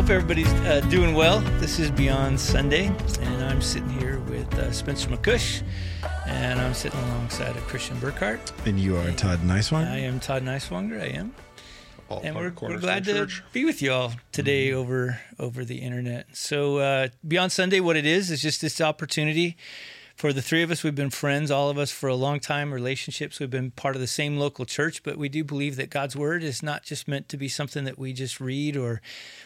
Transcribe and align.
Hope 0.00 0.08
everybody's 0.08 0.50
uh, 0.64 0.80
doing 0.88 1.14
well. 1.14 1.40
This 1.58 1.78
is 1.78 1.90
Beyond 1.90 2.40
Sunday, 2.40 2.86
and 2.86 3.44
I'm 3.44 3.60
sitting 3.60 3.90
here 3.90 4.18
with 4.20 4.50
uh, 4.54 4.72
Spencer 4.72 5.10
McCush, 5.10 5.62
and 6.26 6.58
I'm 6.58 6.72
sitting 6.72 6.98
alongside 7.00 7.54
of 7.54 7.62
Christian 7.64 7.98
Burkhart. 7.98 8.50
And 8.66 8.80
you 8.80 8.96
are 8.96 9.10
Todd 9.10 9.40
Nicewanger? 9.40 9.90
I 9.90 9.98
am 9.98 10.18
Todd 10.18 10.42
Nicewanger. 10.42 11.02
I 11.02 11.08
am. 11.08 11.34
All 12.08 12.22
and 12.24 12.34
we're, 12.34 12.50
we're 12.62 12.78
glad 12.78 13.04
to 13.04 13.12
Church. 13.12 13.42
be 13.52 13.66
with 13.66 13.82
you 13.82 13.92
all 13.92 14.14
today 14.32 14.72
over 14.72 15.20
over 15.38 15.66
the 15.66 15.82
internet. 15.82 16.28
So 16.32 16.78
uh, 16.78 17.08
Beyond 17.28 17.52
Sunday, 17.52 17.80
what 17.80 17.98
it 17.98 18.06
is 18.06 18.30
is 18.30 18.40
just 18.40 18.62
this 18.62 18.80
opportunity 18.80 19.58
for 20.20 20.34
the 20.34 20.42
three 20.42 20.62
of 20.62 20.70
us. 20.70 20.84
We've 20.84 20.94
been 20.94 21.08
friends, 21.08 21.50
all 21.50 21.70
of 21.70 21.78
us, 21.78 21.90
for 21.90 22.06
a 22.06 22.14
long 22.14 22.40
time. 22.40 22.74
Relationships. 22.74 23.40
We've 23.40 23.48
been 23.48 23.70
part 23.70 23.96
of 23.96 24.02
the 24.02 24.06
same 24.06 24.36
local 24.36 24.66
church, 24.66 25.02
but 25.02 25.16
we 25.16 25.30
do 25.30 25.42
believe 25.42 25.76
that 25.76 25.88
God's 25.88 26.14
word 26.14 26.42
is 26.42 26.62
not 26.62 26.82
just 26.82 27.08
meant 27.08 27.30
to 27.30 27.38
be 27.38 27.48
something 27.48 27.84
that 27.84 27.98
we 27.98 28.12
just 28.12 28.38
read 28.38 28.76
or 28.76 29.00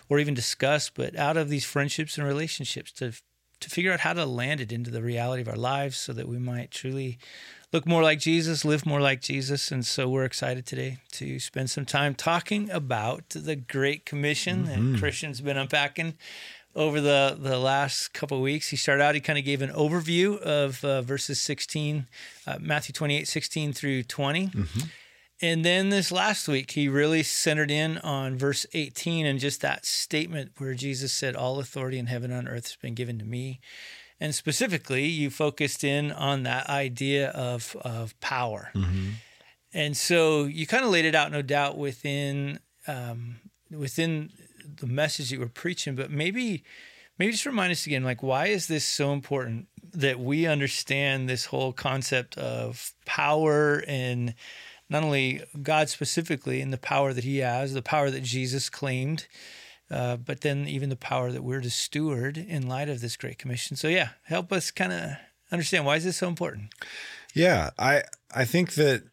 or 0.09 0.19
even 0.19 0.35
discuss, 0.35 0.91
but 0.91 1.15
out 1.15 1.37
of 1.37 1.49
these 1.49 1.65
friendships 1.65 2.19
and 2.19 2.27
relationships 2.27 2.91
to 2.95 3.13
to 3.61 3.71
figure 3.71 3.93
out 3.93 4.01
how 4.01 4.15
to 4.15 4.27
land 4.27 4.61
it 4.61 4.73
into 4.73 4.91
the 4.91 5.01
reality 5.01 5.43
of 5.43 5.49
our 5.49 5.55
lives, 5.55 5.97
so 5.97 6.13
that 6.13 6.27
we 6.27 6.39
might 6.39 6.73
truly 6.73 7.19
look 7.73 7.87
more 7.87 8.03
like 8.03 8.19
Jesus, 8.19 8.65
live 8.65 8.85
more 8.85 9.01
like 9.01 9.21
Jesus. 9.21 9.71
And 9.71 9.87
so 9.87 10.09
we're 10.09 10.25
excited 10.25 10.67
today 10.67 10.99
to 11.13 11.39
spend 11.39 11.71
some 11.71 11.85
time 11.85 12.17
talking 12.17 12.69
about 12.71 13.29
the 13.31 13.55
Great 13.55 14.05
Commission 14.05 14.65
that 14.65 14.79
mm-hmm. 14.79 14.97
Christian's 14.97 15.41
been 15.41 15.57
unpacking 15.57 16.15
over 16.77 17.01
the, 17.01 17.37
the 17.39 17.59
last 17.59 18.13
couple 18.13 18.37
of 18.39 18.43
weeks. 18.43 18.69
He 18.69 18.77
started 18.77 19.03
out, 19.03 19.15
he 19.15 19.21
kind 19.21 19.39
of 19.39 19.45
gave 19.45 19.63
an 19.63 19.71
overview 19.71 20.39
of 20.41 20.85
uh, 20.85 21.03
verses 21.03 21.41
16, 21.41 22.07
uh, 22.47 22.59
Matthew 22.61 22.93
28, 22.93 23.29
16 23.29 23.73
through 23.73 24.03
20. 24.05 24.51
And 25.43 25.65
then 25.65 25.91
this 25.91 26.11
last 26.13 26.49
week, 26.49 26.71
he 26.73 26.89
really 26.89 27.23
centered 27.23 27.71
in 27.71 27.99
on 27.99 28.37
verse 28.39 28.67
18 28.73 29.27
and 29.27 29.39
just 29.39 29.61
that 29.61 29.85
statement 29.85 30.53
where 30.59 30.75
Jesus 30.75 31.13
said, 31.13 31.37
All 31.37 31.59
authority 31.61 31.99
in 31.99 32.07
heaven 32.07 32.31
and 32.31 32.49
on 32.49 32.55
earth 32.55 32.69
has 32.69 32.77
been 32.77 32.95
given 32.95 33.19
to 33.19 33.25
me. 33.25 33.61
And 34.21 34.35
specifically, 34.35 35.07
you 35.07 35.29
focused 35.31 35.85
in 35.85 36.13
on 36.13 36.45
that 36.45 36.69
idea 36.69 37.31
of, 37.31 37.77
of 37.83 38.19
power. 38.21 38.71
And 39.73 39.97
so 39.97 40.45
you 40.45 40.67
kind 40.69 40.85
of 40.85 40.91
laid 40.91 41.05
it 41.05 41.17
out, 41.17 41.33
no 41.33 41.43
doubt, 41.43 41.77
within 41.77 42.61
um, 42.87 43.37
within 43.71 44.31
the 44.77 44.87
message 44.87 45.31
that 45.31 45.39
were 45.39 45.49
preaching. 45.49 45.95
But 45.95 46.11
maybe 46.11 46.65
maybe 47.19 47.33
just 47.33 47.47
remind 47.47 47.73
us 47.73 47.87
again, 47.87 48.05
like 48.05 48.23
why 48.23 48.47
is 48.47 48.67
this 48.67 48.85
so 48.85 49.13
important 49.13 49.69
that 49.93 50.19
we 50.19 50.47
understand 50.47 51.29
this 51.29 51.47
whole 51.47 51.73
concept 51.73 52.37
of 52.37 52.93
power 53.05 53.85
and 53.87 54.35
not 54.91 55.05
only 55.05 55.43
God 55.63 55.89
specifically 55.89 56.61
and 56.61 56.73
the 56.73 56.79
power 56.79 57.13
that 57.13 57.25
He 57.25 57.39
has, 57.39 57.73
the 57.73 57.83
power 57.83 58.11
that 58.11 58.23
Jesus 58.23 58.69
claimed, 58.69 59.27
uh, 59.91 60.17
but 60.17 60.41
then 60.41 60.67
even 60.67 60.89
the 60.89 60.97
power 60.97 61.31
that 61.31 61.45
we're 61.45 61.61
to 61.61 61.71
steward 61.71 62.37
in 62.37 62.69
light 62.69 62.89
of 62.89 63.01
this 63.01 63.17
Great 63.17 63.39
Commission. 63.39 63.77
So 63.77 63.89
yeah, 63.89 64.11
help 64.25 64.53
us 64.53 64.71
kind 64.71 64.93
of 64.93 65.11
understand 65.53 65.87
why 65.87 65.97
is 65.97 66.05
this 66.05 66.17
so 66.17 66.29
important. 66.29 66.75
Yeah, 67.35 67.71
I 67.79 68.03
I 68.35 68.45
think 68.45 68.75
that 68.75 69.05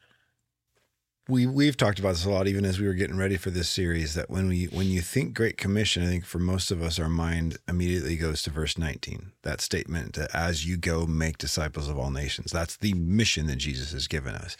we 1.31 1.47
we've 1.47 1.77
talked 1.77 1.97
about 1.97 2.09
this 2.09 2.25
a 2.25 2.29
lot, 2.29 2.47
even 2.47 2.65
as 2.65 2.77
we 2.77 2.85
were 2.85 2.93
getting 2.93 3.17
ready 3.17 3.37
for 3.37 3.51
this 3.51 3.69
series. 3.69 4.15
That 4.15 4.29
when 4.29 4.49
we 4.49 4.65
when 4.65 4.87
you 4.87 5.01
think 5.01 5.33
Great 5.33 5.57
Commission, 5.57 6.03
I 6.03 6.07
think 6.07 6.25
for 6.25 6.39
most 6.39 6.71
of 6.71 6.83
us, 6.83 6.99
our 6.99 7.07
mind 7.07 7.57
immediately 7.69 8.17
goes 8.17 8.43
to 8.43 8.49
verse 8.49 8.77
nineteen. 8.77 9.31
That 9.43 9.61
statement, 9.61 10.13
that 10.15 10.35
"As 10.35 10.65
you 10.67 10.75
go, 10.75 11.05
make 11.07 11.37
disciples 11.37 11.87
of 11.87 11.97
all 11.97 12.11
nations." 12.11 12.51
That's 12.51 12.75
the 12.75 12.93
mission 12.93 13.47
that 13.47 13.55
Jesus 13.55 13.93
has 13.93 14.07
given 14.07 14.35
us. 14.35 14.57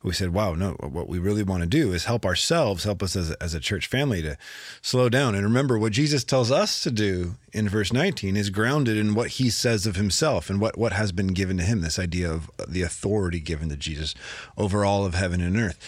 But 0.00 0.08
we 0.08 0.14
said, 0.14 0.30
"Wow, 0.30 0.54
no! 0.54 0.72
What 0.80 1.08
we 1.08 1.18
really 1.18 1.42
want 1.42 1.62
to 1.62 1.68
do 1.68 1.92
is 1.92 2.06
help 2.06 2.24
ourselves, 2.24 2.84
help 2.84 3.02
us 3.02 3.14
as 3.14 3.30
a, 3.30 3.42
as 3.42 3.52
a 3.52 3.60
church 3.60 3.86
family 3.86 4.22
to 4.22 4.38
slow 4.80 5.10
down 5.10 5.34
and 5.34 5.44
remember 5.44 5.78
what 5.78 5.92
Jesus 5.92 6.24
tells 6.24 6.50
us 6.50 6.82
to 6.82 6.90
do 6.90 7.34
in 7.52 7.68
verse 7.68 7.92
19 7.92 8.36
is 8.36 8.50
grounded 8.50 8.96
in 8.96 9.14
what 9.14 9.28
he 9.30 9.48
says 9.48 9.86
of 9.86 9.94
himself 9.94 10.50
and 10.50 10.60
what, 10.60 10.76
what 10.76 10.92
has 10.92 11.12
been 11.12 11.28
given 11.28 11.56
to 11.56 11.62
him 11.62 11.80
this 11.80 12.00
idea 12.00 12.30
of 12.30 12.50
the 12.66 12.82
authority 12.82 13.38
given 13.38 13.68
to 13.68 13.76
Jesus 13.76 14.14
over 14.58 14.84
all 14.84 15.06
of 15.06 15.14
heaven 15.14 15.40
and 15.40 15.56
earth 15.56 15.78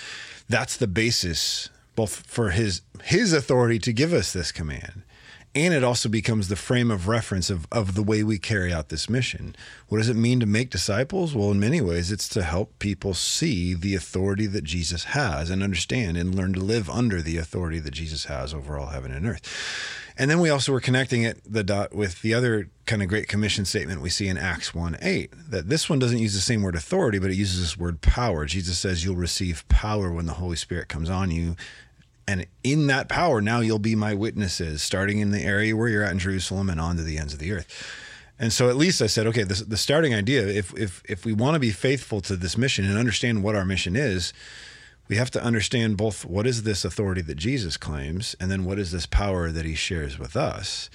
that's 0.48 0.76
the 0.76 0.86
basis 0.86 1.68
both 1.94 2.26
for 2.26 2.50
his 2.50 2.82
his 3.04 3.32
authority 3.32 3.78
to 3.78 3.92
give 3.92 4.12
us 4.12 4.32
this 4.32 4.52
command 4.52 5.02
and 5.56 5.72
it 5.72 5.82
also 5.82 6.10
becomes 6.10 6.48
the 6.48 6.54
frame 6.54 6.90
of 6.90 7.08
reference 7.08 7.48
of, 7.48 7.66
of 7.72 7.94
the 7.94 8.02
way 8.02 8.22
we 8.22 8.38
carry 8.38 8.74
out 8.74 8.90
this 8.90 9.08
mission. 9.08 9.56
What 9.88 9.96
does 9.96 10.10
it 10.10 10.14
mean 10.14 10.38
to 10.40 10.46
make 10.46 10.68
disciples? 10.68 11.34
Well, 11.34 11.50
in 11.50 11.58
many 11.58 11.80
ways, 11.80 12.12
it's 12.12 12.28
to 12.30 12.42
help 12.42 12.78
people 12.78 13.14
see 13.14 13.72
the 13.72 13.94
authority 13.94 14.46
that 14.48 14.64
Jesus 14.64 15.04
has 15.04 15.48
and 15.48 15.62
understand 15.62 16.18
and 16.18 16.34
learn 16.34 16.52
to 16.52 16.60
live 16.60 16.90
under 16.90 17.22
the 17.22 17.38
authority 17.38 17.78
that 17.78 17.94
Jesus 17.94 18.26
has 18.26 18.52
over 18.52 18.78
all 18.78 18.88
heaven 18.88 19.10
and 19.10 19.26
earth. 19.26 19.40
And 20.18 20.30
then 20.30 20.40
we 20.40 20.50
also 20.50 20.72
were 20.72 20.80
connecting 20.80 21.22
it 21.22 21.40
the 21.50 21.64
dot 21.64 21.94
with 21.94 22.20
the 22.20 22.34
other 22.34 22.68
kind 22.84 23.02
of 23.02 23.08
great 23.08 23.26
commission 23.26 23.64
statement 23.64 24.02
we 24.02 24.10
see 24.10 24.28
in 24.28 24.36
Acts 24.36 24.74
1 24.74 24.98
8, 25.00 25.32
that 25.50 25.70
this 25.70 25.88
one 25.88 25.98
doesn't 25.98 26.18
use 26.18 26.34
the 26.34 26.40
same 26.40 26.62
word 26.62 26.74
authority, 26.74 27.18
but 27.18 27.30
it 27.30 27.36
uses 27.36 27.60
this 27.60 27.78
word 27.78 28.02
power. 28.02 28.44
Jesus 28.44 28.78
says, 28.78 29.06
You'll 29.06 29.16
receive 29.16 29.66
power 29.68 30.12
when 30.12 30.26
the 30.26 30.34
Holy 30.34 30.56
Spirit 30.56 30.88
comes 30.88 31.08
on 31.08 31.30
you. 31.30 31.56
And 32.28 32.46
in 32.64 32.88
that 32.88 33.08
power, 33.08 33.40
now 33.40 33.60
you'll 33.60 33.78
be 33.78 33.94
my 33.94 34.14
witnesses, 34.14 34.82
starting 34.82 35.20
in 35.20 35.30
the 35.30 35.42
area 35.42 35.76
where 35.76 35.88
you're 35.88 36.02
at 36.02 36.12
in 36.12 36.18
Jerusalem 36.18 36.68
and 36.68 36.80
on 36.80 36.96
to 36.96 37.02
the 37.02 37.18
ends 37.18 37.32
of 37.32 37.38
the 37.38 37.52
earth. 37.52 37.66
And 38.38 38.52
so 38.52 38.68
at 38.68 38.76
least 38.76 39.00
I 39.00 39.06
said, 39.06 39.26
okay, 39.28 39.44
this, 39.44 39.60
the 39.60 39.76
starting 39.76 40.14
idea, 40.14 40.46
if, 40.46 40.76
if, 40.76 41.02
if 41.08 41.24
we 41.24 41.32
want 41.32 41.54
to 41.54 41.60
be 41.60 41.70
faithful 41.70 42.20
to 42.22 42.36
this 42.36 42.58
mission 42.58 42.84
and 42.84 42.98
understand 42.98 43.42
what 43.42 43.54
our 43.54 43.64
mission 43.64 43.96
is, 43.96 44.32
we 45.08 45.16
have 45.16 45.30
to 45.30 45.42
understand 45.42 45.96
both 45.96 46.24
what 46.24 46.46
is 46.46 46.64
this 46.64 46.84
authority 46.84 47.22
that 47.22 47.36
Jesus 47.36 47.76
claims 47.76 48.34
and 48.40 48.50
then 48.50 48.64
what 48.64 48.78
is 48.78 48.90
this 48.90 49.06
power 49.06 49.50
that 49.50 49.64
he 49.64 49.74
shares 49.74 50.18
with 50.18 50.36
us. 50.36 50.90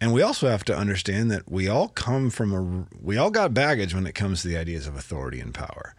And 0.00 0.12
we 0.12 0.22
also 0.22 0.48
have 0.48 0.64
to 0.64 0.76
understand 0.76 1.30
that 1.30 1.50
we 1.50 1.68
all 1.68 1.88
come 1.88 2.28
from 2.28 2.52
a, 2.52 2.86
we 3.02 3.16
all 3.16 3.30
got 3.30 3.54
baggage 3.54 3.94
when 3.94 4.06
it 4.06 4.14
comes 4.14 4.42
to 4.42 4.48
the 4.48 4.58
ideas 4.58 4.86
of 4.86 4.94
authority 4.94 5.40
and 5.40 5.54
power. 5.54 5.94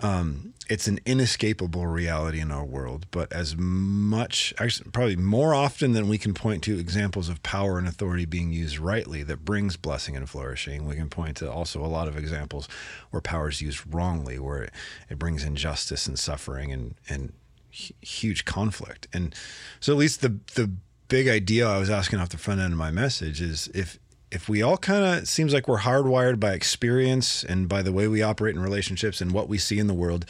Um, 0.00 0.54
it's 0.68 0.86
an 0.86 1.00
inescapable 1.06 1.86
reality 1.86 2.40
in 2.40 2.52
our 2.52 2.64
world, 2.64 3.06
but 3.10 3.32
as 3.32 3.56
much, 3.56 4.54
actually, 4.58 4.90
probably 4.90 5.16
more 5.16 5.54
often 5.54 5.92
than 5.92 6.08
we 6.08 6.18
can 6.18 6.34
point 6.34 6.62
to 6.64 6.78
examples 6.78 7.28
of 7.28 7.42
power 7.42 7.78
and 7.78 7.88
authority 7.88 8.26
being 8.26 8.52
used 8.52 8.78
rightly 8.78 9.22
that 9.24 9.44
brings 9.44 9.76
blessing 9.76 10.14
and 10.14 10.28
flourishing, 10.28 10.86
we 10.86 10.94
can 10.94 11.08
point 11.08 11.38
to 11.38 11.50
also 11.50 11.84
a 11.84 11.86
lot 11.86 12.06
of 12.06 12.16
examples 12.16 12.68
where 13.10 13.20
power 13.20 13.48
is 13.48 13.60
used 13.60 13.82
wrongly, 13.92 14.38
where 14.38 14.64
it, 14.64 14.72
it 15.08 15.18
brings 15.18 15.42
injustice 15.42 16.06
and 16.06 16.18
suffering 16.18 16.70
and, 16.70 16.94
and 17.08 17.32
hu- 17.72 17.94
huge 18.00 18.44
conflict. 18.44 19.08
And 19.12 19.34
so, 19.80 19.94
at 19.94 19.98
least 19.98 20.20
the, 20.20 20.38
the 20.54 20.70
big 21.08 21.26
idea 21.28 21.66
I 21.66 21.78
was 21.78 21.90
asking 21.90 22.20
off 22.20 22.28
the 22.28 22.38
front 22.38 22.60
end 22.60 22.72
of 22.72 22.78
my 22.78 22.90
message 22.90 23.40
is 23.40 23.68
if, 23.74 23.98
if 24.30 24.48
we 24.48 24.62
all 24.62 24.76
kind 24.76 25.04
of 25.04 25.28
seems 25.28 25.54
like 25.54 25.68
we're 25.68 25.78
hardwired 25.78 26.38
by 26.38 26.52
experience 26.52 27.42
and 27.44 27.68
by 27.68 27.82
the 27.82 27.92
way 27.92 28.06
we 28.08 28.22
operate 28.22 28.54
in 28.54 28.62
relationships 28.62 29.20
and 29.20 29.32
what 29.32 29.48
we 29.48 29.58
see 29.58 29.78
in 29.78 29.86
the 29.86 29.94
world 29.94 30.24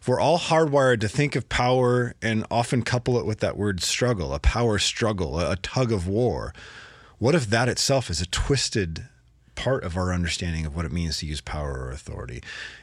if 0.00 0.08
we're 0.08 0.20
all 0.20 0.38
hardwired 0.38 1.00
to 1.00 1.08
think 1.08 1.36
of 1.36 1.48
power 1.48 2.14
and 2.22 2.46
often 2.50 2.82
couple 2.82 3.18
it 3.18 3.26
with 3.26 3.40
that 3.40 3.56
word 3.56 3.82
struggle 3.82 4.32
a 4.34 4.38
power 4.38 4.78
struggle 4.78 5.38
a, 5.38 5.52
a 5.52 5.56
tug 5.56 5.92
of 5.92 6.06
war 6.06 6.52
what 7.18 7.34
if 7.34 7.46
that 7.50 7.68
itself 7.68 8.10
is 8.10 8.20
a 8.20 8.26
twisted 8.26 9.06
part 9.54 9.84
of 9.84 9.96
our 9.96 10.12
understanding 10.12 10.66
of 10.66 10.74
what 10.74 10.84
it 10.84 10.92
means 10.92 11.18
to 11.18 11.26
use 11.26 11.40
power 11.40 11.84
or 11.84 11.90
authority? 11.90 12.42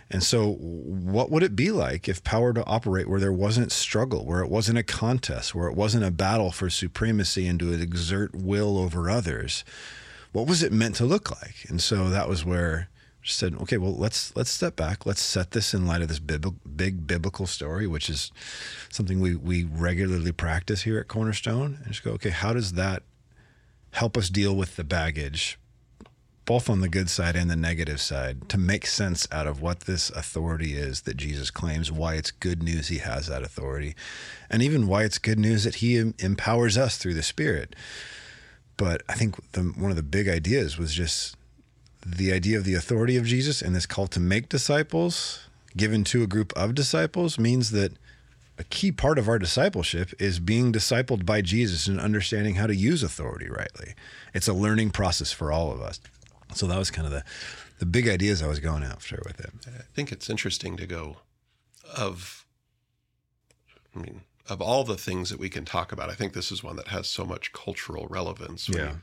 And 0.09 0.23
so 0.23 0.53
what 0.53 1.29
would 1.29 1.43
it 1.43 1.55
be 1.55 1.71
like 1.71 2.07
if 2.07 2.23
power 2.23 2.53
to 2.53 2.65
operate 2.65 3.07
where 3.07 3.19
there 3.19 3.33
wasn't 3.33 3.71
struggle 3.71 4.25
where 4.25 4.41
it 4.41 4.49
wasn't 4.49 4.77
a 4.77 4.83
contest 4.83 5.53
where 5.53 5.67
it 5.67 5.75
wasn't 5.75 6.03
a 6.03 6.11
battle 6.11 6.51
for 6.51 6.69
supremacy 6.69 7.47
and 7.47 7.59
to 7.59 7.73
exert 7.73 8.33
will 8.33 8.77
over 8.77 9.09
others 9.09 9.63
what 10.31 10.47
was 10.47 10.63
it 10.63 10.71
meant 10.71 10.95
to 10.95 11.05
look 11.05 11.31
like? 11.31 11.65
And 11.69 11.81
so 11.81 12.09
that 12.09 12.29
was 12.29 12.45
where 12.45 12.89
I 13.23 13.27
said, 13.27 13.55
okay, 13.61 13.77
well, 13.77 13.95
let's 13.95 14.35
let's 14.35 14.51
step 14.51 14.75
back. 14.75 15.05
Let's 15.05 15.21
set 15.21 15.51
this 15.51 15.73
in 15.73 15.85
light 15.85 16.01
of 16.01 16.07
this 16.07 16.19
bib- 16.19 16.59
big 16.75 17.05
biblical 17.05 17.47
story, 17.47 17.87
which 17.87 18.09
is 18.09 18.31
something 18.89 19.19
we 19.19 19.35
we 19.35 19.63
regularly 19.63 20.31
practice 20.31 20.83
here 20.83 20.99
at 20.99 21.07
Cornerstone, 21.07 21.79
and 21.83 21.87
just 21.87 22.03
go, 22.03 22.11
okay, 22.11 22.29
how 22.29 22.53
does 22.53 22.73
that 22.73 23.03
help 23.91 24.17
us 24.17 24.29
deal 24.29 24.55
with 24.55 24.75
the 24.75 24.83
baggage, 24.83 25.59
both 26.45 26.69
on 26.69 26.81
the 26.81 26.87
good 26.87 27.09
side 27.09 27.35
and 27.35 27.49
the 27.49 27.55
negative 27.55 27.99
side, 27.99 28.47
to 28.49 28.57
make 28.57 28.85
sense 28.85 29.27
out 29.31 29.47
of 29.47 29.61
what 29.61 29.81
this 29.81 30.11
authority 30.11 30.75
is 30.75 31.01
that 31.01 31.17
Jesus 31.17 31.49
claims, 31.49 31.91
why 31.91 32.13
it's 32.13 32.31
good 32.31 32.61
news 32.61 32.87
he 32.87 32.99
has 32.99 33.27
that 33.27 33.43
authority, 33.43 33.95
and 34.49 34.61
even 34.61 34.87
why 34.87 35.03
it's 35.03 35.17
good 35.17 35.39
news 35.39 35.63
that 35.63 35.75
he 35.75 35.97
empowers 35.97 36.77
us 36.77 36.97
through 36.97 37.15
the 37.15 37.23
Spirit 37.23 37.75
but 38.79 39.01
I 39.09 39.13
think 39.13 39.35
the, 39.51 39.61
one 39.61 39.91
of 39.91 39.97
the 39.97 40.03
big 40.03 40.29
ideas 40.29 40.77
was 40.77 40.93
just 40.93 41.35
the 42.05 42.31
idea 42.31 42.57
of 42.57 42.63
the 42.63 42.75
authority 42.75 43.17
of 43.17 43.25
Jesus 43.25 43.61
and 43.61 43.75
this 43.75 43.85
call 43.85 44.07
to 44.07 44.21
make 44.21 44.47
disciples 44.47 45.41
given 45.75 46.05
to 46.05 46.23
a 46.23 46.27
group 46.27 46.53
of 46.55 46.75
disciples 46.75 47.37
means 47.37 47.71
that 47.71 47.91
a 48.57 48.63
key 48.63 48.93
part 48.93 49.19
of 49.19 49.27
our 49.27 49.37
discipleship 49.37 50.13
is 50.17 50.39
being 50.39 50.71
discipled 50.71 51.25
by 51.25 51.41
Jesus 51.41 51.87
and 51.87 51.99
understanding 51.99 52.55
how 52.55 52.67
to 52.67 52.75
use 52.75 53.03
authority 53.03 53.49
rightly. 53.49 53.95
It's 54.33 54.47
a 54.47 54.53
learning 54.53 54.91
process 54.91 55.33
for 55.33 55.51
all 55.51 55.73
of 55.73 55.81
us. 55.81 55.99
So 56.55 56.65
that 56.67 56.77
was 56.77 56.89
kind 56.89 57.05
of 57.05 57.11
the 57.11 57.23
the 57.79 57.85
big 57.85 58.07
ideas 58.07 58.41
I 58.41 58.47
was 58.47 58.59
going 58.59 58.83
after 58.83 59.21
with 59.25 59.39
it. 59.39 59.51
I 59.67 59.83
think 59.93 60.11
it's 60.11 60.29
interesting 60.29 60.77
to 60.77 60.85
go 60.85 61.17
of, 61.95 62.45
I 63.95 63.99
mean, 63.99 64.21
of 64.49 64.61
all 64.61 64.83
the 64.83 64.97
things 64.97 65.29
that 65.29 65.39
we 65.39 65.49
can 65.49 65.65
talk 65.65 65.91
about, 65.91 66.09
I 66.09 66.15
think 66.15 66.33
this 66.33 66.51
is 66.51 66.63
one 66.63 66.75
that 66.77 66.87
has 66.87 67.07
so 67.07 67.25
much 67.25 67.53
cultural 67.53 68.07
relevance. 68.09 68.67
Yeah. 68.67 68.95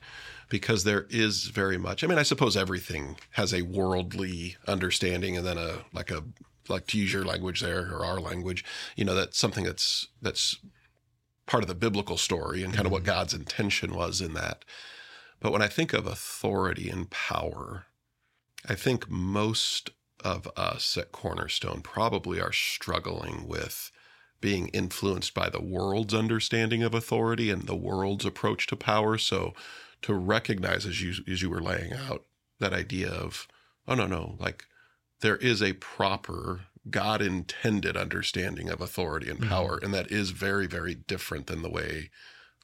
Because 0.48 0.84
there 0.84 1.06
is 1.10 1.46
very 1.46 1.76
much. 1.76 2.04
I 2.04 2.06
mean, 2.06 2.19
I 2.19 2.22
suppose 2.22 2.56
everything 2.56 3.16
has 3.32 3.52
a 3.52 3.62
worldly 3.62 4.56
understanding, 4.69 5.37
and 5.37 5.44
then 5.44 5.58
a 5.58 5.84
like 5.93 6.10
a 6.10 6.22
like 6.69 6.87
to 6.88 6.98
use 6.98 7.12
your 7.12 7.25
language 7.25 7.60
there 7.60 7.93
or 7.93 8.04
our 8.04 8.20
language. 8.20 8.64
You 8.94 9.04
know, 9.04 9.14
that's 9.14 9.38
something 9.38 9.64
that's 9.64 10.06
that's 10.22 10.56
part 11.46 11.64
of 11.64 11.69
the 11.69 11.75
biblical 11.75 12.16
story 12.16 12.62
and 12.62 12.75
kind 12.75 12.87
of 12.87 12.93
what 12.93 13.02
mm-hmm. 13.02 13.12
God's 13.12 13.34
intention 13.34 13.94
was 13.94 14.20
in 14.20 14.34
that. 14.34 14.64
But 15.40 15.52
when 15.52 15.62
I 15.62 15.69
think 15.69 15.93
of 15.93 16.06
authority 16.06 16.88
and 16.88 17.10
power, 17.10 17.87
I 18.69 18.75
think 18.75 19.10
most 19.10 19.90
of 20.25 20.48
us 20.56 20.96
at 20.96 21.12
Cornerstone 21.12 21.82
probably 21.82 22.40
are 22.40 22.52
struggling 22.52 23.46
with 23.46 23.93
being 24.40 24.68
influenced 24.68 25.34
by 25.34 25.48
the 25.48 25.62
world's 25.62 26.14
understanding 26.14 26.82
of 26.82 26.94
authority 26.94 27.50
and 27.50 27.62
the 27.62 27.76
world's 27.76 28.24
approach 28.24 28.66
to 28.68 28.76
power. 28.76 29.18
So 29.18 29.54
to 30.02 30.14
recognize 30.14 30.86
as 30.86 31.02
you 31.02 31.14
as 31.30 31.42
you 31.42 31.50
were 31.50 31.62
laying 31.62 31.92
out 31.92 32.24
that 32.60 32.72
idea 32.72 33.10
of, 33.10 33.48
oh 33.88 33.94
no, 33.94 34.06
no, 34.06 34.36
like 34.38 34.64
there 35.20 35.36
is 35.36 35.62
a 35.62 35.74
proper 35.74 36.62
God 36.88 37.20
intended 37.20 37.96
understanding 37.96 38.68
of 38.68 38.80
authority 38.80 39.28
and 39.30 39.40
power. 39.40 39.76
Mm-hmm. 39.76 39.86
And 39.86 39.94
that 39.94 40.10
is 40.10 40.30
very, 40.30 40.66
very 40.66 40.94
different 40.94 41.46
than 41.46 41.62
the 41.62 41.70
way 41.70 42.10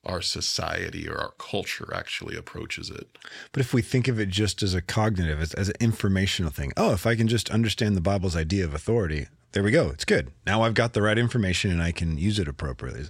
our 0.04 0.20
society 0.20 1.08
or 1.08 1.16
our 1.16 1.32
culture 1.38 1.92
actually 1.94 2.36
approaches 2.36 2.90
it. 2.90 3.18
But 3.52 3.60
if 3.60 3.72
we 3.72 3.82
think 3.82 4.08
of 4.08 4.18
it 4.18 4.28
just 4.28 4.62
as 4.62 4.74
a 4.74 4.82
cognitive, 4.82 5.40
as, 5.40 5.54
as 5.54 5.68
an 5.68 5.76
informational 5.80 6.50
thing, 6.50 6.72
oh, 6.76 6.92
if 6.92 7.06
I 7.06 7.14
can 7.14 7.28
just 7.28 7.50
understand 7.50 7.96
the 7.96 8.00
Bible's 8.00 8.36
idea 8.36 8.64
of 8.64 8.74
authority, 8.74 9.28
there 9.52 9.62
we 9.62 9.70
go. 9.70 9.90
It's 9.90 10.04
good. 10.04 10.32
Now 10.46 10.62
I've 10.62 10.74
got 10.74 10.92
the 10.92 11.02
right 11.02 11.18
information 11.18 11.70
and 11.70 11.82
I 11.82 11.92
can 11.92 12.18
use 12.18 12.38
it 12.38 12.48
appropriately. 12.48 13.04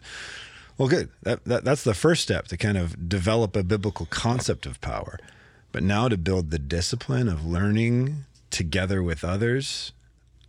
Well, 0.77 0.89
good. 0.89 1.11
That, 1.23 1.45
that, 1.45 1.65
that's 1.65 1.85
the 1.85 1.95
first 1.95 2.23
step 2.23 2.49
to 2.49 2.57
kind 2.57 2.77
of 2.77 3.09
develop 3.09 3.57
a 3.57 3.63
biblical 3.63 4.07
concept 4.07 4.67
of 4.67 4.81
power. 4.81 5.19
But 5.71 5.83
now 5.83 6.09
to 6.09 6.19
build 6.19 6.51
the 6.51 6.59
discipline 6.59 7.29
of 7.29 7.47
learning 7.47 8.25
together 8.51 9.03
with 9.03 9.25
others 9.25 9.93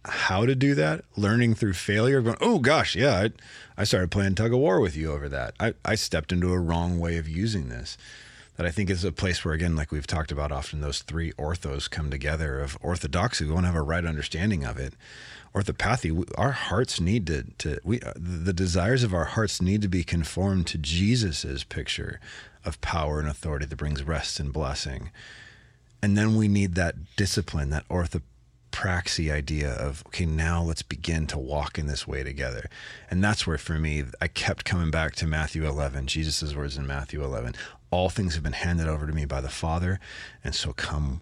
how 0.05 0.45
to 0.45 0.55
do 0.55 0.75
that, 0.75 1.05
learning 1.15 1.55
through 1.55 1.73
failure, 1.73 2.21
going, 2.21 2.37
oh 2.41 2.59
gosh, 2.59 2.95
yeah, 2.95 3.15
I, 3.15 3.31
I 3.77 3.83
started 3.85 4.11
playing 4.11 4.35
tug 4.35 4.53
of 4.53 4.59
war 4.59 4.79
with 4.79 4.95
you 4.95 5.11
over 5.11 5.29
that. 5.29 5.55
I, 5.59 5.73
I 5.85 5.95
stepped 5.95 6.31
into 6.31 6.51
a 6.51 6.59
wrong 6.59 6.99
way 6.99 7.17
of 7.17 7.27
using 7.27 7.69
this. 7.69 7.97
That 8.55 8.67
I 8.67 8.71
think 8.71 8.91
is 8.91 9.03
a 9.03 9.11
place 9.11 9.43
where, 9.43 9.55
again, 9.55 9.75
like 9.75 9.91
we've 9.91 10.05
talked 10.05 10.31
about 10.31 10.51
often, 10.51 10.81
those 10.81 11.01
three 11.01 11.31
orthos 11.33 11.89
come 11.89 12.11
together 12.11 12.59
of 12.59 12.77
orthodoxy. 12.83 13.45
We 13.45 13.51
want 13.51 13.63
to 13.63 13.71
have 13.71 13.75
a 13.75 13.81
right 13.81 14.05
understanding 14.05 14.63
of 14.63 14.77
it. 14.77 14.93
Orthopathy, 15.55 16.11
our 16.37 16.51
hearts 16.51 16.99
need 16.99 17.25
to, 17.27 17.45
to 17.57 17.79
we, 17.83 17.99
uh, 18.01 18.13
the 18.15 18.53
desires 18.53 19.01
of 19.01 19.11
our 19.11 19.25
hearts 19.25 19.59
need 19.59 19.81
to 19.81 19.87
be 19.87 20.03
conformed 20.03 20.67
to 20.67 20.77
Jesus's 20.77 21.63
picture 21.63 22.19
of 22.63 22.79
power 22.81 23.19
and 23.19 23.27
authority 23.27 23.65
that 23.65 23.75
brings 23.75 24.03
rest 24.03 24.39
and 24.39 24.53
blessing. 24.53 25.09
And 26.03 26.15
then 26.15 26.35
we 26.35 26.47
need 26.47 26.75
that 26.75 27.15
discipline, 27.15 27.71
that 27.71 27.87
ortho 27.87 28.21
praxy 28.73 29.31
idea 29.31 29.71
of 29.71 30.03
okay 30.07 30.25
now 30.25 30.61
let's 30.61 30.81
begin 30.81 31.27
to 31.27 31.37
walk 31.37 31.77
in 31.77 31.87
this 31.87 32.05
way 32.05 32.23
together. 32.23 32.69
And 33.09 33.23
that's 33.23 33.47
where 33.47 33.57
for 33.57 33.79
me 33.79 34.03
i 34.19 34.27
kept 34.27 34.65
coming 34.65 34.91
back 34.91 35.15
to 35.15 35.27
matthew 35.27 35.65
11 35.65 36.07
jesus' 36.07 36.55
words 36.55 36.77
in 36.77 36.85
matthew 36.85 37.23
11 37.23 37.53
all 37.91 38.09
things 38.09 38.33
have 38.33 38.43
been 38.43 38.53
handed 38.53 38.87
over 38.87 39.05
to 39.05 39.13
me 39.13 39.25
by 39.25 39.39
the 39.39 39.49
father 39.49 39.99
and 40.43 40.55
so 40.55 40.73
come 40.73 41.21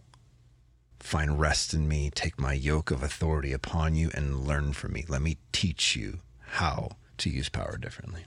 find 1.04 1.40
rest 1.40 1.74
in 1.74 1.88
me. 1.88 2.10
Take 2.14 2.40
my 2.40 2.54
yoke 2.54 2.92
of 2.92 3.04
authority 3.04 3.54
upon 3.54 3.96
you 3.96 4.12
and 4.14 4.48
learn 4.48 4.74
from 4.74 4.94
me. 4.94 5.06
Let 5.08 5.22
me 5.22 5.38
teach 5.52 5.96
you 5.96 6.20
how 6.40 6.92
to 7.18 7.30
use 7.30 7.50
power 7.50 7.78
differently. 7.78 8.26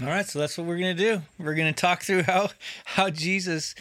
All 0.00 0.08
right 0.08 0.26
so 0.26 0.38
that's 0.38 0.56
what 0.56 0.66
we're 0.66 0.78
going 0.78 0.96
to 0.96 1.02
do. 1.02 1.22
We're 1.38 1.54
going 1.54 1.72
to 1.72 1.80
talk 1.80 2.02
through 2.02 2.22
how 2.22 2.50
how 2.84 3.10
jesus 3.10 3.74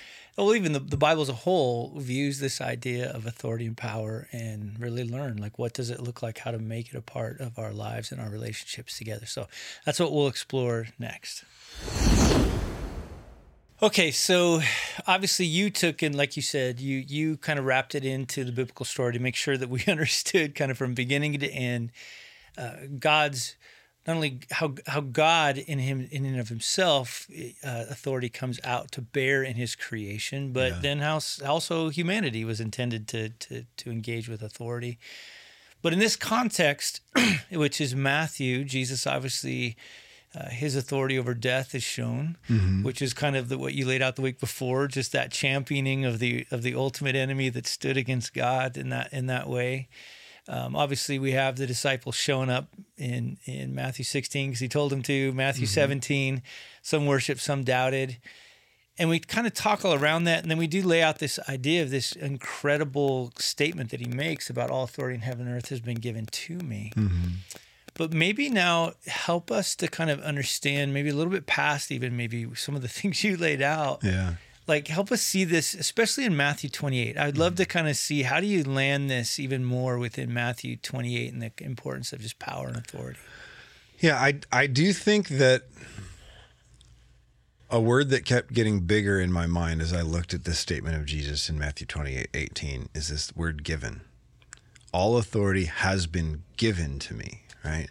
well, 0.45 0.55
even 0.55 0.71
the, 0.71 0.79
the 0.79 0.97
Bible 0.97 1.21
as 1.21 1.29
a 1.29 1.33
whole 1.33 1.93
views 1.97 2.39
this 2.39 2.61
idea 2.61 3.11
of 3.11 3.25
authority 3.25 3.65
and 3.65 3.75
power 3.75 4.27
and 4.31 4.79
really 4.79 5.03
learn 5.03 5.37
like 5.37 5.59
what 5.59 5.73
does 5.73 5.89
it 5.89 5.99
look 5.99 6.23
like, 6.23 6.39
how 6.39 6.51
to 6.51 6.59
make 6.59 6.89
it 6.89 6.95
a 6.95 7.01
part 7.01 7.41
of 7.41 7.59
our 7.59 7.73
lives 7.73 8.11
and 8.11 8.21
our 8.21 8.29
relationships 8.29 8.97
together. 8.97 9.25
So 9.25 9.47
that's 9.85 9.99
what 9.99 10.13
we'll 10.13 10.27
explore 10.27 10.87
next. 10.97 11.43
Okay, 13.81 14.11
so 14.11 14.61
obviously 15.07 15.45
you 15.45 15.69
took 15.69 16.01
and 16.01 16.15
like 16.15 16.35
you 16.35 16.41
said, 16.41 16.79
you 16.79 17.03
you 17.05 17.37
kind 17.37 17.59
of 17.59 17.65
wrapped 17.65 17.95
it 17.95 18.05
into 18.05 18.43
the 18.43 18.51
biblical 18.51 18.85
story 18.85 19.13
to 19.13 19.19
make 19.19 19.35
sure 19.35 19.57
that 19.57 19.69
we 19.69 19.83
understood 19.87 20.55
kind 20.55 20.71
of 20.71 20.77
from 20.77 20.93
beginning 20.93 21.37
to 21.39 21.47
end 21.47 21.91
uh, 22.57 22.75
God's 22.97 23.55
not 24.07 24.15
only 24.15 24.39
how 24.51 24.75
how 24.87 25.01
God 25.01 25.57
in 25.57 25.79
him 25.79 26.07
in 26.11 26.25
and 26.25 26.39
of 26.39 26.49
himself 26.49 27.27
uh, 27.63 27.85
authority 27.89 28.29
comes 28.29 28.59
out 28.63 28.91
to 28.93 29.01
bear 29.01 29.43
in 29.43 29.55
His 29.55 29.75
creation, 29.75 30.51
but 30.51 30.71
yeah. 30.73 30.79
then 30.81 30.99
how 30.99 31.19
also 31.45 31.89
humanity 31.89 32.45
was 32.45 32.59
intended 32.59 33.07
to 33.09 33.29
to 33.29 33.65
to 33.77 33.91
engage 33.91 34.29
with 34.29 34.41
authority. 34.41 34.97
But 35.81 35.93
in 35.93 35.99
this 35.99 36.15
context, 36.15 37.01
which 37.51 37.79
is 37.79 37.95
Matthew, 37.95 38.63
Jesus 38.63 39.05
obviously. 39.05 39.75
Uh, 40.35 40.47
his 40.49 40.75
authority 40.75 41.17
over 41.17 41.33
death 41.33 41.73
is 41.73 41.81
shown, 41.81 42.37
mm-hmm. 42.47 42.83
which 42.83 43.01
is 43.01 43.15
kind 43.15 43.35
of 43.35 43.49
the, 43.49 43.57
what 43.57 43.73
you 43.73 43.83
laid 43.83 43.99
out 43.99 44.15
the 44.15 44.21
week 44.21 44.39
before, 44.39 44.87
just 44.87 45.11
that 45.11 45.31
championing 45.31 46.05
of 46.05 46.19
the 46.19 46.45
of 46.51 46.61
the 46.61 46.75
ultimate 46.75 47.15
enemy 47.15 47.49
that 47.49 47.65
stood 47.65 47.97
against 47.97 48.31
God 48.31 48.77
in 48.77 48.89
that 48.89 49.11
in 49.11 49.25
that 49.25 49.49
way. 49.49 49.87
Um, 50.49 50.75
obviously, 50.75 51.19
we 51.19 51.33
have 51.33 51.57
the 51.57 51.67
disciples 51.67 52.15
showing 52.15 52.49
up 52.49 52.69
in 52.97 53.37
in 53.45 53.75
Matthew 53.75 54.03
16 54.03 54.49
because 54.49 54.59
he 54.59 54.67
told 54.67 54.91
them 54.91 55.03
to. 55.03 55.31
Matthew 55.33 55.65
mm-hmm. 55.65 55.73
17, 55.73 56.41
some 56.81 57.05
worship, 57.05 57.39
some 57.39 57.63
doubted, 57.63 58.17
and 58.97 59.09
we 59.09 59.19
kind 59.19 59.45
of 59.45 59.53
talk 59.53 59.85
all 59.85 59.93
around 59.93 60.23
that, 60.23 60.41
and 60.41 60.49
then 60.49 60.57
we 60.57 60.65
do 60.65 60.81
lay 60.81 61.03
out 61.03 61.19
this 61.19 61.39
idea 61.47 61.83
of 61.83 61.91
this 61.91 62.13
incredible 62.13 63.31
statement 63.37 63.91
that 63.91 63.99
he 63.99 64.07
makes 64.07 64.49
about 64.49 64.71
all 64.71 64.83
authority 64.83 65.15
in 65.15 65.21
heaven 65.21 65.47
and 65.47 65.55
earth 65.55 65.69
has 65.69 65.81
been 65.81 65.99
given 65.99 66.25
to 66.25 66.57
me. 66.57 66.91
Mm-hmm. 66.95 67.27
But 67.93 68.11
maybe 68.11 68.49
now 68.49 68.93
help 69.05 69.51
us 69.51 69.75
to 69.75 69.87
kind 69.87 70.09
of 70.09 70.19
understand, 70.21 70.93
maybe 70.93 71.09
a 71.09 71.15
little 71.15 71.31
bit 71.31 71.45
past 71.45 71.91
even 71.91 72.17
maybe 72.17 72.47
some 72.55 72.75
of 72.75 72.81
the 72.81 72.87
things 72.89 73.23
you 73.23 73.37
laid 73.37 73.61
out. 73.61 74.03
Yeah 74.03 74.33
like 74.69 74.87
help 74.87 75.11
us 75.11 75.21
see 75.21 75.43
this 75.43 75.73
especially 75.73 76.23
in 76.23 76.37
matthew 76.37 76.69
28 76.69 77.17
i'd 77.17 77.37
love 77.37 77.55
to 77.55 77.63
mm-hmm. 77.63 77.69
kind 77.69 77.89
of 77.89 77.97
see 77.97 78.23
how 78.23 78.39
do 78.39 78.45
you 78.45 78.63
land 78.63 79.09
this 79.09 79.39
even 79.39 79.65
more 79.65 79.97
within 79.97 80.33
matthew 80.33 80.77
28 80.77 81.33
and 81.33 81.41
the 81.41 81.51
importance 81.59 82.13
of 82.13 82.21
just 82.21 82.39
power 82.39 82.67
and 82.67 82.77
authority? 82.77 83.19
Yeah 83.99 84.15
i 84.17 84.39
i 84.51 84.67
do 84.67 84.93
think 84.93 85.27
that 85.29 85.63
a 87.69 87.79
word 87.79 88.09
that 88.09 88.25
kept 88.25 88.53
getting 88.53 88.81
bigger 88.81 89.19
in 89.19 89.31
my 89.31 89.47
mind 89.47 89.81
as 89.81 89.91
i 89.91 90.01
looked 90.01 90.33
at 90.33 90.45
this 90.45 90.59
statement 90.59 90.95
of 90.95 91.05
jesus 91.05 91.49
in 91.49 91.59
matthew 91.59 91.85
28 91.85 92.29
18 92.33 92.89
is 92.93 93.09
this 93.09 93.35
word 93.35 93.63
given. 93.63 94.01
All 94.91 95.17
authority 95.17 95.65
has 95.65 96.07
been 96.07 96.43
given 96.57 96.97
to 96.99 97.13
me 97.13 97.43
right 97.63 97.89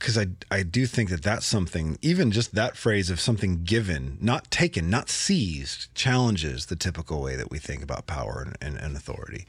because 0.00 0.18
I 0.18 0.26
I 0.50 0.64
do 0.64 0.86
think 0.86 1.10
that 1.10 1.22
that's 1.22 1.46
something 1.46 1.98
even 2.02 2.32
just 2.32 2.54
that 2.56 2.76
phrase 2.76 3.10
of 3.10 3.20
something 3.20 3.62
given, 3.62 4.18
not 4.20 4.50
taken, 4.50 4.90
not 4.90 5.08
seized, 5.08 5.94
challenges 5.94 6.66
the 6.66 6.76
typical 6.76 7.22
way 7.22 7.36
that 7.36 7.50
we 7.50 7.58
think 7.58 7.82
about 7.82 8.06
power 8.06 8.42
and, 8.44 8.56
and, 8.60 8.84
and 8.84 8.96
authority. 8.96 9.46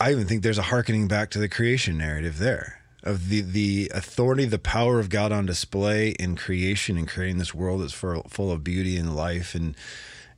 I 0.00 0.12
even 0.12 0.26
think 0.26 0.42
there's 0.42 0.58
a 0.58 0.62
harkening 0.62 1.08
back 1.08 1.30
to 1.30 1.38
the 1.38 1.48
creation 1.48 1.98
narrative 1.98 2.38
there 2.38 2.80
of 3.02 3.28
the 3.28 3.42
the 3.42 3.92
authority, 3.94 4.46
the 4.46 4.58
power 4.58 4.98
of 4.98 5.10
God 5.10 5.30
on 5.30 5.46
display 5.46 6.10
in 6.12 6.36
creation 6.36 6.96
and 6.96 7.06
creating 7.06 7.38
this 7.38 7.54
world 7.54 7.82
that's 7.82 7.92
full, 7.92 8.22
full 8.28 8.50
of 8.50 8.64
beauty 8.64 8.96
and 8.96 9.14
life 9.14 9.54
and 9.54 9.76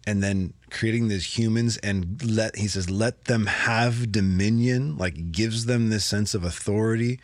and 0.07 0.23
then 0.23 0.55
creating 0.71 1.09
these 1.09 1.39
humans 1.39 1.77
and 1.79 2.21
let 2.25 2.57
he 2.57 2.67
says 2.67 2.91
let 2.91 3.27
them 3.27 3.47
have 3.47 4.11
dominion 4.11 4.97
like 4.97 5.31
gives 5.31 5.67
them 5.67 5.91
this 5.91 6.05
sense 6.05 6.35
of 6.35 6.45
authority. 6.45 7.21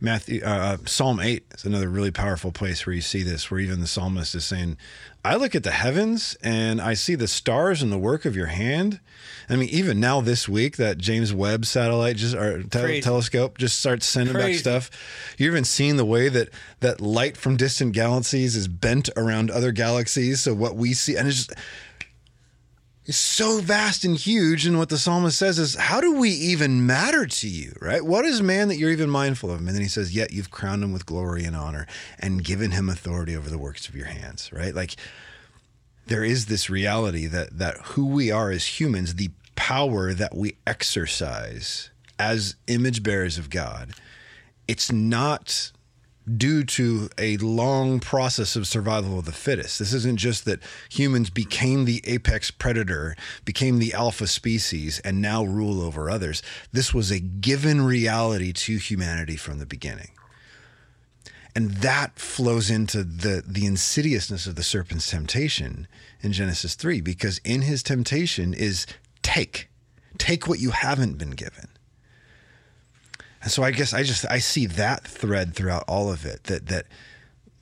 Matthew 0.00 0.42
uh, 0.44 0.48
uh, 0.48 0.76
psalm 0.84 1.20
8 1.20 1.44
is 1.56 1.64
another 1.64 1.88
really 1.88 2.10
powerful 2.10 2.52
place 2.52 2.86
where 2.86 2.94
you 2.94 3.00
see 3.00 3.22
this 3.22 3.50
where 3.50 3.60
even 3.60 3.80
the 3.80 3.86
psalmist 3.86 4.34
is 4.34 4.44
saying 4.44 4.76
i 5.24 5.34
look 5.34 5.54
at 5.54 5.62
the 5.62 5.70
heavens 5.70 6.36
and 6.42 6.80
i 6.80 6.94
see 6.94 7.14
the 7.14 7.26
stars 7.26 7.82
and 7.82 7.90
the 7.90 7.98
work 7.98 8.24
of 8.24 8.36
your 8.36 8.46
hand. 8.46 9.00
I 9.48 9.56
mean 9.56 9.68
even 9.70 9.98
now 9.98 10.20
this 10.20 10.48
week 10.48 10.76
that 10.76 10.98
james 10.98 11.34
webb 11.34 11.64
satellite 11.66 12.16
just 12.16 12.34
or 12.34 12.62
te- 12.62 13.00
telescope 13.00 13.58
just 13.58 13.78
starts 13.78 14.06
sending 14.06 14.34
Crazy. 14.34 14.52
back 14.52 14.60
stuff. 14.60 14.90
You're 15.36 15.50
even 15.50 15.64
seeing 15.64 15.96
the 15.96 16.04
way 16.04 16.28
that 16.28 16.50
that 16.80 17.00
light 17.00 17.36
from 17.36 17.56
distant 17.56 17.92
galaxies 17.92 18.54
is 18.54 18.68
bent 18.68 19.10
around 19.16 19.50
other 19.50 19.72
galaxies. 19.72 20.42
So 20.42 20.54
what 20.54 20.76
we 20.76 20.92
see 20.92 21.16
and 21.16 21.26
it's 21.26 21.46
just 21.46 21.58
is 23.06 23.16
so 23.16 23.60
vast 23.60 24.04
and 24.04 24.16
huge. 24.16 24.66
And 24.66 24.78
what 24.78 24.88
the 24.88 24.98
psalmist 24.98 25.38
says 25.38 25.58
is, 25.58 25.74
How 25.74 26.00
do 26.00 26.16
we 26.16 26.30
even 26.30 26.86
matter 26.86 27.26
to 27.26 27.48
you, 27.48 27.74
right? 27.80 28.04
What 28.04 28.24
is 28.24 28.40
man 28.42 28.68
that 28.68 28.76
you're 28.76 28.90
even 28.90 29.10
mindful 29.10 29.50
of 29.50 29.60
him? 29.60 29.68
And 29.68 29.74
then 29.76 29.82
he 29.82 29.88
says, 29.88 30.14
Yet 30.14 30.32
you've 30.32 30.50
crowned 30.50 30.82
him 30.82 30.92
with 30.92 31.06
glory 31.06 31.44
and 31.44 31.56
honor 31.56 31.86
and 32.18 32.44
given 32.44 32.70
him 32.70 32.88
authority 32.88 33.36
over 33.36 33.50
the 33.50 33.58
works 33.58 33.88
of 33.88 33.94
your 33.94 34.06
hands, 34.06 34.52
right? 34.52 34.74
Like 34.74 34.96
there 36.06 36.24
is 36.24 36.46
this 36.46 36.68
reality 36.68 37.26
that 37.26 37.58
that 37.58 37.76
who 37.78 38.06
we 38.06 38.30
are 38.30 38.50
as 38.50 38.80
humans, 38.80 39.14
the 39.14 39.30
power 39.56 40.12
that 40.12 40.34
we 40.34 40.56
exercise 40.66 41.90
as 42.18 42.56
image 42.66 43.02
bearers 43.02 43.38
of 43.38 43.50
God, 43.50 43.92
it's 44.66 44.90
not 44.90 45.72
due 46.36 46.64
to 46.64 47.10
a 47.18 47.36
long 47.38 48.00
process 48.00 48.56
of 48.56 48.66
survival 48.66 49.18
of 49.18 49.26
the 49.26 49.32
fittest. 49.32 49.78
This 49.78 49.92
isn't 49.92 50.16
just 50.16 50.44
that 50.46 50.60
humans 50.88 51.28
became 51.28 51.84
the 51.84 52.00
apex 52.04 52.50
predator, 52.50 53.14
became 53.44 53.78
the 53.78 53.92
alpha 53.92 54.26
species, 54.26 55.00
and 55.00 55.20
now 55.20 55.44
rule 55.44 55.82
over 55.82 56.08
others. 56.08 56.42
This 56.72 56.94
was 56.94 57.10
a 57.10 57.20
given 57.20 57.82
reality 57.82 58.52
to 58.52 58.78
humanity 58.78 59.36
from 59.36 59.58
the 59.58 59.66
beginning. 59.66 60.10
And 61.54 61.70
that 61.70 62.18
flows 62.18 62.68
into 62.68 63.04
the, 63.04 63.42
the 63.46 63.66
insidiousness 63.66 64.46
of 64.46 64.56
the 64.56 64.62
serpent's 64.62 65.08
temptation 65.08 65.86
in 66.20 66.32
Genesis 66.32 66.74
3, 66.74 67.00
because 67.00 67.38
in 67.44 67.62
his 67.62 67.82
temptation 67.82 68.52
is 68.54 68.86
take, 69.22 69.68
take 70.18 70.48
what 70.48 70.58
you 70.58 70.70
haven't 70.70 71.16
been 71.16 71.30
given. 71.30 71.68
And 73.44 73.52
so 73.52 73.62
I 73.62 73.72
guess 73.72 73.92
I 73.92 74.02
just 74.02 74.24
I 74.30 74.38
see 74.38 74.64
that 74.64 75.06
thread 75.06 75.54
throughout 75.54 75.84
all 75.86 76.10
of 76.10 76.24
it 76.24 76.44
that 76.44 76.66
that 76.68 76.86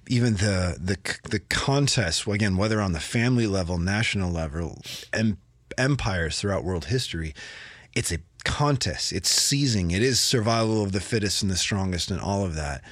even 0.08 0.34
the 0.34 0.76
the 0.80 0.96
the 1.28 1.40
contest 1.40 2.24
again 2.28 2.56
whether 2.56 2.80
on 2.80 2.92
the 2.92 3.00
family 3.00 3.48
level, 3.48 3.78
national 3.78 4.30
level, 4.30 4.80
em, 5.12 5.38
empires 5.76 6.40
throughout 6.40 6.62
world 6.62 6.84
history, 6.84 7.34
it's 7.96 8.12
a 8.12 8.18
contest. 8.44 9.12
It's 9.12 9.28
seizing. 9.28 9.90
It 9.90 10.02
is 10.02 10.20
survival 10.20 10.84
of 10.84 10.92
the 10.92 11.00
fittest 11.00 11.42
and 11.42 11.50
the 11.50 11.56
strongest 11.56 12.12
and 12.12 12.20
all 12.20 12.44
of 12.44 12.54
that. 12.54 12.84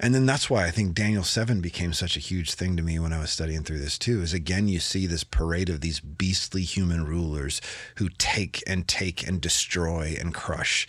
And 0.00 0.14
then 0.14 0.24
that's 0.24 0.48
why 0.48 0.64
I 0.64 0.70
think 0.70 0.94
Daniel 0.94 1.24
7 1.24 1.60
became 1.60 1.92
such 1.92 2.16
a 2.16 2.20
huge 2.20 2.54
thing 2.54 2.76
to 2.76 2.82
me 2.82 2.98
when 2.98 3.12
I 3.12 3.18
was 3.18 3.30
studying 3.30 3.62
through 3.62 3.80
this 3.80 3.98
too. 3.98 4.22
Is 4.22 4.32
again, 4.32 4.68
you 4.68 4.80
see 4.80 5.06
this 5.06 5.22
parade 5.22 5.68
of 5.68 5.82
these 5.82 6.00
beastly 6.00 6.62
human 6.62 7.04
rulers 7.04 7.60
who 7.96 8.08
take 8.16 8.62
and 8.66 8.88
take 8.88 9.26
and 9.26 9.38
destroy 9.38 10.16
and 10.18 10.32
crush 10.32 10.86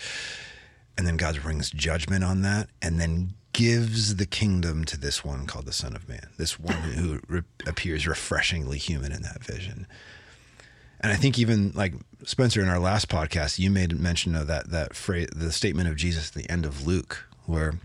and 0.99 1.07
then 1.07 1.15
God 1.15 1.41
brings 1.41 1.71
judgment 1.71 2.25
on 2.25 2.41
that 2.41 2.67
and 2.81 2.99
then 2.99 3.29
gives 3.53 4.17
the 4.17 4.25
kingdom 4.25 4.83
to 4.83 4.99
this 4.99 5.23
one 5.23 5.47
called 5.47 5.65
the 5.65 5.71
Son 5.71 5.95
of 5.95 6.09
Man, 6.09 6.27
this 6.37 6.59
one 6.59 6.75
who 6.75 7.21
re- 7.29 7.41
appears 7.65 8.05
refreshingly 8.05 8.77
human 8.77 9.13
in 9.13 9.21
that 9.21 9.41
vision. 9.41 9.87
And 10.99 11.13
I 11.13 11.15
think 11.15 11.39
even 11.39 11.71
like 11.73 11.93
Spencer 12.25 12.61
in 12.61 12.67
our 12.67 12.79
last 12.79 13.07
podcast, 13.07 13.59
you 13.59 13.71
made 13.71 13.97
mention 13.97 14.35
of 14.35 14.47
that 14.47 14.71
that 14.71 14.93
phrase, 14.93 15.29
the 15.33 15.53
statement 15.53 15.87
of 15.87 15.95
Jesus 15.95 16.27
at 16.27 16.33
the 16.33 16.51
end 16.51 16.65
of 16.65 16.85
Luke, 16.85 17.29
where 17.45 17.75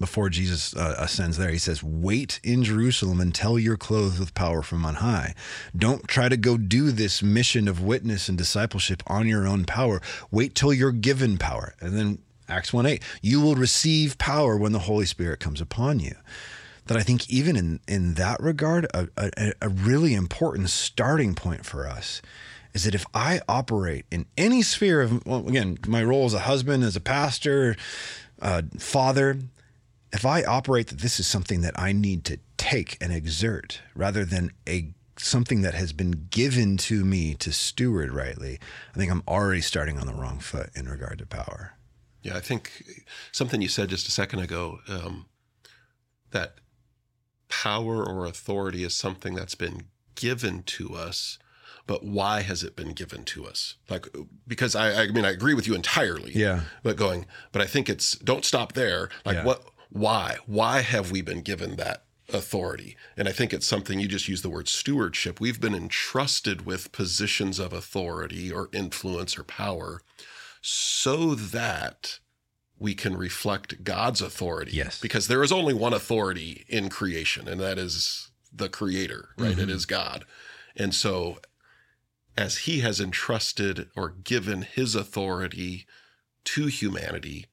before 0.00 0.28
Jesus 0.28 0.74
uh, 0.74 0.96
ascends 0.98 1.36
there, 1.36 1.50
he 1.50 1.58
says, 1.58 1.84
Wait 1.84 2.40
in 2.42 2.64
Jerusalem 2.64 3.20
until 3.20 3.60
you're 3.60 3.76
clothed 3.76 4.18
with 4.18 4.34
power 4.34 4.62
from 4.62 4.84
on 4.84 4.96
high. 4.96 5.34
Don't 5.76 6.08
try 6.08 6.28
to 6.28 6.36
go 6.36 6.56
do 6.56 6.90
this 6.90 7.22
mission 7.22 7.68
of 7.68 7.80
witness 7.82 8.28
and 8.28 8.36
discipleship 8.36 9.04
on 9.06 9.28
your 9.28 9.46
own 9.46 9.64
power. 9.64 10.00
Wait 10.32 10.56
till 10.56 10.72
you're 10.72 10.90
given 10.90 11.38
power. 11.38 11.74
And 11.80 11.96
then 11.96 12.18
Acts 12.50 12.72
1 12.72 12.86
8, 12.86 13.02
you 13.22 13.40
will 13.40 13.54
receive 13.54 14.18
power 14.18 14.56
when 14.56 14.72
the 14.72 14.80
Holy 14.80 15.06
Spirit 15.06 15.40
comes 15.40 15.60
upon 15.60 16.00
you. 16.00 16.14
That 16.86 16.96
I 16.96 17.02
think, 17.02 17.30
even 17.30 17.56
in, 17.56 17.80
in 17.86 18.14
that 18.14 18.40
regard, 18.40 18.86
a, 18.92 19.08
a, 19.16 19.52
a 19.62 19.68
really 19.68 20.14
important 20.14 20.70
starting 20.70 21.34
point 21.34 21.64
for 21.64 21.86
us 21.86 22.20
is 22.72 22.84
that 22.84 22.94
if 22.94 23.04
I 23.14 23.40
operate 23.48 24.06
in 24.10 24.26
any 24.36 24.62
sphere 24.62 25.00
of, 25.00 25.24
well, 25.26 25.46
again, 25.46 25.78
my 25.86 26.02
role 26.02 26.26
as 26.26 26.34
a 26.34 26.40
husband, 26.40 26.84
as 26.84 26.96
a 26.96 27.00
pastor, 27.00 27.76
uh, 28.40 28.62
father, 28.78 29.38
if 30.12 30.26
I 30.26 30.42
operate 30.42 30.88
that 30.88 30.98
this 30.98 31.20
is 31.20 31.26
something 31.26 31.60
that 31.62 31.78
I 31.78 31.92
need 31.92 32.24
to 32.26 32.38
take 32.56 32.96
and 33.00 33.12
exert 33.12 33.80
rather 33.94 34.24
than 34.24 34.52
a 34.68 34.92
something 35.16 35.60
that 35.60 35.74
has 35.74 35.92
been 35.92 36.26
given 36.30 36.78
to 36.78 37.04
me 37.04 37.34
to 37.34 37.52
steward 37.52 38.10
rightly, 38.10 38.58
I 38.94 38.98
think 38.98 39.12
I'm 39.12 39.22
already 39.28 39.60
starting 39.60 39.98
on 39.98 40.06
the 40.06 40.14
wrong 40.14 40.38
foot 40.38 40.70
in 40.74 40.88
regard 40.88 41.18
to 41.18 41.26
power. 41.26 41.74
Yeah, 42.22 42.36
I 42.36 42.40
think 42.40 42.84
something 43.32 43.62
you 43.62 43.68
said 43.68 43.88
just 43.88 44.08
a 44.08 44.10
second 44.10 44.40
ago 44.40 44.80
um, 44.88 45.26
that 46.30 46.56
power 47.48 48.04
or 48.04 48.26
authority 48.26 48.84
is 48.84 48.94
something 48.94 49.34
that's 49.34 49.54
been 49.54 49.84
given 50.14 50.62
to 50.64 50.94
us, 50.94 51.38
but 51.86 52.04
why 52.04 52.42
has 52.42 52.62
it 52.62 52.76
been 52.76 52.92
given 52.92 53.24
to 53.24 53.46
us? 53.46 53.76
Like, 53.88 54.06
because 54.46 54.76
I, 54.76 55.04
I 55.04 55.06
mean, 55.08 55.24
I 55.24 55.30
agree 55.30 55.54
with 55.54 55.66
you 55.66 55.74
entirely. 55.74 56.32
Yeah. 56.32 56.60
But 56.82 56.96
going, 56.96 57.26
but 57.52 57.62
I 57.62 57.66
think 57.66 57.88
it's 57.88 58.12
don't 58.18 58.44
stop 58.44 58.74
there. 58.74 59.08
Like, 59.24 59.36
Yeah. 59.36 59.44
what? 59.44 59.64
Why? 59.92 60.36
Why 60.46 60.82
have 60.82 61.10
we 61.10 61.20
been 61.20 61.40
given 61.40 61.74
that 61.76 62.04
authority? 62.32 62.96
And 63.16 63.28
I 63.28 63.32
think 63.32 63.52
it's 63.52 63.66
something 63.66 63.98
you 63.98 64.06
just 64.06 64.28
use 64.28 64.42
the 64.42 64.48
word 64.50 64.68
stewardship. 64.68 65.40
We've 65.40 65.60
been 65.60 65.74
entrusted 65.74 66.64
with 66.64 66.92
positions 66.92 67.58
of 67.58 67.72
authority 67.72 68.52
or 68.52 68.68
influence 68.72 69.36
or 69.36 69.42
power 69.42 70.00
so 70.60 71.34
that 71.34 72.18
we 72.78 72.94
can 72.94 73.16
reflect 73.16 73.84
God's 73.84 74.20
authority. 74.20 74.72
Yes. 74.72 75.00
Because 75.00 75.28
there 75.28 75.42
is 75.42 75.52
only 75.52 75.74
one 75.74 75.92
authority 75.92 76.64
in 76.68 76.88
creation, 76.88 77.46
and 77.46 77.60
that 77.60 77.78
is 77.78 78.30
the 78.52 78.68
creator, 78.68 79.30
right? 79.36 79.52
It 79.52 79.58
mm-hmm. 79.58 79.70
is 79.70 79.86
God. 79.86 80.24
And 80.76 80.94
so, 80.94 81.38
as 82.36 82.58
he 82.58 82.80
has 82.80 83.00
entrusted 83.00 83.90
or 83.94 84.08
given 84.08 84.62
his 84.62 84.94
authority 84.94 85.86
to 86.44 86.66
humanity 86.66 87.46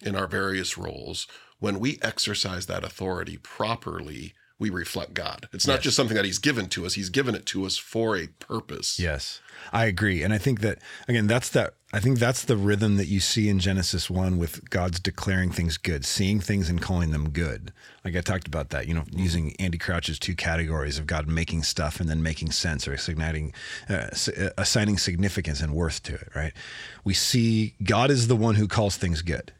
in 0.00 0.14
our 0.14 0.28
various 0.28 0.78
roles, 0.78 1.26
when 1.58 1.80
we 1.80 1.98
exercise 2.02 2.66
that 2.66 2.84
authority 2.84 3.36
properly, 3.36 4.34
we 4.58 4.70
reflect 4.70 5.14
God. 5.14 5.48
It's 5.52 5.66
not 5.66 5.74
Yes. 5.74 5.82
just 5.84 5.96
something 5.96 6.16
that 6.16 6.24
he's 6.24 6.38
given 6.38 6.68
to 6.70 6.84
us, 6.86 6.94
he's 6.94 7.10
given 7.10 7.34
it 7.34 7.46
to 7.46 7.64
us 7.64 7.76
for 7.76 8.16
a 8.16 8.26
purpose. 8.40 8.98
Yes, 8.98 9.40
I 9.72 9.86
agree, 9.86 10.22
and 10.22 10.32
I 10.32 10.38
think 10.38 10.60
that 10.60 10.78
again, 11.06 11.26
that's 11.26 11.48
that. 11.50 11.74
I 11.90 12.00
think 12.00 12.18
that's 12.18 12.44
the 12.44 12.56
rhythm 12.56 12.98
that 12.98 13.06
you 13.06 13.18
see 13.18 13.48
in 13.48 13.60
Genesis 13.60 14.10
one 14.10 14.36
with 14.36 14.68
God's 14.68 15.00
declaring 15.00 15.50
things 15.50 15.78
good, 15.78 16.04
seeing 16.04 16.38
things 16.38 16.68
and 16.68 16.82
calling 16.82 17.12
them 17.12 17.30
good. 17.30 17.72
Like 18.04 18.14
I 18.14 18.20
talked 18.20 18.46
about 18.46 18.68
that, 18.70 18.86
you 18.86 18.92
know, 18.92 19.04
using 19.10 19.56
Andy 19.58 19.78
Crouch's 19.78 20.18
two 20.18 20.34
categories 20.34 20.98
of 20.98 21.06
God 21.06 21.26
making 21.28 21.62
stuff 21.62 21.98
and 21.98 22.06
then 22.06 22.22
making 22.22 22.52
sense 22.52 22.86
or 22.86 22.92
assigning, 22.92 23.54
uh, 23.88 24.08
uh, 24.36 24.50
assigning 24.58 24.98
significance 24.98 25.62
and 25.62 25.72
worth 25.72 26.02
to 26.02 26.14
it. 26.14 26.28
Right? 26.34 26.52
We 27.04 27.14
see 27.14 27.74
God 27.82 28.10
is 28.10 28.28
the 28.28 28.36
one 28.36 28.56
who 28.56 28.68
calls 28.68 28.96
things 28.98 29.22
good. 29.22 29.52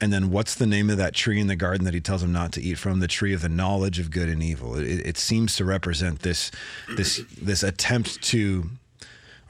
And 0.00 0.12
then 0.12 0.30
what's 0.30 0.54
the 0.54 0.66
name 0.66 0.90
of 0.90 0.96
that 0.98 1.14
tree 1.14 1.40
in 1.40 1.46
the 1.46 1.56
garden 1.56 1.84
that 1.84 1.94
he 1.94 2.00
tells 2.00 2.22
him 2.22 2.32
not 2.32 2.52
to 2.52 2.60
eat 2.60 2.78
from? 2.78 3.00
The 3.00 3.08
tree 3.08 3.32
of 3.32 3.42
the 3.42 3.48
knowledge 3.48 3.98
of 3.98 4.10
good 4.10 4.28
and 4.28 4.42
evil. 4.42 4.76
It, 4.76 5.06
it 5.06 5.16
seems 5.16 5.56
to 5.56 5.64
represent 5.64 6.20
this 6.20 6.50
this 6.96 7.22
this 7.40 7.62
attempt 7.62 8.22
to 8.24 8.70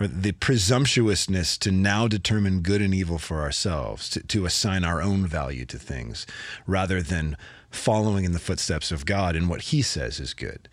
or 0.01 0.09
the 0.09 0.33
presumptuousness 0.33 1.57
to 1.59 1.71
now 1.71 2.09
determine 2.09 2.61
good 2.61 2.83
and 2.83 2.93
evil 2.93 3.19
for 3.19 3.43
ourselves, 3.43 4.11
to, 4.11 4.21
to 4.21 4.45
assign 4.45 4.85
our 4.85 5.01
own 5.01 5.25
value 5.27 5.65
to 5.65 5.79
things, 5.79 6.27
rather 6.67 7.01
than 7.01 7.37
following 7.71 8.25
in 8.25 8.33
the 8.33 8.39
footsteps 8.39 8.91
of 8.91 9.07
God 9.07 9.37
and 9.37 9.49
what 9.49 9.63
He 9.63 9.83
says 9.83 10.21
is 10.21 10.35
good. 10.35 10.69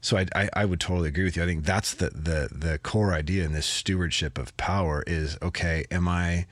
So 0.00 0.18
I, 0.18 0.26
I, 0.34 0.48
I 0.52 0.64
would 0.64 0.80
totally 0.80 1.08
agree 1.08 1.24
with 1.24 1.36
you. 1.36 1.42
I 1.42 1.46
think 1.46 1.64
that's 1.64 1.94
the 1.94 2.10
the 2.10 2.48
the 2.52 2.78
core 2.78 3.14
idea 3.14 3.44
in 3.44 3.52
this 3.52 3.66
stewardship 3.66 4.38
of 4.38 4.54
power 4.56 5.02
is 5.06 5.38
okay. 5.40 5.86
Am 5.90 6.08
I 6.08 6.46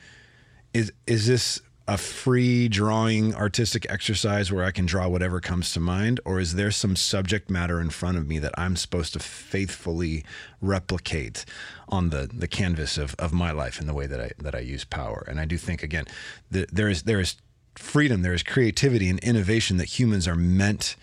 is 0.72 0.90
is 1.06 1.26
this 1.26 1.60
a 1.88 1.98
free 1.98 2.68
drawing 2.68 3.34
artistic 3.34 3.86
exercise 3.90 4.52
where 4.52 4.64
I 4.64 4.70
can 4.70 4.86
draw 4.86 5.08
whatever 5.08 5.40
comes 5.40 5.72
to 5.72 5.80
mind? 5.80 6.20
Or 6.24 6.38
is 6.38 6.54
there 6.54 6.70
some 6.70 6.96
subject 6.96 7.50
matter 7.50 7.80
in 7.80 7.90
front 7.90 8.18
of 8.18 8.28
me 8.28 8.38
that 8.38 8.54
I'm 8.56 8.76
supposed 8.76 9.12
to 9.14 9.18
faithfully 9.18 10.24
replicate 10.60 11.44
on 11.88 12.10
the 12.10 12.30
the 12.32 12.48
canvas 12.48 12.98
of, 12.98 13.14
of 13.18 13.32
my 13.32 13.50
life 13.50 13.80
in 13.80 13.86
the 13.86 13.94
way 13.94 14.06
that 14.06 14.20
I 14.20 14.30
that 14.38 14.54
I 14.54 14.60
use 14.60 14.84
power? 14.84 15.24
And 15.28 15.40
I 15.40 15.44
do 15.44 15.58
think 15.58 15.82
again 15.82 16.04
there 16.50 16.88
is 16.88 17.02
there 17.02 17.20
is 17.20 17.36
freedom 17.74 18.22
there 18.22 18.34
is 18.34 18.42
creativity 18.42 19.08
and 19.08 19.18
innovation 19.20 19.78
that 19.78 19.98
humans 19.98 20.28
are 20.28 20.36
meant 20.36 20.94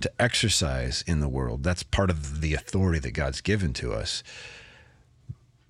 to 0.00 0.12
exercise 0.20 1.02
in 1.06 1.20
the 1.20 1.28
world. 1.28 1.64
That's 1.64 1.82
part 1.82 2.10
of 2.10 2.40
the 2.40 2.54
authority 2.54 3.00
that 3.00 3.12
God's 3.12 3.40
given 3.40 3.72
to 3.74 3.92
us. 3.92 4.22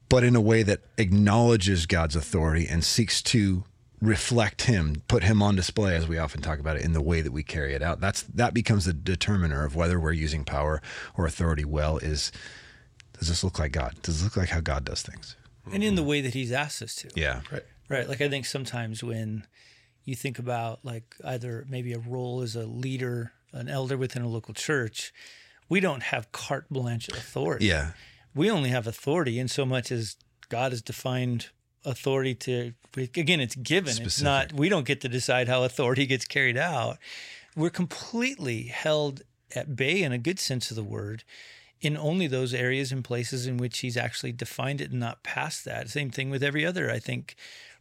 But 0.08 0.24
in 0.24 0.36
a 0.36 0.40
way 0.40 0.62
that 0.62 0.80
acknowledges 0.96 1.86
God's 1.86 2.16
authority 2.16 2.66
and 2.66 2.84
seeks 2.84 3.22
to 3.22 3.64
reflect 4.00 4.62
him 4.62 5.02
put 5.08 5.24
him 5.24 5.42
on 5.42 5.56
display 5.56 5.96
as 5.96 6.06
we 6.06 6.18
often 6.18 6.40
talk 6.40 6.58
about 6.60 6.76
it 6.76 6.84
in 6.84 6.92
the 6.92 7.02
way 7.02 7.20
that 7.20 7.32
we 7.32 7.42
carry 7.42 7.74
it 7.74 7.82
out 7.82 8.00
that's 8.00 8.22
that 8.22 8.54
becomes 8.54 8.84
the 8.84 8.92
determiner 8.92 9.64
of 9.64 9.74
whether 9.74 9.98
we're 9.98 10.12
using 10.12 10.44
power 10.44 10.80
or 11.16 11.26
authority 11.26 11.64
well 11.64 11.98
is 11.98 12.30
does 13.18 13.28
this 13.28 13.42
look 13.42 13.58
like 13.58 13.72
God 13.72 13.94
does 14.02 14.16
this 14.18 14.24
look 14.24 14.36
like 14.36 14.50
how 14.50 14.60
God 14.60 14.84
does 14.84 15.02
things 15.02 15.36
and 15.72 15.82
in 15.84 15.96
the 15.96 16.02
way 16.02 16.20
that 16.20 16.32
he's 16.34 16.52
asked 16.52 16.80
us 16.82 16.94
to. 16.96 17.10
yeah 17.14 17.40
Right. 17.52 17.62
Right. 17.90 18.08
Like 18.08 18.20
I 18.20 18.28
think 18.28 18.44
sometimes 18.46 19.02
when 19.02 19.46
you 20.04 20.14
think 20.14 20.38
about 20.38 20.84
like 20.84 21.16
either 21.24 21.66
maybe 21.68 21.92
a 21.92 21.98
role 21.98 22.42
as 22.42 22.54
a 22.54 22.66
leader, 22.66 23.32
an 23.52 23.68
elder 23.68 23.96
within 23.96 24.22
a 24.22 24.28
local 24.28 24.54
church, 24.54 25.12
we 25.68 25.80
don't 25.80 26.02
have 26.04 26.30
carte 26.32 26.68
blanche 26.70 27.08
authority. 27.08 27.66
yeah 27.66 27.92
We 28.34 28.50
only 28.50 28.68
have 28.70 28.86
authority 28.86 29.38
in 29.38 29.48
so 29.48 29.66
much 29.66 29.90
as 29.90 30.16
God 30.48 30.72
has 30.72 30.82
defined 30.82 31.48
authority 31.88 32.34
to 32.34 32.72
again 32.96 33.40
it's 33.40 33.54
given. 33.54 34.02
It's 34.02 34.20
not 34.20 34.52
we 34.52 34.68
don't 34.68 34.86
get 34.86 35.00
to 35.02 35.08
decide 35.08 35.48
how 35.48 35.64
authority 35.64 36.06
gets 36.06 36.24
carried 36.24 36.56
out. 36.56 36.98
We're 37.56 37.70
completely 37.70 38.64
held 38.64 39.22
at 39.54 39.74
bay 39.74 40.02
in 40.02 40.12
a 40.12 40.18
good 40.18 40.38
sense 40.38 40.70
of 40.70 40.76
the 40.76 40.84
word 40.84 41.24
in 41.80 41.96
only 41.96 42.26
those 42.26 42.52
areas 42.52 42.90
and 42.90 43.04
places 43.04 43.46
in 43.46 43.56
which 43.56 43.78
he's 43.78 43.96
actually 43.96 44.32
defined 44.32 44.80
it 44.80 44.90
and 44.90 45.00
not 45.00 45.22
past 45.22 45.64
that. 45.64 45.88
Same 45.88 46.10
thing 46.10 46.28
with 46.28 46.42
every 46.42 46.66
other, 46.66 46.90
I 46.90 46.98
think, 46.98 47.36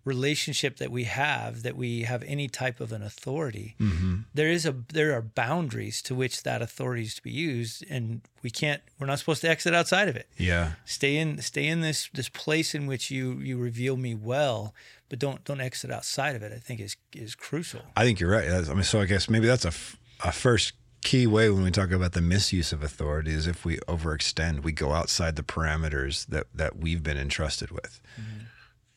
relationship 0.08 0.78
that 0.78 0.90
we 0.92 1.04
have 1.04 1.64
that 1.64 1.76
we 1.76 2.04
have 2.04 2.24
any 2.24 2.48
type 2.48 2.80
of 2.80 2.92
an 2.92 3.02
authority 3.02 3.76
Mm-hmm. 3.80 4.16
there 4.34 4.50
is 4.50 4.66
a 4.66 4.74
there 4.94 5.12
are 5.18 5.22
boundaries 5.22 6.02
to 6.04 6.16
which 6.16 6.44
that 6.44 6.62
authority 6.62 7.04
is 7.04 7.16
to 7.16 7.22
be 7.22 7.32
used 7.32 7.84
and 7.90 8.22
we 8.42 8.50
can't 8.50 8.82
we're 8.98 9.08
not 9.08 9.20
supposed 9.20 9.42
to 9.42 9.50
exit 9.50 9.74
outside 9.74 10.08
of 10.08 10.16
it 10.16 10.28
Yeah. 10.38 10.72
stay 10.86 11.18
in 11.18 11.42
stay 11.42 11.68
in 11.68 11.82
this 11.82 12.10
this 12.14 12.30
place 12.30 12.74
in 12.74 12.88
which 12.88 13.12
you 13.12 13.34
you 13.50 13.58
reveal 13.58 13.98
me 13.98 14.16
well 14.16 14.74
but 15.10 15.20
don't 15.20 15.44
don't 15.44 15.62
exit 15.62 15.92
outside 15.92 16.36
of 16.36 16.42
it 16.44 16.52
i 16.54 16.60
think 16.60 16.80
is 16.80 16.96
is 17.14 17.36
crucial 17.36 17.82
I 17.96 18.04
think 18.06 18.20
you're 18.20 18.32
right. 18.32 18.50
I 18.50 18.74
mean, 18.74 18.84
so 18.84 19.02
I 19.02 19.06
guess 19.06 19.30
maybe 19.30 19.48
that's 19.48 19.66
a, 19.66 19.74
f- 19.80 19.98
a 20.24 20.32
first 20.32 20.74
key 21.02 21.26
way 21.28 21.50
when 21.50 21.64
we 21.64 21.72
talk 21.72 21.92
about 21.92 22.14
the 22.14 22.22
misuse 22.22 22.72
of 22.74 22.84
authority 22.84 23.32
is 23.32 23.46
if 23.48 23.64
we 23.66 23.78
overextend, 23.88 24.64
we 24.64 24.72
go 24.72 24.92
outside 24.94 25.36
the 25.36 25.44
parameters 25.44 26.26
that, 26.28 26.46
that 26.54 26.78
we've 26.78 27.02
been 27.04 27.18
entrusted 27.18 27.70
with. 27.72 28.02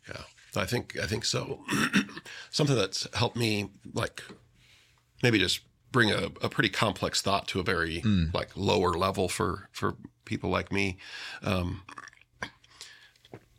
Yeah, 0.09 0.23
I 0.57 0.64
think 0.66 0.99
I 1.02 1.07
think 1.07 1.25
so. 1.25 1.61
Something 2.50 2.76
that's 2.76 3.07
helped 3.14 3.37
me, 3.37 3.71
like 3.92 4.23
maybe 5.23 5.38
just 5.38 5.61
bring 5.92 6.11
a, 6.11 6.26
a 6.40 6.49
pretty 6.49 6.69
complex 6.69 7.21
thought 7.21 7.49
to 7.49 7.61
a 7.61 7.62
very 7.64 8.02
like 8.33 8.50
lower 8.57 8.92
level 8.95 9.28
for 9.28 9.69
for 9.73 9.97
people 10.25 10.50
like 10.50 10.73
me, 10.73 10.99
um, 11.42 11.83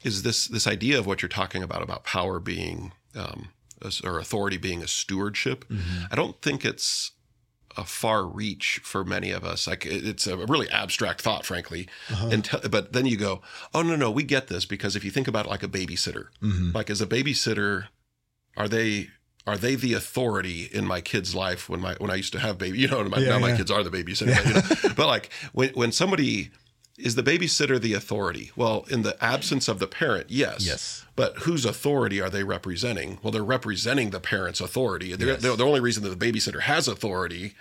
is 0.04 0.24
this 0.24 0.48
this 0.48 0.68
idea 0.68 0.98
of 0.98 1.06
what 1.06 1.22
you're 1.22 1.30
talking 1.30 1.64
about 1.64 1.82
about 1.82 2.04
power 2.04 2.40
being 2.40 2.92
um, 3.16 3.50
a- 3.82 3.92
or 4.04 4.20
authority 4.20 4.58
being 4.58 4.82
a 4.82 4.88
stewardship. 4.88 5.66
I 6.12 6.16
don't 6.16 6.42
think 6.42 6.66
it's 6.66 7.12
a 7.78 7.84
far 7.84 8.26
reach 8.26 8.80
for 8.84 9.04
many 9.04 9.32
of 9.32 9.44
us. 9.44 9.68
Like 9.68 9.86
it's 9.86 10.28
a 10.28 10.38
really 10.38 10.70
abstract 10.70 11.22
thought, 11.22 11.46
frankly. 11.46 11.88
Uh-huh. 12.10 12.30
And 12.32 12.46
t- 12.46 12.68
but 12.70 12.94
then 12.94 13.06
you 13.06 13.18
go, 13.18 13.42
oh 13.74 13.82
no, 13.82 13.96
no, 13.96 14.12
we 14.12 14.24
get 14.24 14.48
this 14.48 14.66
because 14.66 14.96
if 14.96 15.04
you 15.04 15.12
think 15.12 15.28
about 15.28 15.46
it 15.46 15.50
like 15.50 15.64
a 15.64 15.68
babysitter, 15.68 16.28
mm-hmm. 16.42 16.72
like 16.74 16.90
as 16.90 17.02
a 17.02 17.08
babysitter, 17.08 17.88
are 18.58 18.68
they 18.68 19.10
are 19.48 19.58
they 19.58 19.76
the 19.76 19.94
authority 19.94 20.70
in 20.72 20.86
my 20.86 21.02
kid's 21.02 21.34
life 21.34 21.68
when 21.68 21.80
my 21.80 21.96
when 21.96 22.12
I 22.12 22.16
used 22.16 22.34
to 22.34 22.40
have 22.40 22.58
baby? 22.58 22.80
You 22.80 22.88
know, 22.88 23.04
my, 23.06 23.18
Yeah, 23.18 23.30
now 23.30 23.40
my 23.40 23.56
kids 23.56 23.72
are 23.72 23.84
the 23.84 23.90
babysitter. 23.90 24.36
But, 24.36 24.46
you 24.46 24.90
know? 24.90 24.96
but 24.96 25.08
like 25.08 25.32
when 25.54 25.70
when 25.70 25.92
somebody 25.92 26.52
is 27.06 27.16
the 27.16 27.24
babysitter 27.24 27.80
the 27.80 27.94
authority? 27.94 28.52
Well, 28.56 28.86
in 28.90 29.02
the 29.02 29.22
absence 29.24 29.68
of 29.68 29.80
the 29.80 29.88
parent, 29.88 30.28
yes. 30.30 30.66
Yes. 30.66 31.06
But 31.16 31.40
whose 31.40 31.66
authority 31.66 32.22
are 32.22 32.30
they 32.30 32.44
representing? 32.44 33.20
Well, 33.22 33.32
they're 33.32 33.44
representing 33.44 34.12
the 34.12 34.20
parent's 34.20 34.62
authority. 34.62 35.16
They're- 35.16 35.36
the 35.36 35.66
only 35.66 35.80
reason 35.80 36.04
that 36.04 36.18
the 36.18 36.32
babysitter 36.32 36.62
has 36.62 36.88
authority 36.88 37.56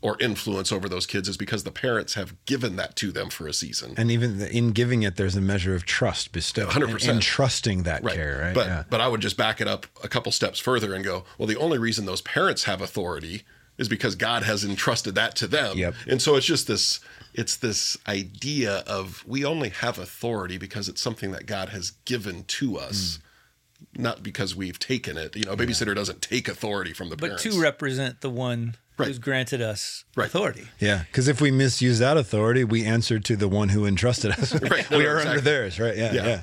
or 0.00 0.16
influence 0.20 0.70
over 0.70 0.88
those 0.88 1.06
kids 1.06 1.28
is 1.28 1.36
because 1.36 1.64
the 1.64 1.72
parents 1.72 2.14
have 2.14 2.34
given 2.44 2.76
that 2.76 2.94
to 2.96 3.10
them 3.10 3.30
for 3.30 3.48
a 3.48 3.52
season. 3.52 3.94
And 3.96 4.10
even 4.10 4.40
in 4.42 4.70
giving 4.70 5.02
it, 5.02 5.16
there's 5.16 5.34
a 5.34 5.40
measure 5.40 5.74
of 5.74 5.84
trust 5.84 6.30
bestowed. 6.32 6.68
100%. 6.68 6.92
And, 7.02 7.02
and 7.08 7.22
trusting 7.22 7.82
that 7.82 8.06
care, 8.06 8.38
right? 8.42 8.54
But 8.54 8.66
yeah. 8.66 8.84
but 8.88 9.00
I 9.00 9.08
would 9.08 9.20
just 9.20 9.36
back 9.36 9.60
it 9.60 9.66
up 9.66 9.86
a 10.04 10.08
couple 10.08 10.30
steps 10.30 10.60
further 10.60 10.94
and 10.94 11.04
go, 11.04 11.24
well, 11.36 11.48
the 11.48 11.56
only 11.56 11.78
reason 11.78 12.06
those 12.06 12.22
parents 12.22 12.64
have 12.64 12.80
authority 12.80 13.42
is 13.76 13.88
because 13.88 14.14
God 14.14 14.42
has 14.44 14.64
entrusted 14.64 15.14
that 15.16 15.34
to 15.36 15.46
them. 15.46 15.76
Yep. 15.76 15.94
And 16.06 16.22
so 16.22 16.36
it's 16.36 16.46
just 16.46 16.66
this 16.68 17.00
it's 17.34 17.56
this 17.56 17.96
idea 18.06 18.78
of 18.86 19.24
we 19.26 19.44
only 19.44 19.68
have 19.70 19.98
authority 19.98 20.58
because 20.58 20.88
it's 20.88 21.00
something 21.00 21.30
that 21.32 21.46
God 21.46 21.68
has 21.70 21.92
given 22.04 22.44
to 22.44 22.78
us. 22.78 23.16
Hmm. 23.16 24.02
Not 24.02 24.22
because 24.24 24.56
we've 24.56 24.78
taken 24.78 25.16
it. 25.16 25.36
You 25.36 25.44
know, 25.44 25.52
a 25.52 25.56
babysitter 25.56 25.94
doesn't 25.94 26.20
take 26.20 26.48
authority 26.48 26.92
from 26.92 27.10
the 27.10 27.16
but 27.16 27.26
parents. 27.38 27.42
to 27.44 27.60
represent 27.60 28.20
the 28.22 28.30
one 28.30 28.76
Right. 28.96 29.06
who's 29.06 29.20
granted 29.20 29.62
us 29.62 30.02
Right. 30.16 30.26
authority 30.26 30.66
Yeah, 30.80 31.04
because 31.06 31.28
if 31.28 31.40
we 31.40 31.52
misuse 31.52 32.00
that 32.00 32.16
authority, 32.16 32.64
we 32.64 32.84
answer 32.84 33.20
to 33.20 33.36
the 33.36 33.46
one 33.46 33.68
who 33.68 33.86
entrusted 33.86 34.32
us. 34.32 34.52
Right, 34.60 34.90
no, 34.90 34.98
we 34.98 35.04
no, 35.04 35.10
are 35.10 35.20
under 35.20 35.40
theirs, 35.40 35.78
right? 35.78 35.96
Yeah, 35.96 36.12
Yeah. 36.12 36.26
yeah, 36.26 36.40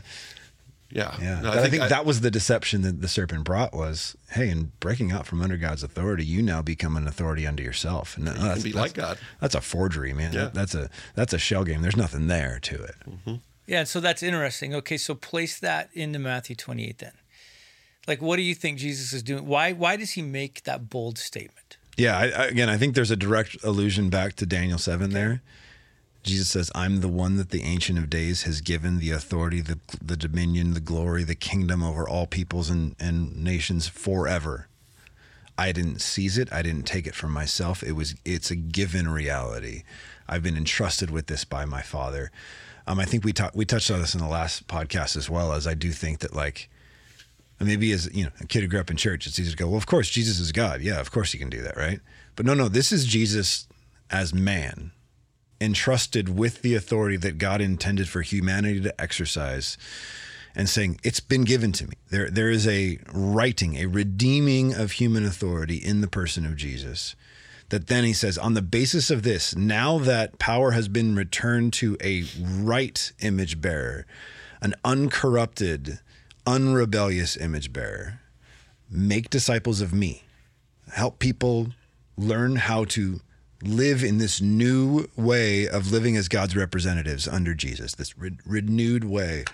yeah. 0.90 1.16
yeah. 1.20 1.42
No, 1.42 1.50
But 1.52 1.60
I 1.60 1.70
think, 1.70 1.90
that 1.90 2.06
was 2.06 2.22
the 2.22 2.32
deception 2.32 2.82
that 2.84 3.02
the 3.02 3.08
serpent 3.08 3.44
brought 3.44 3.74
was, 3.74 4.16
hey, 4.32 4.50
in 4.50 4.72
breaking 4.80 5.12
out 5.12 5.26
from 5.26 5.42
under 5.42 5.58
God's 5.58 5.84
authority, 5.84 6.26
you 6.26 6.42
now 6.42 6.62
become 6.62 6.96
an 6.96 7.08
authority 7.08 7.46
unto 7.48 7.64
yourself, 7.64 8.18
and 8.18 8.30
uh, 8.30 8.34
that's, 8.34 8.64
be 8.64 8.72
that's- 8.72 8.76
like 8.76 8.94
God. 8.94 9.18
That's 9.42 9.56
a 9.56 9.62
forgery, 9.62 10.14
man. 10.14 10.34
Yeah. 10.34 10.46
That- 10.46 10.54
that's 10.54 10.76
a 10.76 10.90
that's 11.16 11.34
a 11.34 11.38
shell 11.40 11.64
game. 11.64 11.82
There's 11.82 11.98
nothing 11.98 12.28
there 12.28 12.60
to 12.64 12.76
it. 12.84 12.96
Mm-hmm. 13.10 13.36
Yeah, 13.68 13.84
so 13.84 14.00
that's 14.00 14.22
interesting. 14.22 14.76
Okay, 14.76 14.98
so 14.98 15.16
place 15.16 15.60
that 15.60 15.90
into 15.94 16.20
Matthew 16.20 16.56
28 16.56 17.00
then. 17.00 17.14
Like 18.08 18.22
what 18.22 18.36
do 18.36 18.44
you 18.44 18.54
think 18.54 18.78
Jesus 18.78 19.12
is 19.14 19.24
doing? 19.24 19.48
Why 19.48 19.72
why 19.74 19.96
does 19.96 20.12
he 20.12 20.22
make 20.22 20.64
that 20.64 20.90
bold 20.90 21.18
statement? 21.18 21.78
Yeah, 21.98 22.18
I, 22.18 22.24
I, 22.26 22.46
again, 22.48 22.70
I 22.70 22.78
think 22.78 22.94
there's 22.94 23.10
a 23.10 23.16
direct 23.16 23.58
allusion 23.64 24.10
back 24.10 24.36
to 24.36 24.46
Daniel 24.46 24.78
7 24.78 25.12
there. 25.12 25.42
Jesus 26.26 26.50
says, 26.50 26.72
I'm 26.74 27.02
the 27.02 27.08
one 27.08 27.38
that 27.38 27.52
the 27.52 27.62
Ancient 27.62 28.00
of 28.00 28.10
Days 28.10 28.44
has 28.44 28.60
given 28.60 28.98
the 28.98 29.12
authority, 29.12 29.62
the, 29.62 29.80
the 30.04 30.18
dominion, 30.18 30.74
the 30.74 30.80
glory, 30.80 31.24
the 31.24 31.36
kingdom 31.36 31.84
over 31.84 32.08
all 32.10 32.26
peoples 32.26 32.70
and, 32.70 32.96
and 33.00 33.44
nations 33.44 33.88
forever. 33.88 34.68
I 35.58 35.72
didn't 35.72 36.02
seize 36.02 36.38
it. 36.38 36.52
I 36.52 36.64
didn't 36.64 36.88
take 36.88 37.06
it 37.06 37.16
from 37.16 37.32
myself. 37.32 37.84
It 37.84 37.94
was 37.94 38.16
it's 38.26 38.52
a 38.52 38.56
given 38.56 39.08
reality. 39.08 39.84
I've 40.28 40.44
been 40.44 40.58
entrusted 40.58 41.12
with 41.12 41.28
this 41.28 41.46
by 41.46 41.66
my 41.66 41.82
father. 41.82 42.32
Um, 42.88 43.00
I 43.00 43.06
think 43.06 43.24
we 43.24 43.32
talked 43.32 43.56
we 43.56 43.64
touched 43.64 43.90
on 43.92 44.02
this 44.02 44.16
in 44.16 44.20
the 44.20 44.28
last 44.28 44.68
podcast 44.68 45.16
as 45.16 45.30
well 45.30 45.54
as 45.54 45.66
I 45.66 45.74
do 45.74 45.92
think 45.92 46.20
that 46.20 46.36
like 46.36 46.70
maybe 47.60 47.92
as 47.94 48.14
you 48.14 48.26
know 48.26 48.32
a 48.42 48.48
kid 48.48 48.62
who 48.62 48.68
grew 48.68 48.80
up 48.80 48.92
in 48.92 48.98
church, 48.98 49.28
it's 49.28 49.40
easy 49.40 49.52
to 49.52 49.58
go, 49.58 49.68
well, 49.68 49.78
of 49.78 49.86
course 49.86 50.10
Jesus 50.10 50.40
is 50.40 50.52
God. 50.52 50.82
Yeah, 50.82 51.00
of 51.00 51.12
course 51.12 51.32
he 51.32 51.38
can 51.38 51.50
do 51.50 51.62
that, 51.62 51.78
right? 51.78 52.02
But 52.36 52.46
no, 52.46 52.54
no, 52.54 52.68
this 52.68 52.92
is 52.92 53.06
Jesus 53.06 53.68
as 54.12 54.34
man, 54.34 54.92
entrusted 55.62 56.38
with 56.38 56.62
the 56.62 56.76
authority 56.76 57.18
that 57.18 57.38
God 57.38 57.62
intended 57.62 58.10
for 58.10 58.22
humanity 58.22 58.82
to 58.82 59.02
exercise, 59.02 59.78
and 60.56 60.70
saying 60.70 61.00
it's 61.04 61.20
been 61.20 61.44
given 61.44 61.72
to 61.74 61.88
me. 61.88 61.94
There, 62.10 62.30
there 62.30 62.50
is 62.50 62.68
a 62.68 62.98
writing, 63.12 63.76
a 63.76 63.88
redeeming 63.88 64.74
of 64.74 64.94
human 64.94 65.26
authority 65.26 65.78
in 65.78 66.02
the 66.02 66.08
person 66.08 66.46
of 66.46 66.56
Jesus. 66.56 67.16
That 67.70 67.88
then 67.88 68.04
he 68.04 68.14
says, 68.14 68.38
on 68.38 68.54
the 68.54 68.62
basis 68.62 69.10
of 69.10 69.24
this, 69.24 69.56
now 69.56 69.98
that 69.98 70.38
power 70.38 70.72
has 70.72 70.88
been 70.88 71.16
returned 71.16 71.74
to 71.74 71.98
a 72.02 72.24
right 72.40 73.12
image 73.22 73.60
bearer, 73.60 74.06
an 74.62 74.76
uncorrupted, 74.86 76.00
unrebellious 76.46 77.36
image 77.36 77.74
bearer, 77.74 78.22
make 78.90 79.30
disciples 79.32 79.82
of 79.82 79.94
me. 79.94 80.24
Help 80.94 81.18
people 81.18 81.70
learn 82.18 82.58
how 82.58 82.86
to 82.86 83.20
live 83.68 84.04
in 84.04 84.18
this 84.18 84.42
new 84.42 85.08
way 85.16 85.68
of 85.68 85.92
living 85.92 86.16
as 86.18 86.28
God's 86.28 86.56
representatives 86.56 87.28
under 87.28 87.54
Jesus, 87.54 87.96
this 87.96 88.18
re- 88.18 88.38
renewed 88.46 89.04
way 89.04 89.46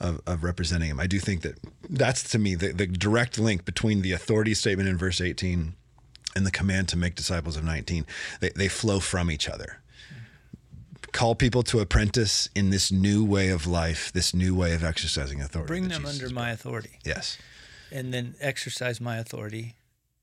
of, 0.00 0.20
of 0.26 0.42
representing 0.44 0.90
Him. 0.90 1.00
I 1.00 1.06
do 1.06 1.18
think 1.18 1.42
that 1.42 1.58
that's 1.88 2.22
to 2.30 2.38
me 2.38 2.54
the, 2.54 2.72
the 2.72 2.86
direct 2.86 3.38
link 3.38 3.64
between 3.64 4.02
the 4.02 4.12
authority 4.12 4.54
statement 4.54 4.88
in 4.88 4.96
verse 4.96 5.20
18 5.20 5.74
and 6.36 6.46
the 6.46 6.50
command 6.50 6.88
to 6.88 6.96
make 6.96 7.14
disciples 7.14 7.56
of 7.56 7.64
19. 7.64 8.06
They, 8.40 8.50
they 8.50 8.68
flow 8.68 9.00
from 9.00 9.30
each 9.30 9.48
other. 9.48 9.78
Call 11.12 11.34
people 11.34 11.62
to 11.64 11.80
apprentice 11.80 12.48
in 12.54 12.70
this 12.70 12.92
new 12.92 13.24
way 13.24 13.48
of 13.48 13.66
life, 13.66 14.12
this 14.12 14.32
new 14.32 14.54
way 14.54 14.74
of 14.74 14.84
exercising 14.84 15.40
authority. 15.40 15.66
Bring 15.66 15.88
them 15.88 16.02
Jesus 16.02 16.22
under 16.22 16.32
my 16.34 16.50
authority. 16.50 16.98
Yes. 17.04 17.36
and 17.90 18.14
then 18.14 18.36
exercise 18.40 19.00
my 19.00 19.16
authority 19.18 19.74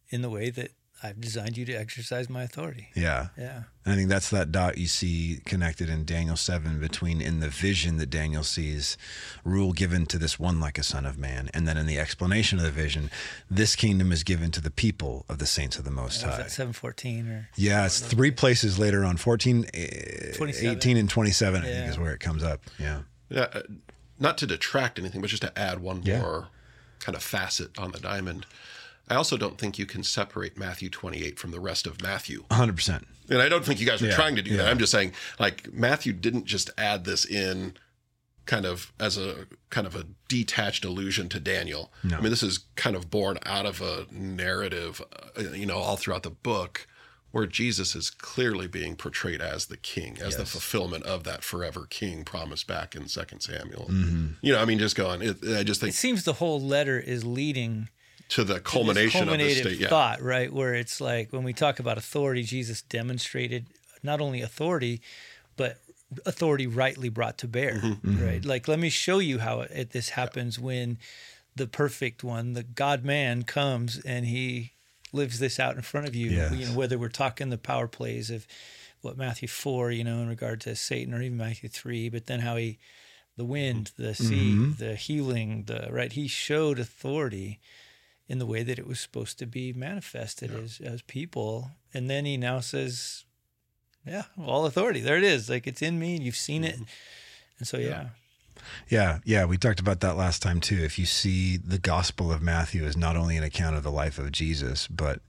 in 0.10 0.21
the 0.21 0.30
way 0.30 0.50
that 0.50 0.71
I've 1.04 1.22
designed 1.22 1.58
you 1.58 1.66
to 1.66 1.74
exercise 1.74 2.28
my 2.30 2.42
authority. 2.44 2.90
Yeah. 2.96 3.28
Yeah. 3.38 3.64
I 3.86 3.96
think 3.96 4.10
that's 4.10 4.30
that 4.32 4.52
dot 4.52 4.78
you 4.80 4.88
see 4.88 5.42
connected 5.46 5.90
in 5.90 6.06
Daniel 6.06 6.36
7 6.36 6.80
between 6.80 7.22
in 7.22 7.40
the 7.40 7.50
vision 7.50 7.98
that 7.98 8.10
Daniel 8.10 8.44
sees, 8.44 8.98
rule 9.44 9.74
given 9.74 10.06
to 10.08 10.18
this 10.18 10.40
one 10.40 10.60
like 10.60 10.78
a 10.78 10.84
son 10.84 11.06
of 11.06 11.18
man. 11.18 11.50
And 11.54 11.68
then 11.68 11.78
in 11.78 11.86
the 11.86 12.00
explanation 12.00 12.58
of 12.58 12.64
the 12.66 12.72
vision, 12.72 13.12
this 13.50 13.76
kingdom 13.76 14.12
is 14.12 14.24
given 14.24 14.50
to 14.52 14.62
the 14.62 14.72
people 14.72 15.24
of 15.30 15.38
the 15.38 15.46
saints 15.46 15.78
of 15.78 15.86
the 15.86 15.92
Most 15.92 16.24
Was 16.26 16.32
High. 16.36 16.42
that 16.44 16.52
714 16.52 17.28
or 17.30 17.50
Yeah, 17.56 17.86
it's 17.86 18.00
three 18.00 18.32
places 18.32 18.80
later 18.80 19.06
on 19.06 19.18
14, 19.18 19.66
eh, 19.74 20.34
27. 20.36 20.76
18, 20.78 20.98
and 20.98 21.10
27, 21.10 21.62
I 21.62 21.66
think 21.66 21.90
is 21.90 22.00
where 22.00 22.14
it 22.14 22.20
comes 22.20 22.44
up. 22.44 22.62
Yeah. 22.80 23.02
Yeah, 23.30 23.48
uh, 23.54 23.62
not 24.20 24.38
to 24.40 24.48
detract 24.48 24.98
anything, 24.98 25.22
but 25.22 25.30
just 25.30 25.44
to 25.44 25.58
add 25.60 25.80
one 25.80 26.02
Yeah. 26.04 26.20
more 26.22 26.48
kind 27.00 27.16
of 27.16 27.22
facet 27.22 27.78
on 27.78 27.92
the 27.92 28.00
diamond. 28.00 28.48
I 29.10 29.15
also 29.15 29.38
don't 29.38 29.58
think 29.58 29.80
you 29.80 29.86
can 29.86 30.04
separate 30.04 30.58
Matthew 30.58 30.89
28 30.89 31.39
from 31.39 31.52
the 31.52 31.60
rest 31.60 31.88
of 31.88 32.02
Matthew. 32.02 32.43
100%. 32.52 33.06
And 33.30 33.41
I 33.41 33.50
don't 33.50 33.65
think 33.65 33.80
you 33.80 33.86
guys 33.86 34.02
are 34.02 34.08
Yeah, 34.08 34.15
trying 34.15 34.36
to 34.36 34.41
do 34.41 34.58
that. 34.58 34.67
I'm 34.67 34.80
just 34.80 34.91
saying, 34.91 35.13
like, 35.39 35.72
Matthew 35.74 36.13
didn't 36.13 36.46
just 36.46 36.70
add 36.78 37.06
this 37.06 37.26
in 37.26 37.74
kind 38.46 38.65
of 38.65 38.93
as 39.00 39.17
a 39.17 39.46
kind 39.70 39.86
of 39.86 39.96
a 39.96 40.06
detached 40.30 40.86
allusion 40.86 41.30
to 41.30 41.39
Daniel. 41.39 41.91
No. 42.04 42.17
I 42.17 42.22
mean, 42.22 42.30
this 42.30 42.43
is 42.43 42.60
kind 42.76 42.96
of 42.96 43.10
born 43.10 43.38
out 43.46 43.65
of 43.65 43.82
a 43.82 44.08
narrative, 44.10 45.02
uh, 45.38 45.41
you 45.52 45.65
know, 45.65 45.78
all 45.78 45.98
throughout 45.98 46.24
the 46.24 46.30
book 46.30 46.88
where 47.32 47.46
Jesus 47.46 47.93
is 47.93 48.10
clearly 48.10 48.67
being 48.67 48.96
portrayed 48.96 49.41
as 49.41 49.65
the 49.65 49.78
king, 49.78 50.17
as 50.22 50.38
the 50.38 50.46
fulfillment 50.46 51.04
of 51.04 51.26
that 51.26 51.43
forever 51.43 51.86
king 51.89 52.24
promised 52.24 52.67
back 52.67 52.96
in 52.96 53.08
Second 53.10 53.41
Samuel. 53.41 53.88
Mm-hmm. 53.91 54.28
You 54.41 54.54
know, 54.54 54.62
I 54.62 54.65
mean, 54.65 54.80
just 54.80 54.96
going, 54.96 55.22
it, 55.22 55.38
I 55.43 55.63
just 55.63 55.82
think. 55.82 55.89
it 55.89 55.93
think 55.93 55.93
seems 55.96 56.24
the 56.24 56.34
whole 56.34 56.60
letter 56.60 56.98
is 56.98 57.26
leading 57.26 57.89
to 58.30 58.44
the 58.44 58.60
culmination 58.60 59.30
of 59.30 59.38
the 59.38 59.54
state. 59.56 59.80
Yeah. 59.80 59.88
thought, 59.90 60.22
right? 60.22 60.52
Where 60.52 60.74
it's 60.76 61.00
like 61.00 61.32
when 61.34 61.44
we 61.44 61.54
talk 61.54 61.80
about 61.80 61.98
authority, 61.98 62.44
Jesus 62.44 62.82
demonstrated 62.82 63.66
not 64.04 64.22
only 64.22 64.42
authority, 64.42 65.02
but 65.56 65.78
authority 66.26 66.68
rightly 66.68 67.10
brought 67.10 67.38
to 67.40 67.48
bear, 67.48 67.74
Mm-hmm. 67.76 68.26
right? 68.26 68.46
Like, 68.46 68.68
let 68.68 68.80
me 68.80 68.90
show 68.90 69.20
you 69.20 69.40
how 69.40 69.62
it, 69.62 69.92
this 69.92 70.10
happens 70.10 70.60
when 70.60 70.98
the 71.56 71.68
perfect 71.68 72.24
one, 72.24 72.54
the 72.54 72.63
God 72.63 73.04
man 73.04 73.44
comes 73.44 74.00
and 74.06 74.26
he 74.26 74.74
lives 75.13 75.40
this 75.40 75.60
out 75.60 75.76
in 75.76 75.82
front 75.82 76.08
of 76.08 76.13
you. 76.16 76.30
Yes. 76.30 76.54
You 76.54 76.66
know, 76.68 76.74
whether 76.74 76.98
we're 76.98 77.10
talking 77.10 77.50
the 77.50 77.58
power 77.58 77.88
plays 77.88 78.30
of 78.30 78.46
what 79.02 79.18
Matthew 79.18 79.48
four, 79.48 79.92
you 79.92 80.04
know, 80.04 80.20
in 80.20 80.28
regard 80.30 80.62
to 80.62 80.76
Satan, 80.76 81.13
or 81.13 81.22
even 81.22 81.38
Matthew 81.38 81.70
three, 81.70 82.10
but 82.10 82.26
then 82.28 82.42
how 82.42 82.56
he, 82.58 82.78
the 83.38 83.46
wind, 83.46 83.92
the 83.98 84.13
sea, 84.13 84.54
Mhm. 84.54 84.78
the 84.78 84.96
healing, 84.96 85.63
the 85.66 85.88
right, 85.92 86.12
he 86.12 86.28
showed 86.28 86.78
authority 86.80 87.60
in 88.30 88.40
the 88.40 88.46
way 88.46 88.63
that 88.63 88.78
it 88.80 88.88
was 88.88 89.00
supposed 89.00 89.40
to 89.40 89.46
be 89.46 89.74
manifested 89.74 90.52
as 90.54 90.80
as 90.82 91.02
people, 91.04 91.72
and 91.94 92.10
then 92.10 92.26
he 92.26 92.38
now 92.38 92.60
says, 92.60 93.26
"Yeah, 94.06 94.24
all 94.38 94.66
authority, 94.66 95.00
there 95.02 95.18
it 95.18 95.24
is, 95.24 95.50
like 95.50 95.66
it's 95.68 95.82
in 95.82 95.98
me, 96.00 96.16
and 96.16 96.24
you've 96.26 96.36
seen 96.36 96.63
it." 96.63 96.78
And 97.60 97.68
so, 97.68 97.78
yeah, 97.78 98.10
Yeah, 98.90 99.20
yeah, 99.24 99.46
we 99.46 99.58
talked 99.58 99.80
about 99.80 100.00
that 100.02 100.16
last 100.18 100.42
time 100.42 100.60
too. 100.60 100.78
If 100.84 101.00
you 101.00 101.06
see 101.06 101.58
the 101.58 101.80
Gospel 101.80 102.32
of 102.32 102.42
Matthew 102.42 102.86
as 102.86 102.98
not 102.98 103.16
only 103.16 103.38
an 103.38 103.44
account 103.44 103.76
of 103.78 103.84
the 103.84 103.92
life 103.92 104.18
of 104.20 104.32
Jesus, 104.32 104.88
but 104.88 105.22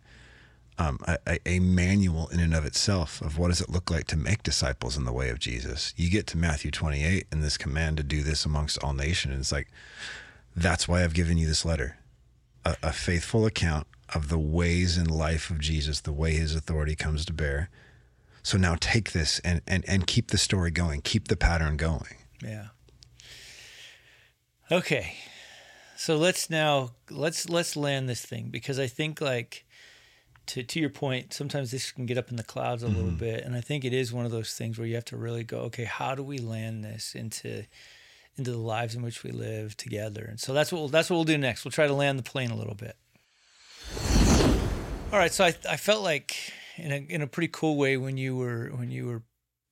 um, 0.79 0.99
a, 1.07 1.19
a- 1.27 1.49
a 1.49 1.59
manual 1.61 2.29
in 2.29 2.41
and 2.41 2.55
of 2.55 2.65
itself 2.65 3.21
of 3.21 3.37
what 3.39 3.49
does 3.49 3.61
it 3.61 3.69
look 3.71 3.91
like 3.91 4.07
to 4.09 4.17
make 4.17 4.43
disciples 4.43 4.97
in 4.97 5.05
the 5.05 5.13
way 5.13 5.29
of 5.29 5.39
Jesus. 5.39 5.93
You 5.97 6.09
get 6.11 6.27
to 6.29 6.37
Matthew 6.39 6.71
28 6.71 7.27
and 7.33 7.43
this 7.43 7.57
command 7.59 7.97
to 7.97 8.03
do 8.03 8.23
this 8.23 8.45
amongst 8.45 8.79
all 8.83 8.93
nations. 8.93 9.33
And 9.33 9.41
it's 9.41 9.53
like, 9.53 9.69
that's 10.55 10.87
why 10.87 11.03
I've 11.03 11.15
given 11.15 11.37
you 11.39 11.47
this 11.49 11.65
letter, 11.65 11.97
a, 12.69 12.77
a 12.89 12.93
faithful 12.93 13.47
account 13.47 13.87
of 14.15 14.29
the 14.29 14.39
ways 14.39 14.97
and 14.97 15.11
life 15.11 15.51
of 15.51 15.61
Jesus, 15.61 16.01
the 16.01 16.13
way 16.13 16.33
his 16.33 16.55
authority 16.55 16.95
comes 16.95 17.25
to 17.27 17.33
bear. 17.33 17.69
So 18.43 18.57
now 18.57 18.77
take 18.81 19.13
this 19.13 19.41
and, 19.41 19.61
and, 19.67 19.85
and 19.87 20.07
keep 20.07 20.31
the 20.31 20.39
story 20.39 20.71
going, 20.71 21.03
keep 21.03 21.29
the 21.29 21.37
pattern 21.37 21.77
going. 21.77 22.17
yeah. 22.43 22.69
Okay, 24.71 25.15
so 25.97 26.19
let's 26.19 26.51
now 26.51 26.91
let's 27.11 27.49
let's 27.49 27.75
land 27.75 28.07
this 28.07 28.23
thing 28.23 28.49
because 28.51 28.79
I 28.79 28.87
think 28.87 29.19
like 29.19 29.65
to 30.49 30.63
to 30.63 30.79
your 30.79 30.91
point, 30.91 31.33
sometimes 31.33 31.71
this 31.71 31.91
can 31.91 32.05
get 32.05 32.19
up 32.19 32.29
in 32.29 32.37
the 32.37 32.43
clouds 32.43 32.83
a 32.83 32.89
little 32.89 33.05
mm-hmm. 33.05 33.17
bit, 33.17 33.45
and 33.45 33.57
I 33.57 33.63
think 33.63 33.87
it 33.87 33.95
is 33.95 34.13
one 34.13 34.27
of 34.27 34.31
those 34.31 34.53
things 34.53 34.79
where 34.79 34.87
you 34.87 34.95
have 34.95 35.07
to 35.07 35.17
really 35.17 35.43
go, 35.43 35.61
okay, 35.61 35.85
how 35.85 36.15
do 36.15 36.23
we 36.23 36.37
land 36.37 36.85
this 36.85 37.15
into 37.15 37.65
into 38.39 38.51
the 38.51 38.59
lives 38.59 38.95
in 38.95 39.03
which 39.03 39.23
we 39.23 39.31
live 39.31 39.77
together? 39.77 40.25
And 40.25 40.41
so 40.41 40.53
that's 40.53 40.73
what 40.73 40.79
we'll, 40.79 40.89
that's 40.89 41.11
what 41.11 41.17
we'll 41.17 41.25
do 41.25 41.39
next. 41.39 41.65
We'll 41.65 41.73
try 41.73 41.87
to 41.87 41.95
land 41.95 42.19
the 42.19 42.23
plane 42.23 42.51
a 42.51 42.57
little 42.57 42.75
bit. 42.75 42.97
All 45.13 45.19
right, 45.19 45.33
so 45.33 45.45
I 45.45 45.55
I 45.69 45.77
felt 45.77 46.03
like 46.03 46.37
in 46.77 46.93
a 46.93 46.97
in 46.97 47.23
a 47.23 47.27
pretty 47.27 47.49
cool 47.49 47.77
way 47.77 47.97
when 47.97 48.17
you 48.17 48.37
were 48.37 48.71
when 48.75 48.91
you 48.91 49.07
were 49.07 49.23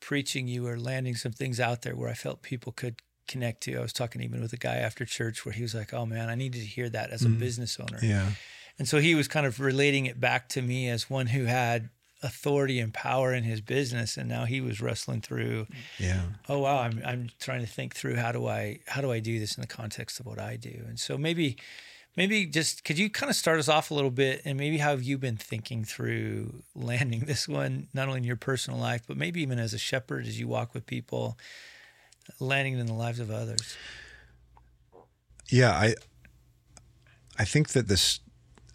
preaching, 0.01 0.49
you 0.49 0.63
were 0.63 0.79
landing 0.79 1.15
some 1.15 1.33
things 1.33 1.61
out 1.61 1.83
there 1.83 1.95
where 1.95 2.09
I 2.09 2.15
felt 2.15 2.43
people 2.43 2.73
could 2.73 2.97
connect 3.29 3.63
to. 3.65 3.77
I 3.77 3.83
was 3.83 3.93
talking 3.93 4.23
even 4.23 4.41
with 4.41 4.53
a 4.53 4.57
guy 4.57 4.77
after 4.77 5.05
church 5.05 5.45
where 5.45 5.53
he 5.53 5.63
was 5.63 5.75
like, 5.75 5.93
"Oh 5.93 6.07
man, 6.07 6.29
I 6.29 6.35
needed 6.35 6.61
to 6.61 6.67
hear 6.67 6.89
that 6.91 7.11
as 7.11 7.23
a 7.23 7.29
mm. 7.29 7.39
business 7.39 7.79
owner." 7.79 7.99
Yeah. 8.03 8.31
And 8.79 8.89
so 8.89 8.99
he 8.99 9.15
was 9.15 9.27
kind 9.29 9.47
of 9.47 9.59
relating 9.59 10.07
it 10.07 10.21
back 10.21 10.49
to 10.51 10.63
me 10.63 10.89
as 10.89 11.09
one 11.09 11.29
who 11.29 11.45
had 11.45 11.91
authority 12.23 12.79
and 12.81 12.95
power 12.95 13.33
in 13.35 13.45
his 13.45 13.61
business 13.61 14.17
and 14.17 14.29
now 14.29 14.45
he 14.47 14.61
was 14.61 14.81
wrestling 14.81 15.21
through 15.21 15.67
Yeah. 15.99 16.23
oh 16.49 16.61
wow 16.61 16.79
I'm 16.79 17.03
I'm 17.05 17.31
trying 17.41 17.61
to 17.61 17.67
think 17.67 17.95
through 17.95 18.17
how 18.17 18.33
do 18.33 18.47
I 18.47 18.81
how 18.87 19.01
do 19.03 19.13
I 19.13 19.21
do 19.21 19.39
this 19.39 19.55
in 19.57 19.61
the 19.61 19.67
context 19.67 20.19
of 20.21 20.27
what 20.27 20.39
I 20.41 20.57
do 20.57 20.85
and 20.89 20.99
so 20.99 21.19
maybe 21.19 21.57
maybe 22.17 22.47
just 22.47 22.85
could 22.85 22.99
you 22.99 23.11
kind 23.11 23.29
of 23.29 23.37
start 23.37 23.59
us 23.59 23.69
off 23.69 23.91
a 23.91 23.95
little 23.95 24.11
bit 24.11 24.41
and 24.47 24.57
maybe 24.59 24.79
how 24.79 24.91
have 24.91 25.03
you 25.03 25.19
been 25.19 25.37
thinking 25.37 25.85
through 25.85 26.63
landing 26.75 27.21
this 27.21 27.47
one 27.47 27.89
not 27.93 28.09
only 28.09 28.19
in 28.19 28.25
your 28.25 28.37
personal 28.37 28.81
life 28.81 29.03
but 29.07 29.17
maybe 29.19 29.43
even 29.43 29.59
as 29.59 29.75
a 29.75 29.79
shepherd 29.79 30.27
as 30.27 30.41
you 30.41 30.49
walk 30.49 30.73
with 30.73 30.87
people 30.87 31.37
landing 32.41 32.75
it 32.75 32.81
in 32.81 32.87
the 32.87 32.95
lives 32.95 33.21
of 33.21 33.31
others 33.31 33.77
Yeah, 35.51 35.71
I 35.73 35.95
I 37.39 37.45
think 37.45 37.69
that 37.71 37.89
this 37.89 38.21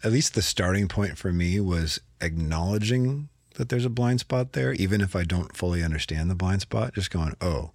at 0.04 0.12
least 0.12 0.34
the 0.34 0.42
starting 0.42 0.88
point 0.88 1.18
for 1.18 1.32
me 1.32 1.60
was 1.60 2.00
acknowledging 2.20 3.28
that 3.54 3.68
there's 3.68 3.84
a 3.84 3.90
blind 3.90 4.20
spot 4.20 4.52
there, 4.52 4.72
even 4.72 5.00
if 5.00 5.14
I 5.14 5.24
don't 5.24 5.56
fully 5.56 5.82
understand 5.82 6.30
the 6.30 6.34
blind 6.34 6.62
spot, 6.62 6.94
just 6.94 7.10
going, 7.10 7.36
oh, 7.40 7.70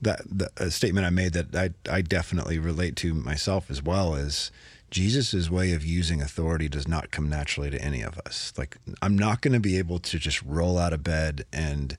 that 0.00 0.22
the 0.26 0.50
a 0.56 0.70
statement 0.70 1.06
I 1.06 1.10
made 1.10 1.32
that 1.32 1.54
I 1.54 1.70
I 1.90 2.02
definitely 2.02 2.58
relate 2.58 2.96
to 2.96 3.14
myself 3.14 3.70
as 3.70 3.82
well 3.82 4.14
is 4.14 4.50
Jesus' 4.90 5.48
way 5.48 5.72
of 5.72 5.84
using 5.84 6.20
authority 6.20 6.68
does 6.68 6.86
not 6.86 7.10
come 7.10 7.28
naturally 7.28 7.70
to 7.70 7.80
any 7.80 8.02
of 8.02 8.18
us. 8.26 8.52
Like 8.58 8.76
I'm 9.00 9.16
not 9.16 9.40
going 9.40 9.54
to 9.54 9.60
be 9.60 9.78
able 9.78 10.00
to 10.00 10.18
just 10.18 10.42
roll 10.42 10.76
out 10.78 10.92
of 10.92 11.02
bed 11.04 11.44
and 11.52 11.96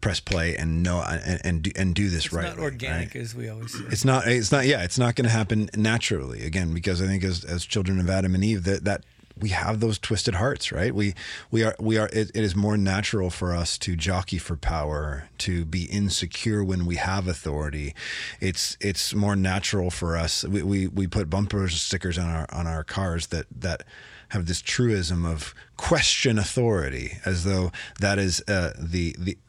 press 0.00 0.18
play 0.18 0.56
and 0.56 0.82
know 0.82 1.02
and 1.02 1.40
and 1.44 1.62
do, 1.62 1.70
and 1.76 1.94
do 1.94 2.08
this 2.08 2.32
right. 2.32 2.46
it's 2.46 2.50
right. 2.50 2.58
not 2.58 2.64
organic 2.64 3.14
as 3.14 3.34
we 3.34 3.48
always 3.48 3.72
say 3.72 3.84
It's 3.90 4.04
not. 4.04 4.26
It's 4.26 4.50
not. 4.50 4.66
Yeah, 4.66 4.82
it's 4.82 4.98
not 4.98 5.14
going 5.14 5.26
to 5.26 5.30
happen 5.30 5.70
naturally. 5.76 6.44
Again, 6.44 6.74
because 6.74 7.00
I 7.00 7.06
think 7.06 7.22
as 7.24 7.44
as 7.44 7.64
children 7.64 8.00
of 8.00 8.10
Adam 8.10 8.34
and 8.34 8.44
Eve, 8.44 8.64
that 8.64 8.84
that 8.84 9.04
we 9.40 9.50
have 9.50 9.80
those 9.80 9.98
twisted 9.98 10.34
hearts, 10.34 10.72
right? 10.72 10.94
We 10.94 11.14
we 11.50 11.64
are 11.64 11.74
we 11.80 11.98
are. 11.98 12.08
It, 12.12 12.30
it 12.34 12.44
is 12.44 12.54
more 12.54 12.76
natural 12.76 13.30
for 13.30 13.54
us 13.54 13.78
to 13.78 13.96
jockey 13.96 14.38
for 14.38 14.56
power, 14.56 15.28
to 15.38 15.64
be 15.64 15.84
insecure 15.84 16.62
when 16.62 16.86
we 16.86 16.96
have 16.96 17.26
authority. 17.26 17.94
It's 18.40 18.76
it's 18.80 19.14
more 19.14 19.36
natural 19.36 19.90
for 19.90 20.16
us. 20.16 20.44
We 20.44 20.62
we, 20.62 20.86
we 20.86 21.06
put 21.06 21.30
bumper 21.30 21.68
stickers 21.68 22.18
on 22.18 22.28
our 22.28 22.46
on 22.52 22.66
our 22.66 22.84
cars 22.84 23.28
that 23.28 23.46
that 23.60 23.84
have 24.28 24.46
this 24.46 24.62
truism 24.62 25.24
of 25.24 25.54
question 25.76 26.38
authority, 26.38 27.18
as 27.24 27.44
though 27.44 27.72
that 28.00 28.18
is 28.18 28.42
uh, 28.48 28.72
the 28.78 29.16
the. 29.18 29.38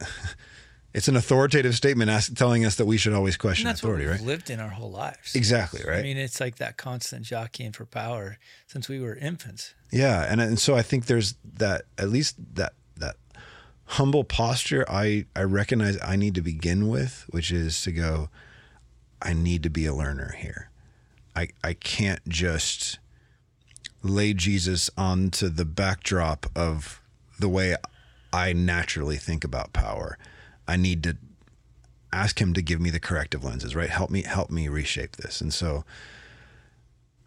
It's 0.94 1.08
an 1.08 1.16
authoritative 1.16 1.74
statement 1.74 2.10
ask, 2.10 2.34
telling 2.34 2.64
us 2.64 2.76
that 2.76 2.84
we 2.84 2.98
should 2.98 3.14
always 3.14 3.36
question 3.36 3.66
and 3.66 3.70
that's 3.74 3.80
authority, 3.80 4.04
what 4.04 4.12
we've 4.12 4.20
right? 4.20 4.26
lived 4.26 4.50
in 4.50 4.60
our 4.60 4.68
whole 4.68 4.90
lives 4.90 5.34
Exactly, 5.34 5.82
right? 5.86 6.00
I 6.00 6.02
mean, 6.02 6.18
it's 6.18 6.38
like 6.38 6.56
that 6.56 6.76
constant 6.76 7.24
jockeying 7.24 7.72
for 7.72 7.86
power 7.86 8.38
since 8.66 8.88
we 8.88 9.00
were 9.00 9.14
infants. 9.14 9.74
Yeah, 9.90 10.26
and 10.30 10.40
and 10.40 10.58
so 10.58 10.74
I 10.74 10.82
think 10.82 11.06
there's 11.06 11.34
that 11.54 11.82
at 11.96 12.10
least 12.10 12.36
that 12.54 12.74
that 12.96 13.16
humble 13.84 14.24
posture 14.24 14.84
I 14.88 15.26
I 15.34 15.42
recognize 15.42 15.98
I 16.02 16.16
need 16.16 16.34
to 16.34 16.42
begin 16.42 16.88
with, 16.88 17.26
which 17.30 17.50
is 17.50 17.80
to 17.82 17.92
go 17.92 18.28
I 19.20 19.32
need 19.32 19.62
to 19.62 19.70
be 19.70 19.86
a 19.86 19.94
learner 19.94 20.34
here. 20.38 20.70
I 21.34 21.48
I 21.64 21.72
can't 21.74 22.26
just 22.28 22.98
lay 24.02 24.34
Jesus 24.34 24.90
onto 24.98 25.48
the 25.48 25.64
backdrop 25.64 26.46
of 26.56 27.00
the 27.38 27.48
way 27.48 27.76
I 28.32 28.52
naturally 28.52 29.16
think 29.16 29.44
about 29.44 29.72
power. 29.72 30.18
I 30.66 30.76
need 30.76 31.02
to 31.04 31.16
ask 32.12 32.40
him 32.40 32.52
to 32.54 32.62
give 32.62 32.80
me 32.80 32.90
the 32.90 33.00
corrective 33.00 33.42
lenses, 33.42 33.74
right? 33.74 33.90
Help 33.90 34.10
me 34.10 34.22
help 34.22 34.50
me 34.50 34.68
reshape 34.68 35.16
this. 35.16 35.40
And 35.40 35.52
so 35.52 35.84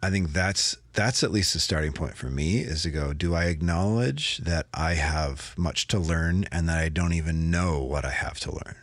I 0.02 0.10
think 0.10 0.32
that's 0.32 0.76
that's 0.92 1.24
at 1.24 1.32
least 1.32 1.52
the 1.52 1.60
starting 1.60 1.92
point 1.92 2.16
for 2.16 2.26
me 2.28 2.58
is 2.58 2.82
to 2.82 2.90
go, 2.90 3.12
do 3.12 3.34
I 3.34 3.46
acknowledge 3.46 4.38
that 4.38 4.66
I 4.72 4.94
have 4.94 5.54
much 5.56 5.88
to 5.88 5.98
learn 5.98 6.44
and 6.52 6.68
that 6.68 6.78
I 6.78 6.88
don't 6.88 7.12
even 7.12 7.50
know 7.50 7.82
what 7.82 8.04
I 8.04 8.10
have 8.10 8.38
to 8.40 8.52
learn? 8.52 8.76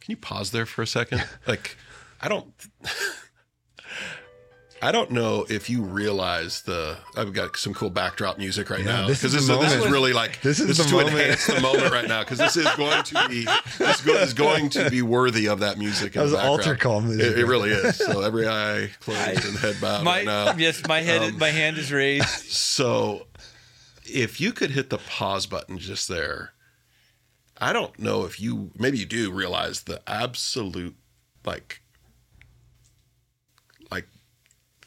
Can 0.00 0.12
you 0.12 0.16
pause 0.16 0.52
there 0.52 0.66
for 0.66 0.82
a 0.82 0.86
second? 0.86 1.24
Like, 1.46 1.76
I 2.20 2.28
don't. 2.28 2.52
I 4.82 4.92
don't 4.92 5.10
know 5.10 5.46
if 5.48 5.70
you 5.70 5.82
realize 5.82 6.62
the. 6.62 6.98
I've 7.16 7.32
got 7.32 7.56
some 7.56 7.72
cool 7.72 7.88
backdrop 7.90 8.36
music 8.38 8.68
right 8.70 8.80
Yeah, 8.80 8.86
now 8.86 9.06
because 9.08 9.24
is 9.24 9.32
this, 9.32 9.42
is- 9.48 9.58
this 9.60 9.72
is 9.72 9.90
really 9.90 10.12
like 10.12 10.40
This 10.42 10.60
is 10.60 10.76
the 10.76 10.84
to 10.84 10.90
moment. 10.92 11.16
enhance 11.16 11.46
the 11.46 11.60
moment 11.60 11.90
right 11.92 12.06
now 12.06 12.20
because 12.22 12.38
this 12.38 12.56
is 12.56 12.68
going 12.76 13.02
to 13.04 13.28
be 13.28 13.46
this 13.78 14.04
is 14.06 14.34
going 14.34 14.68
to 14.70 14.90
be 14.90 15.00
worthy 15.02 15.46
of 15.48 15.60
that 15.60 15.78
music. 15.78 16.14
In 16.14 16.18
That 16.20 16.22
was 16.24 16.32
the 16.32 16.42
altar 16.44 16.76
call 16.76 17.00
music. 17.00 17.32
It, 17.32 17.38
it 17.40 17.46
really 17.46 17.70
is. 17.70 17.96
So 17.96 18.20
every 18.20 18.46
eye 18.46 18.90
closed 19.00 19.44
and 19.46 19.56
head 19.58 19.76
bowed 19.80 20.04
My 20.04 20.18
right 20.18 20.26
now. 20.26 20.54
yes, 20.58 20.82
my 20.86 21.00
head, 21.00 21.22
Um, 21.22 21.38
my 21.38 21.50
hand 21.50 21.78
is 21.78 21.90
raised. 21.92 22.26
So, 22.76 23.26
if 24.04 24.40
you 24.40 24.52
could 24.52 24.70
hit 24.72 24.90
the 24.90 24.98
pause 24.98 25.46
button 25.46 25.78
just 25.78 26.06
there, 26.08 26.52
I 27.58 27.72
don't 27.72 27.98
know 27.98 28.24
if 28.24 28.38
you 28.40 28.70
maybe 28.78 28.98
you 28.98 29.06
do 29.06 29.32
realize 29.32 29.82
the 29.82 30.02
absolute 30.06 30.94
like 31.44 31.80
like 31.84 31.85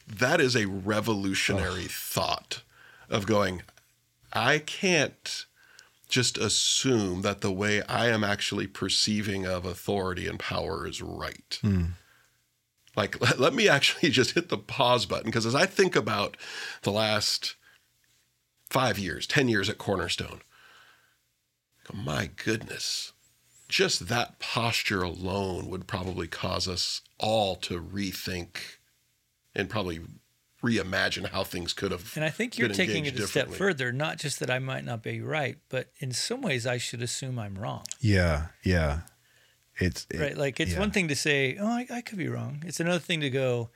that 0.10 0.42
is 0.42 0.56
a 0.56 0.66
revolutionary 0.66 1.86
thought 1.86 2.64
of 3.10 3.26
going 3.26 3.62
I 4.34 4.60
can't 4.60 5.46
just 6.08 6.38
assume 6.38 7.22
that 7.22 7.42
the 7.42 7.52
way 7.52 7.82
I 7.84 8.08
am 8.08 8.24
actually 8.24 8.68
perceiving 8.68 9.46
of 9.46 9.66
authority 9.66 10.28
and 10.28 10.40
power 10.40 10.88
is 10.88 11.02
right. 11.02 11.60
Hmm. 11.62 11.86
Like, 12.96 13.22
let, 13.22 13.40
let 13.40 13.54
me 13.54 13.70
actually 13.70 14.10
just 14.10 14.32
hit 14.32 14.50
the 14.50 14.58
pause 14.58 15.06
button 15.06 15.26
because 15.26 15.46
as 15.46 15.56
I 15.56 15.66
think 15.66 15.96
about 15.96 16.36
the 16.82 16.92
last 16.92 17.56
five 18.70 18.98
years, 19.00 19.28
10 19.28 19.48
years 19.48 19.70
at 19.70 19.78
Cornerstone, 19.78 20.42
my 21.94 22.30
goodness, 22.44 23.14
just 23.68 24.10
that 24.10 24.40
posture 24.40 25.02
alone 25.02 25.70
would 25.70 25.88
probably 25.88 26.28
cause 26.28 26.68
us 26.68 27.02
all 27.20 27.56
to 27.56 27.82
rethink 27.82 28.79
and 29.56 29.70
probably 29.70 30.00
reimagine 30.64 31.30
how 31.30 31.44
things 31.44 31.74
could 31.74 31.92
have. 31.92 32.12
And 32.16 32.26
I 32.26 32.30
think 32.30 32.58
you're 32.58 32.70
taking 32.70 33.06
it 33.06 33.18
a 33.20 33.28
step 33.28 33.50
further. 33.50 33.92
Not 33.92 34.18
just 34.18 34.40
that 34.40 34.50
I 34.50 34.60
might 34.60 34.84
not 34.84 35.02
be 35.02 35.22
right, 35.22 35.58
but 35.70 35.92
in 36.00 36.12
some 36.12 36.42
ways 36.42 36.68
I 36.68 36.78
should 36.78 37.02
assume 37.02 37.40
I'm 37.40 37.58
wrong. 37.58 37.84
Yeah, 38.00 38.48
yeah. 38.64 39.02
It's 39.78 40.06
it- 40.10 40.20
right? 40.20 40.38
Like 40.38 40.60
it's 40.60 40.74
yeah. 40.74 40.80
one 40.80 40.92
thing 40.92 41.08
to 41.08 41.16
say, 41.16 41.58
"Oh, 41.60 41.68
I, 41.68 41.88
I 41.90 42.02
could 42.02 42.18
be 42.18 42.28
wrong." 42.28 42.64
It's 42.66 42.80
another 42.80 43.00
thing 43.00 43.22
to 43.22 43.30
go, 43.30 43.70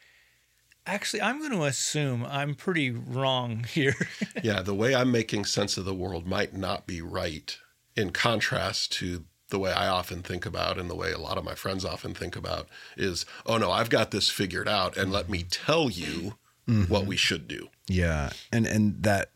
Actually, 0.86 1.22
I'm 1.22 1.40
going 1.40 1.52
to 1.54 1.64
assume 1.64 2.26
I'm 2.26 2.56
pretty 2.56 2.92
wrong 2.92 3.64
here. 3.70 3.96
yeah, 4.44 4.62
the 4.62 4.74
way 4.76 4.94
I'm 4.94 5.12
making 5.12 5.46
sense 5.46 5.78
of 5.78 5.86
the 5.86 5.94
world 5.94 6.28
might 6.28 6.54
not 6.54 6.86
be 6.86 7.02
right 7.02 7.58
in 7.96 8.12
contrast 8.12 8.92
to 8.94 9.24
the 9.54 9.60
way 9.60 9.72
I 9.72 9.88
often 9.88 10.24
think 10.24 10.48
about 10.48 10.80
and 10.80 10.89
the 10.89 10.96
way 10.96 11.12
a 11.12 11.20
lot 11.20 11.38
of 11.38 11.44
my 11.44 11.54
friends 11.54 11.86
often 11.86 12.16
think 12.16 12.36
about 12.36 12.68
is, 12.98 13.24
oh 13.46 13.58
no, 13.58 13.72
I've 13.72 13.92
got 13.92 14.10
this 14.10 14.28
figured 14.28 14.68
out 14.68 14.98
and 14.98 15.12
let 15.12 15.30
me 15.30 15.44
tell 15.44 15.92
you 15.92 16.34
mm-hmm. 16.68 16.92
what 16.92 17.06
we 17.06 17.16
should 17.16 17.48
do. 17.48 17.70
Yeah. 17.88 18.32
And 18.52 18.66
and 18.66 19.04
that 19.04 19.30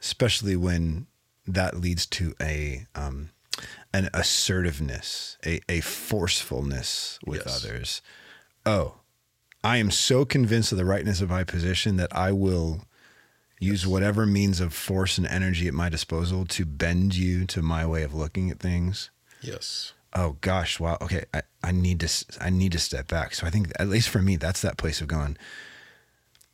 especially 0.00 0.56
when 0.56 1.06
that 1.46 1.80
leads 1.80 2.06
to 2.06 2.34
a 2.40 2.86
um 2.96 3.30
an 3.94 4.10
assertiveness, 4.12 5.38
a, 5.46 5.60
a 5.68 5.80
forcefulness 5.80 7.20
with 7.24 7.42
yes. 7.46 7.64
others. 7.64 8.02
Oh, 8.66 8.96
I 9.62 9.76
am 9.76 9.92
so 9.92 10.24
convinced 10.24 10.72
of 10.72 10.78
the 10.78 10.84
rightness 10.84 11.20
of 11.20 11.30
my 11.30 11.44
position 11.44 11.96
that 11.98 12.14
I 12.16 12.32
will 12.32 12.82
use 13.60 13.86
whatever 13.86 14.26
means 14.26 14.58
of 14.58 14.74
force 14.74 15.18
and 15.18 15.26
energy 15.26 15.68
at 15.68 15.74
my 15.74 15.88
disposal 15.88 16.46
to 16.46 16.64
bend 16.64 17.14
you 17.14 17.44
to 17.46 17.62
my 17.62 17.86
way 17.86 18.02
of 18.02 18.12
looking 18.12 18.50
at 18.50 18.58
things. 18.58 19.10
Yes. 19.42 19.92
Oh 20.14 20.36
gosh, 20.40 20.78
wow. 20.78 20.98
Okay, 21.00 21.24
I, 21.32 21.42
I 21.62 21.72
need 21.72 22.00
to 22.00 22.26
I 22.40 22.50
need 22.50 22.72
to 22.72 22.78
step 22.78 23.08
back. 23.08 23.34
So 23.34 23.46
I 23.46 23.50
think 23.50 23.72
at 23.78 23.88
least 23.88 24.08
for 24.08 24.20
me, 24.20 24.36
that's 24.36 24.62
that 24.62 24.76
place 24.76 25.00
of 25.00 25.08
going. 25.08 25.36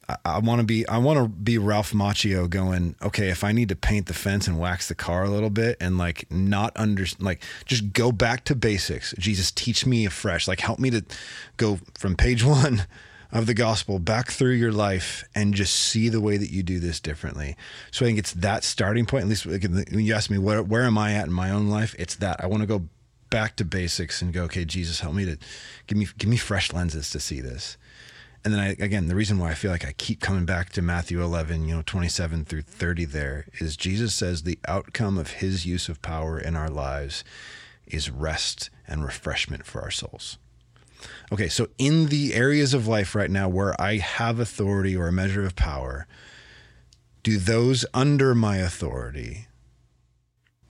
I, 0.08 0.16
I 0.24 0.38
want 0.38 0.60
to 0.60 0.64
be 0.64 0.86
I 0.88 0.98
want 0.98 1.18
to 1.18 1.28
be 1.28 1.58
Ralph 1.58 1.92
Macchio 1.92 2.48
going. 2.48 2.94
Okay, 3.02 3.28
if 3.28 3.42
I 3.42 3.52
need 3.52 3.68
to 3.70 3.76
paint 3.76 4.06
the 4.06 4.14
fence 4.14 4.46
and 4.46 4.58
wax 4.58 4.88
the 4.88 4.94
car 4.94 5.24
a 5.24 5.30
little 5.30 5.50
bit 5.50 5.76
and 5.80 5.98
like 5.98 6.30
not 6.30 6.72
under 6.76 7.04
like 7.18 7.42
just 7.66 7.92
go 7.92 8.12
back 8.12 8.44
to 8.44 8.54
basics. 8.54 9.12
Jesus, 9.18 9.50
teach 9.50 9.84
me 9.84 10.06
afresh. 10.06 10.46
Like 10.46 10.60
help 10.60 10.78
me 10.78 10.90
to 10.90 11.04
go 11.56 11.80
from 11.98 12.16
page 12.16 12.44
one 12.44 12.86
of 13.30 13.46
the 13.46 13.54
gospel 13.54 13.98
back 13.98 14.30
through 14.30 14.52
your 14.52 14.72
life 14.72 15.24
and 15.34 15.54
just 15.54 15.74
see 15.74 16.08
the 16.08 16.20
way 16.20 16.36
that 16.36 16.50
you 16.50 16.62
do 16.62 16.78
this 16.78 16.98
differently. 16.98 17.56
So 17.90 18.04
I 18.04 18.08
think 18.08 18.18
it's 18.18 18.32
that 18.32 18.64
starting 18.64 19.06
point. 19.06 19.24
At 19.24 19.28
least 19.28 19.46
when 19.46 20.04
you 20.04 20.14
ask 20.14 20.30
me 20.30 20.38
where 20.38 20.62
where 20.62 20.84
am 20.84 20.96
I 20.96 21.12
at 21.12 21.26
in 21.26 21.32
my 21.32 21.50
own 21.50 21.68
life, 21.68 21.94
it's 21.98 22.16
that 22.16 22.42
I 22.42 22.46
want 22.46 22.62
to 22.62 22.66
go 22.66 22.88
back 23.30 23.56
to 23.56 23.64
basics 23.64 24.22
and 24.22 24.32
go, 24.32 24.44
okay, 24.44 24.64
Jesus, 24.64 25.00
help 25.00 25.14
me 25.14 25.24
to 25.26 25.36
give 25.86 25.98
me 25.98 26.08
give 26.16 26.30
me 26.30 26.36
fresh 26.36 26.72
lenses 26.72 27.10
to 27.10 27.20
see 27.20 27.40
this. 27.40 27.76
And 28.44 28.54
then 28.54 28.60
I 28.60 28.68
again, 28.82 29.08
the 29.08 29.14
reason 29.14 29.38
why 29.38 29.50
I 29.50 29.54
feel 29.54 29.70
like 29.70 29.84
I 29.84 29.92
keep 29.92 30.20
coming 30.20 30.46
back 30.46 30.70
to 30.70 30.82
Matthew 30.82 31.22
11, 31.22 31.68
you 31.68 31.76
know, 31.76 31.82
27 31.84 32.46
through 32.46 32.62
30 32.62 33.04
there 33.04 33.46
is 33.60 33.76
Jesus 33.76 34.14
says 34.14 34.42
the 34.42 34.58
outcome 34.66 35.18
of 35.18 35.32
his 35.32 35.66
use 35.66 35.88
of 35.90 36.00
power 36.00 36.38
in 36.38 36.56
our 36.56 36.70
lives 36.70 37.24
is 37.86 38.10
rest 38.10 38.70
and 38.86 39.04
refreshment 39.04 39.66
for 39.66 39.82
our 39.82 39.90
souls. 39.90 40.38
Okay, 41.32 41.48
so 41.48 41.68
in 41.78 42.06
the 42.06 42.34
areas 42.34 42.74
of 42.74 42.86
life 42.86 43.14
right 43.14 43.30
now 43.30 43.48
where 43.48 43.78
I 43.80 43.96
have 43.96 44.40
authority 44.40 44.96
or 44.96 45.08
a 45.08 45.12
measure 45.12 45.44
of 45.44 45.56
power, 45.56 46.06
do 47.22 47.38
those 47.38 47.84
under 47.92 48.34
my 48.34 48.56
authority 48.56 49.48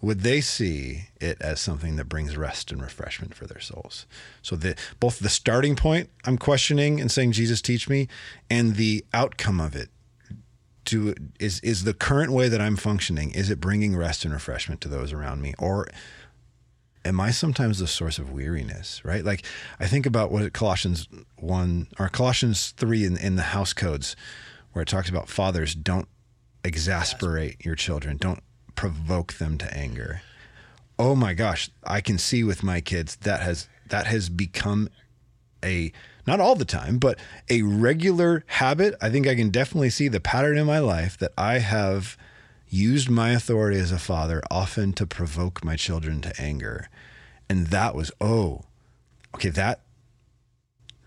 would 0.00 0.20
they 0.20 0.40
see 0.40 1.08
it 1.20 1.40
as 1.40 1.60
something 1.60 1.96
that 1.96 2.08
brings 2.08 2.36
rest 2.36 2.70
and 2.70 2.80
refreshment 2.80 3.34
for 3.34 3.46
their 3.46 3.60
souls? 3.60 4.06
So 4.42 4.54
the 4.54 4.76
both 5.00 5.18
the 5.18 5.28
starting 5.28 5.76
point 5.76 6.10
I'm 6.24 6.38
questioning 6.38 7.00
and 7.00 7.10
saying 7.10 7.32
Jesus 7.32 7.60
teach 7.60 7.88
me 7.88 8.08
and 8.48 8.76
the 8.76 9.04
outcome 9.12 9.60
of 9.60 9.74
it 9.74 9.90
to 10.86 11.14
is 11.40 11.60
is 11.60 11.84
the 11.84 11.94
current 11.94 12.32
way 12.32 12.48
that 12.48 12.60
I'm 12.60 12.76
functioning 12.76 13.32
is 13.32 13.50
it 13.50 13.60
bringing 13.60 13.96
rest 13.96 14.24
and 14.24 14.32
refreshment 14.32 14.80
to 14.82 14.88
those 14.88 15.12
around 15.12 15.42
me 15.42 15.54
or 15.58 15.88
am 17.08 17.20
I 17.20 17.30
sometimes 17.30 17.78
the 17.78 17.86
source 17.86 18.18
of 18.18 18.32
weariness, 18.32 19.04
right? 19.04 19.24
Like 19.24 19.44
I 19.80 19.86
think 19.86 20.06
about 20.06 20.30
what 20.30 20.52
Colossians 20.52 21.08
1 21.36 21.88
or 21.98 22.08
Colossians 22.08 22.70
3 22.76 23.04
in, 23.04 23.16
in 23.16 23.36
the 23.36 23.42
house 23.42 23.72
codes 23.72 24.14
where 24.72 24.82
it 24.82 24.88
talks 24.88 25.08
about 25.08 25.28
fathers 25.28 25.74
don't 25.74 26.08
exasperate 26.62 27.64
your 27.64 27.74
children, 27.74 28.18
don't 28.18 28.42
provoke 28.74 29.34
them 29.34 29.58
to 29.58 29.76
anger. 29.76 30.20
Oh 30.98 31.14
my 31.14 31.32
gosh, 31.32 31.70
I 31.84 32.00
can 32.00 32.18
see 32.18 32.44
with 32.44 32.62
my 32.62 32.80
kids 32.80 33.16
that 33.16 33.40
has 33.40 33.68
that 33.88 34.06
has 34.06 34.28
become 34.28 34.90
a 35.64 35.92
not 36.26 36.40
all 36.40 36.54
the 36.54 36.66
time, 36.66 36.98
but 36.98 37.18
a 37.48 37.62
regular 37.62 38.44
habit. 38.46 38.94
I 39.00 39.08
think 39.08 39.26
I 39.26 39.34
can 39.34 39.48
definitely 39.48 39.90
see 39.90 40.08
the 40.08 40.20
pattern 40.20 40.58
in 40.58 40.66
my 40.66 40.78
life 40.78 41.16
that 41.18 41.32
I 41.38 41.58
have 41.58 42.18
used 42.68 43.10
my 43.10 43.30
authority 43.30 43.78
as 43.78 43.92
a 43.92 43.98
father 43.98 44.42
often 44.50 44.92
to 44.94 45.06
provoke 45.06 45.64
my 45.64 45.76
children 45.76 46.20
to 46.20 46.40
anger. 46.40 46.88
And 47.48 47.68
that 47.68 47.94
was, 47.94 48.10
oh, 48.20 48.62
okay, 49.34 49.50
that 49.50 49.80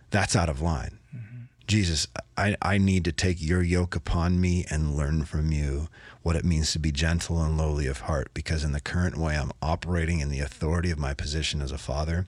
that's 0.10 0.36
out 0.36 0.50
of 0.50 0.62
line. 0.62 1.00
Mm-hmm. 1.16 1.44
Jesus, 1.68 2.08
I, 2.36 2.58
I 2.62 2.78
need 2.78 3.06
to 3.06 3.12
take 3.12 3.42
your 3.42 3.62
yoke 3.62 3.96
upon 3.96 4.42
me 4.42 4.66
and 4.70 4.96
learn 4.96 5.24
from 5.24 5.52
you 5.52 5.88
what 6.22 6.36
it 6.36 6.44
means 6.44 6.72
to 6.74 6.80
be 6.80 6.92
gentle 6.92 7.42
and 7.42 7.58
lowly 7.58 7.88
of 7.88 8.02
heart, 8.02 8.30
because 8.34 8.64
in 8.64 8.74
the 8.74 8.82
current 8.82 9.18
way 9.18 9.38
I'm 9.38 9.52
operating 9.62 10.20
in 10.20 10.30
the 10.30 10.42
authority 10.42 10.92
of 10.92 11.00
my 11.00 11.14
position 11.14 11.62
as 11.62 11.72
a 11.72 11.78
father, 11.78 12.28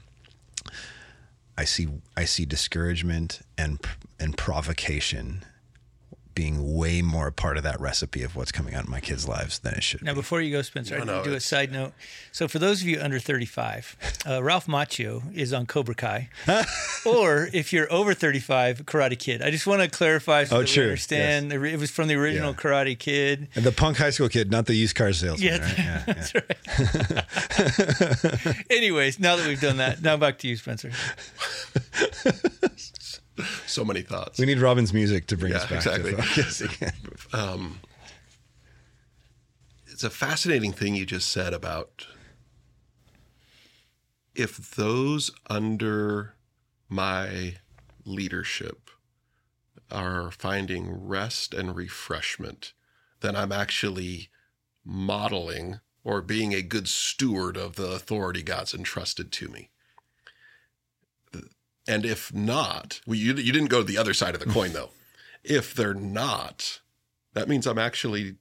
I 1.58 1.65
see 1.65 1.88
I 2.17 2.26
see 2.26 2.46
discouragement 2.46 3.41
and 3.58 3.80
and 4.19 4.38
provocation 4.38 5.43
being 6.36 6.76
way 6.76 7.02
more 7.02 7.28
a 7.28 7.32
part 7.32 7.58
of 7.58 7.63
that 7.63 7.80
recipe 7.80 8.24
of 8.24 8.36
what's 8.36 8.52
coming 8.52 8.74
out 8.74 8.86
in 8.86 8.91
my 8.91 9.00
kids' 9.00 9.28
lives 9.28 9.60
than 9.60 9.74
it 9.74 9.84
should. 9.84 10.04
Now, 10.04 10.13
be. 10.13 10.22
before 10.22 10.41
you 10.41 10.52
go, 10.52 10.62
Spencer, 10.62 11.04
no, 11.04 11.22
I 11.22 11.24
do 11.24 11.34
a 11.34 11.39
side 11.39 11.72
note. 11.72 11.93
So, 12.32 12.48
for 12.48 12.60
those 12.60 12.82
of 12.82 12.88
you 12.88 13.00
under 13.00 13.19
35, 13.19 14.24
uh, 14.28 14.43
Ralph 14.43 14.67
Macchio 14.67 15.24
is 15.36 15.54
on 15.54 15.65
Cobra 15.65 15.96
Kai, 15.96 16.30
or 17.06 17.50
if 17.54 17.74
you're 17.74 17.91
over 17.91 18.13
35, 18.13 18.86
Karate 18.86 19.17
Kid. 19.17 19.41
I 19.41 19.52
just 19.52 19.67
want 19.67 19.82
to 19.82 19.89
clarify 19.89 20.43
so 20.46 20.58
oh, 20.58 20.60
that 20.62 20.67
true. 20.67 20.84
we 20.84 20.89
understand. 20.89 21.52
Yes. 21.52 21.74
It 21.74 21.80
was 21.80 21.91
from 21.91 22.08
the 22.08 22.15
original 22.15 22.52
yeah. 22.52 22.58
Karate 22.58 22.98
Kid, 22.98 23.50
and 23.56 23.63
the 23.63 23.72
punk 23.72 23.98
high 23.98 24.10
school 24.10 24.30
kid, 24.30 24.52
not 24.52 24.65
the 24.65 24.76
used 24.76 24.96
car 24.96 25.13
salesman. 25.13 25.48
Yeah, 25.48 25.60
right? 25.60 25.78
yeah 25.78 26.04
that's 26.08 26.34
right. 26.36 26.46
Anyways, 28.69 29.19
now 29.19 29.36
that 29.36 29.48
we've 29.48 29.62
done 29.62 29.78
that, 29.78 30.02
now 30.02 30.17
back 30.17 30.39
to 30.39 30.48
you, 30.48 30.58
Spencer. 30.58 30.91
So 33.65 33.84
many 33.84 34.02
thoughts. 34.02 34.39
We 34.39 34.46
need 34.46 34.60
Robin's 34.60 34.93
music 34.93 35.28
to 35.28 35.38
bring 35.38 35.52
yeah, 35.52 35.60
us 35.60 35.65
back 35.65 35.78
exactly. 35.78 36.13
focus 36.13 36.63
um, 37.34 37.80
it's 39.88 40.04
a 40.04 40.10
fascinating 40.10 40.74
thing 40.74 40.96
you 40.96 41.06
just 41.06 41.30
said 41.30 41.54
about 41.54 42.08
if 44.36 44.76
those 44.76 45.32
under 45.50 46.36
my 46.89 47.56
leadership 48.06 48.89
are 49.91 50.32
finding 50.32 51.08
rest 51.08 51.54
and 51.54 51.76
refreshment, 51.76 52.74
then 53.22 53.36
I'm 53.36 53.52
actually 53.52 54.30
modeling 54.84 55.80
or 56.04 56.22
being 56.22 56.54
a 56.54 56.62
good 56.62 56.88
steward 56.88 57.56
of 57.56 57.76
the 57.76 57.91
authority 57.91 58.43
God's 58.43 58.74
entrusted 58.74 59.32
to 59.34 59.48
me. 59.48 59.69
And 61.88 62.06
if 62.06 62.34
not, 62.34 63.02
well, 63.06 63.15
you, 63.15 63.34
you 63.34 63.52
didn't 63.52 63.67
go 63.67 63.80
to 63.80 63.84
the 63.84 63.98
other 63.98 64.13
side 64.13 64.36
of 64.36 64.39
the 64.39 64.50
coin 64.50 64.74
though. 64.74 64.91
if 65.43 65.74
they're 65.74 65.93
not, 65.93 66.80
that 67.34 67.50
means 67.50 67.67
I'm 67.67 67.80
actually 67.80 68.36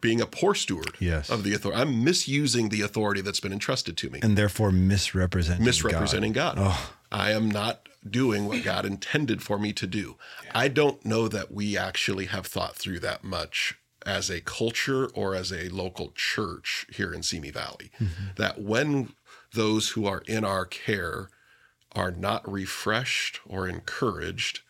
being 0.00 0.20
a 0.20 0.26
poor 0.26 0.54
steward 0.54 0.94
yes. 1.00 1.28
of 1.28 1.42
the 1.42 1.52
authority. 1.54 1.80
I'm 1.80 2.04
misusing 2.04 2.68
the 2.68 2.82
authority 2.82 3.20
that's 3.20 3.40
been 3.40 3.52
entrusted 3.52 3.96
to 3.98 4.10
me. 4.10 4.20
And 4.22 4.38
therefore 4.38 4.70
misrepresenting 4.70 5.64
misrepresenting 5.64 6.32
God. 6.32 6.56
God. 6.56 6.66
Oh. 6.70 6.94
I 7.10 7.32
am 7.32 7.50
not 7.50 7.88
doing 8.08 8.46
what 8.46 8.62
God 8.62 8.86
intended 8.86 9.42
for 9.42 9.58
me 9.58 9.72
to 9.72 9.86
do. 9.86 10.16
Yeah. 10.44 10.50
I 10.54 10.68
don't 10.68 11.04
know 11.04 11.26
that 11.28 11.52
we 11.52 11.76
actually 11.76 12.26
have 12.26 12.46
thought 12.46 12.76
through 12.76 13.00
that 13.00 13.24
much 13.24 13.76
as 14.06 14.30
a 14.30 14.40
culture 14.40 15.06
or 15.08 15.34
as 15.34 15.52
a 15.52 15.68
local 15.68 16.12
church 16.14 16.86
here 16.90 17.12
in 17.12 17.22
Simi 17.22 17.50
Valley. 17.50 17.90
Mm-hmm. 18.00 18.24
That 18.36 18.60
when 18.60 19.14
those 19.52 19.90
who 19.90 20.06
are 20.06 20.22
in 20.26 20.44
our 20.44 20.64
care 20.64 21.28
are 21.94 22.10
not 22.10 22.50
refreshed 22.50 23.40
or 23.46 23.68
encouraged 23.68 24.60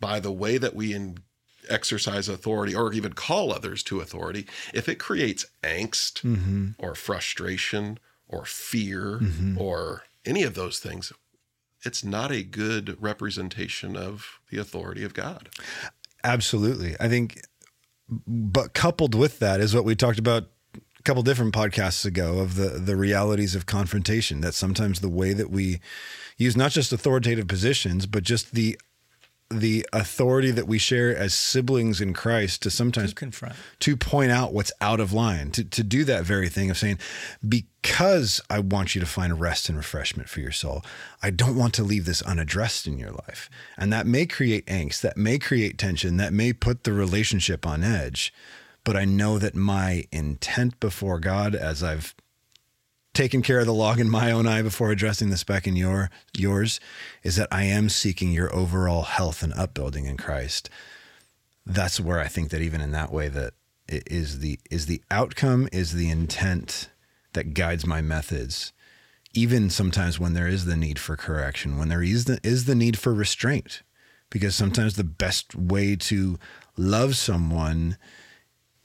by 0.00 0.20
the 0.20 0.32
way 0.32 0.58
that 0.58 0.74
we 0.74 0.92
in, 0.92 1.18
exercise 1.68 2.28
authority 2.28 2.74
or 2.74 2.92
even 2.92 3.12
call 3.12 3.52
others 3.52 3.82
to 3.84 4.00
authority, 4.00 4.46
if 4.72 4.88
it 4.88 4.98
creates 4.98 5.46
angst 5.62 6.22
mm-hmm. 6.22 6.70
or 6.78 6.94
frustration 6.94 7.98
or 8.28 8.44
fear 8.44 9.18
mm-hmm. 9.22 9.58
or 9.58 10.04
any 10.24 10.42
of 10.42 10.54
those 10.54 10.78
things, 10.78 11.12
it's 11.82 12.04
not 12.04 12.32
a 12.32 12.42
good 12.42 13.00
representation 13.00 13.96
of 13.96 14.40
the 14.50 14.58
authority 14.58 15.04
of 15.04 15.14
God. 15.14 15.48
Absolutely. 16.24 16.96
I 16.98 17.08
think, 17.08 17.42
but 18.08 18.74
coupled 18.74 19.14
with 19.14 19.38
that 19.38 19.60
is 19.60 19.74
what 19.74 19.84
we 19.84 19.94
talked 19.94 20.18
about 20.18 20.48
couple 21.06 21.22
different 21.22 21.54
podcasts 21.54 22.04
ago 22.04 22.40
of 22.40 22.56
the 22.56 22.68
the 22.70 22.96
realities 22.96 23.54
of 23.54 23.64
confrontation 23.64 24.40
that 24.40 24.54
sometimes 24.54 25.00
the 25.00 25.08
way 25.08 25.32
that 25.32 25.50
we 25.50 25.80
use 26.36 26.56
not 26.56 26.72
just 26.72 26.92
authoritative 26.92 27.46
positions, 27.46 28.06
but 28.06 28.24
just 28.24 28.54
the 28.54 28.76
the 29.48 29.86
authority 29.92 30.50
that 30.50 30.66
we 30.66 30.76
share 30.76 31.16
as 31.16 31.32
siblings 31.32 32.00
in 32.00 32.12
Christ 32.12 32.62
to 32.62 32.70
sometimes 32.70 33.10
to 33.10 33.14
confront. 33.14 33.54
to 33.78 33.96
point 33.96 34.32
out 34.32 34.52
what's 34.52 34.72
out 34.80 34.98
of 34.98 35.12
line, 35.12 35.52
to, 35.52 35.62
to 35.62 35.84
do 35.84 36.02
that 36.02 36.24
very 36.24 36.48
thing 36.48 36.68
of 36.68 36.76
saying, 36.76 36.98
because 37.48 38.40
I 38.50 38.58
want 38.58 38.96
you 38.96 39.00
to 39.00 39.06
find 39.06 39.40
rest 39.40 39.68
and 39.68 39.78
refreshment 39.78 40.28
for 40.28 40.40
your 40.40 40.50
soul, 40.50 40.84
I 41.22 41.30
don't 41.30 41.56
want 41.56 41.74
to 41.74 41.84
leave 41.84 42.06
this 42.06 42.22
unaddressed 42.22 42.88
in 42.88 42.98
your 42.98 43.12
life. 43.12 43.48
And 43.76 43.92
that 43.92 44.04
may 44.04 44.26
create 44.26 44.66
angst, 44.66 45.02
that 45.02 45.16
may 45.16 45.38
create 45.38 45.78
tension, 45.78 46.16
that 46.16 46.32
may 46.32 46.52
put 46.52 46.82
the 46.82 46.92
relationship 46.92 47.64
on 47.64 47.84
edge. 47.84 48.34
But 48.86 48.96
I 48.96 49.04
know 49.04 49.40
that 49.40 49.56
my 49.56 50.04
intent 50.12 50.78
before 50.78 51.18
God, 51.18 51.56
as 51.56 51.82
I've 51.82 52.14
taken 53.14 53.42
care 53.42 53.58
of 53.58 53.66
the 53.66 53.74
log 53.74 53.98
in 53.98 54.08
my 54.08 54.30
own 54.30 54.46
eye 54.46 54.62
before 54.62 54.92
addressing 54.92 55.28
the 55.28 55.36
speck 55.36 55.66
in 55.66 55.74
your 55.74 56.08
yours 56.36 56.78
is 57.24 57.34
that 57.34 57.48
I 57.50 57.64
am 57.64 57.88
seeking 57.88 58.30
your 58.30 58.54
overall 58.54 59.02
health 59.02 59.42
and 59.42 59.52
upbuilding 59.54 60.04
in 60.04 60.16
Christ. 60.16 60.70
That's 61.66 61.98
where 61.98 62.20
I 62.20 62.28
think 62.28 62.50
that 62.50 62.60
even 62.60 62.80
in 62.80 62.92
that 62.92 63.12
way 63.12 63.28
that 63.28 63.54
it 63.88 64.04
is 64.06 64.38
the 64.38 64.60
is 64.70 64.86
the 64.86 65.02
outcome 65.10 65.68
is 65.72 65.92
the 65.94 66.08
intent 66.08 66.88
that 67.32 67.54
guides 67.54 67.84
my 67.84 68.00
methods. 68.00 68.72
Even 69.32 69.68
sometimes 69.68 70.20
when 70.20 70.34
there 70.34 70.46
is 70.46 70.64
the 70.64 70.76
need 70.76 71.00
for 71.00 71.16
correction, 71.16 71.76
when 71.76 71.88
there 71.88 72.04
is 72.04 72.26
the 72.26 72.38
is 72.44 72.66
the 72.66 72.76
need 72.76 72.96
for 72.96 73.12
restraint. 73.12 73.82
Because 74.30 74.54
sometimes 74.54 74.94
the 74.94 75.02
best 75.02 75.56
way 75.56 75.96
to 75.96 76.38
love 76.76 77.16
someone 77.16 77.96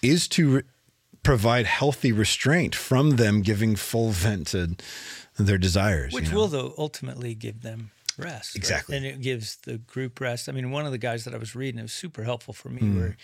is 0.02 0.28
to 0.30 0.50
re- 0.58 0.62
provide 1.24 1.66
healthy 1.66 2.12
restraint 2.12 2.74
from 2.76 3.12
them 3.18 3.42
giving 3.42 3.76
full 3.76 4.10
vent 4.12 4.48
to 4.48 4.76
their 5.38 5.58
desires. 5.58 6.14
Which 6.14 6.26
you 6.26 6.32
know? 6.32 6.38
will, 6.38 6.48
though, 6.48 6.74
ultimately 6.78 7.36
give 7.36 7.62
them 7.62 7.92
rest. 8.18 8.56
right? 8.56 8.56
Exactly. 8.56 8.98
And 8.98 9.06
it 9.06 9.22
gives 9.22 9.56
the 9.58 9.78
group 9.78 10.20
rest. 10.20 10.50
I 10.50 10.52
mean, 10.52 10.72
one 10.72 10.86
of 10.86 10.92
the 10.92 10.98
guys 10.98 11.24
that 11.26 11.34
I 11.34 11.38
was 11.38 11.56
reading, 11.56 11.80
it 11.80 11.84
was 11.84 11.94
super 11.94 12.24
helpful 12.24 12.54
for 12.54 12.70
me, 12.70 12.82
Mm. 12.82 12.98
where 12.98 13.18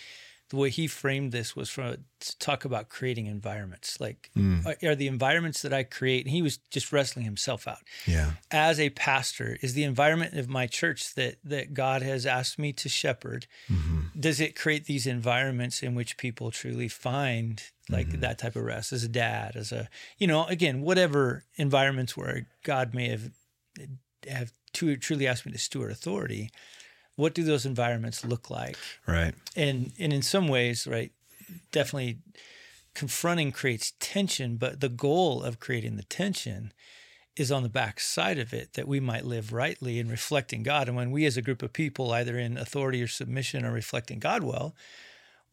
the 0.49 0.55
way 0.55 0.69
he 0.69 0.87
framed 0.87 1.31
this 1.33 1.55
was 1.55 1.69
from 1.69 1.97
to 2.19 2.37
talk 2.39 2.63
about 2.65 2.87
creating 2.89 3.25
environments. 3.25 3.99
Like, 3.99 4.29
Mm. 4.35 4.65
are, 4.65 4.89
are 4.91 4.95
the 4.95 5.07
environments 5.07 5.61
that 5.61 5.73
I 5.73 5.83
create, 5.83 6.25
and 6.25 6.33
he 6.33 6.41
was 6.41 6.57
just 6.71 6.91
wrestling 6.93 7.25
himself 7.25 7.67
out. 7.67 7.79
yeah. 8.05 8.31
As 8.49 8.79
a 8.79 8.89
pastor, 8.91 9.57
is 9.61 9.73
the 9.73 9.83
environment 9.83 10.33
of 10.35 10.47
my 10.47 10.65
church 10.67 11.13
that 11.15 11.35
that 11.43 11.73
God 11.73 12.01
has 12.01 12.25
asked 12.25 12.57
me 12.57 12.71
to 12.73 12.87
shepherd, 12.89 13.45
Mm-hmm. 13.69 14.19
does 14.19 14.39
it 14.39 14.55
create 14.55 14.85
these 14.85 15.05
environments 15.05 15.83
in 15.83 15.95
which 15.95 16.17
people 16.17 16.49
truly 16.51 16.87
find 16.87 17.61
like 17.89 18.07
Mm-hmm. 18.09 18.21
that 18.21 18.37
type 18.39 18.55
of 18.55 18.63
rest 18.63 18.91
as 18.93 19.03
a 19.03 19.09
dad, 19.09 19.55
as 19.55 19.71
a 19.71 19.89
you 20.17 20.27
know, 20.27 20.45
again, 20.45 20.81
whatever 20.81 21.43
environments 21.57 22.15
where 22.17 22.47
God 22.63 22.93
may 22.93 23.09
have 23.09 23.31
have 24.27 24.51
to, 24.73 24.95
truly 24.97 25.27
asked 25.27 25.45
me 25.45 25.51
to 25.51 25.57
steward 25.57 25.91
authority, 25.91 26.49
what 27.17 27.33
do 27.33 27.43
those 27.43 27.65
environments 27.65 28.23
look 28.23 28.49
like? 28.49 28.77
Right. 29.05 29.35
and 29.55 29.91
and 29.99 30.13
in 30.13 30.21
some 30.21 30.47
ways, 30.47 30.87
right, 30.87 31.11
definitely 31.71 32.19
confronting 32.93 33.51
creates 33.51 33.93
tension, 33.99 34.55
but 34.55 34.79
the 34.79 34.89
goal 34.89 35.43
of 35.43 35.59
creating 35.59 35.97
the 35.97 36.03
tension 36.03 36.71
is 37.35 37.51
on 37.51 37.61
the 37.61 37.69
back 37.69 37.99
side 37.99 38.39
of 38.39 38.53
it 38.53 38.73
that 38.73 38.87
we 38.87 38.99
might 38.99 39.25
live 39.25 39.53
rightly 39.53 39.99
and 39.99 40.09
reflecting 40.09 40.63
God. 40.63 40.87
And 40.87 40.97
when 40.97 41.11
we 41.11 41.25
as 41.25 41.37
a 41.37 41.41
group 41.41 41.61
of 41.61 41.73
people, 41.73 42.11
either 42.11 42.39
in 42.39 42.57
authority 42.57 43.01
or 43.03 43.07
submission, 43.07 43.63
are 43.63 43.71
reflecting 43.71 44.17
God 44.17 44.43
well, 44.43 44.75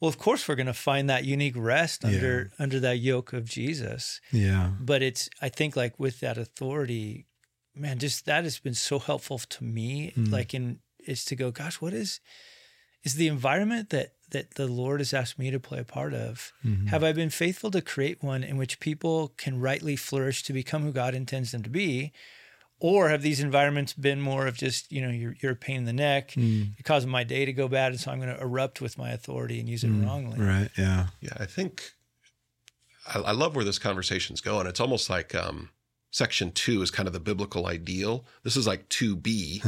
well, 0.01 0.09
of 0.09 0.19
course 0.19 0.49
we're 0.49 0.55
going 0.55 0.67
to 0.67 0.75
find 0.75 1.09
that 1.09 1.25
unique 1.25 1.55
rest 1.57 2.05
under 2.05 2.51
under 2.59 2.81
that 2.81 2.99
yoke 2.99 3.33
of 3.33 3.45
Jesus. 3.45 4.21
Yeah. 4.33 4.71
But 4.81 5.03
it's 5.03 5.29
I 5.41 5.49
think 5.49 5.77
like 5.77 5.99
with 5.99 6.21
that 6.21 6.37
authority, 6.37 7.27
man, 7.75 7.99
just 7.99 8.27
that 8.27 8.45
has 8.45 8.59
been 8.59 8.75
so 8.75 8.99
helpful 8.99 9.39
to 9.39 9.65
me. 9.65 10.13
Mm. 10.17 10.33
Like 10.33 10.55
in 10.55 10.81
is 11.07 11.25
to 11.27 11.37
go, 11.37 11.51
gosh, 11.51 11.81
what 11.81 11.93
is 11.93 12.21
is 13.03 13.15
the 13.15 13.29
environment 13.29 13.91
that 13.91 14.15
that 14.31 14.55
the 14.55 14.67
Lord 14.67 15.01
has 15.01 15.13
asked 15.13 15.39
me 15.39 15.51
to 15.51 15.61
play 15.61 15.79
a 15.79 15.85
part 15.85 16.15
of? 16.15 16.53
Mm-hmm. 16.65 16.87
Have 16.87 17.05
I 17.05 17.13
been 17.13 17.31
faithful 17.31 17.71
to 17.71 17.83
create 17.83 18.23
one 18.23 18.43
in 18.43 18.57
which 18.57 18.81
people 18.81 19.33
can 19.37 19.61
rightly 19.61 19.97
flourish 19.97 20.43
to 20.45 20.53
become 20.53 20.83
who 20.83 20.93
God 20.93 21.15
intends 21.15 21.53
them 21.53 21.63
to 21.63 21.71
be? 21.71 22.13
Or 22.81 23.09
have 23.09 23.23
these 23.23 23.41
environments 23.41 23.93
been 23.93 24.21
more 24.21 24.47
of 24.47 24.59
just, 24.59 24.91
you 24.91 25.01
know, 25.01 25.09
you're, 25.09 25.37
you're 25.41 25.53
a 25.53 25.57
pain 25.57 25.77
in 25.77 25.85
the 25.85 25.93
neck, 25.93 26.33
mm. 26.33 26.67
you're 26.77 26.85
causing 26.85 27.09
my 27.09 27.25
day 27.25 27.45
to 27.45 27.53
go 27.53 27.69
bad, 27.69 27.93
and 27.93 28.01
so 28.01 28.11
I'm 28.11 28.21
going 28.21 28.35
to 28.35 28.41
erupt 28.43 28.81
with 28.81 28.99
my 28.99 29.11
authority 29.11 29.61
and 29.61 29.69
use 29.69 29.85
it 29.85 29.91
mm. 29.91 30.05
wrongly. 30.05 30.41
Right. 30.41 30.69
Yeah. 30.77 31.07
Yeah, 31.21 31.35
I 31.39 31.47
think 31.47 31.93
I, 33.07 33.21
I 33.21 33.33
love 33.33 33.55
where 33.55 33.65
this 33.65 33.79
conversation's 33.79 34.41
going. 34.41 34.67
It's 34.67 34.81
almost 34.81 35.09
like 35.09 35.35
um, 35.35 35.71
section 36.15 36.53
two 36.53 36.81
is 36.81 36.93
kind 36.93 37.09
of 37.09 37.13
the 37.13 37.19
biblical 37.19 37.67
ideal. 37.67 38.25
This 38.45 38.57
is 38.57 38.69
like 38.69 38.89
2B 38.89 39.65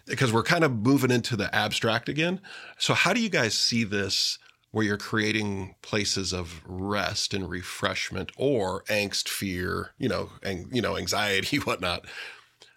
because 0.06 0.32
we're 0.32 0.42
kind 0.42 0.64
of 0.64 0.72
moving 0.72 1.10
into 1.10 1.36
the 1.36 1.54
abstract 1.54 2.08
again. 2.08 2.40
So, 2.78 2.94
how 2.94 3.12
do 3.12 3.20
you 3.20 3.28
guys 3.28 3.54
see 3.54 3.84
this 3.84 4.38
where 4.70 4.86
you're 4.86 4.96
creating 4.96 5.74
places 5.82 6.32
of 6.32 6.62
rest 6.64 7.34
and 7.34 7.50
refreshment 7.50 8.32
or 8.38 8.82
angst, 8.84 9.28
fear, 9.28 9.90
you 9.98 10.08
know, 10.08 10.30
and, 10.42 10.74
you 10.74 10.80
know, 10.80 10.96
anxiety, 10.96 11.56
whatnot? 11.64 12.06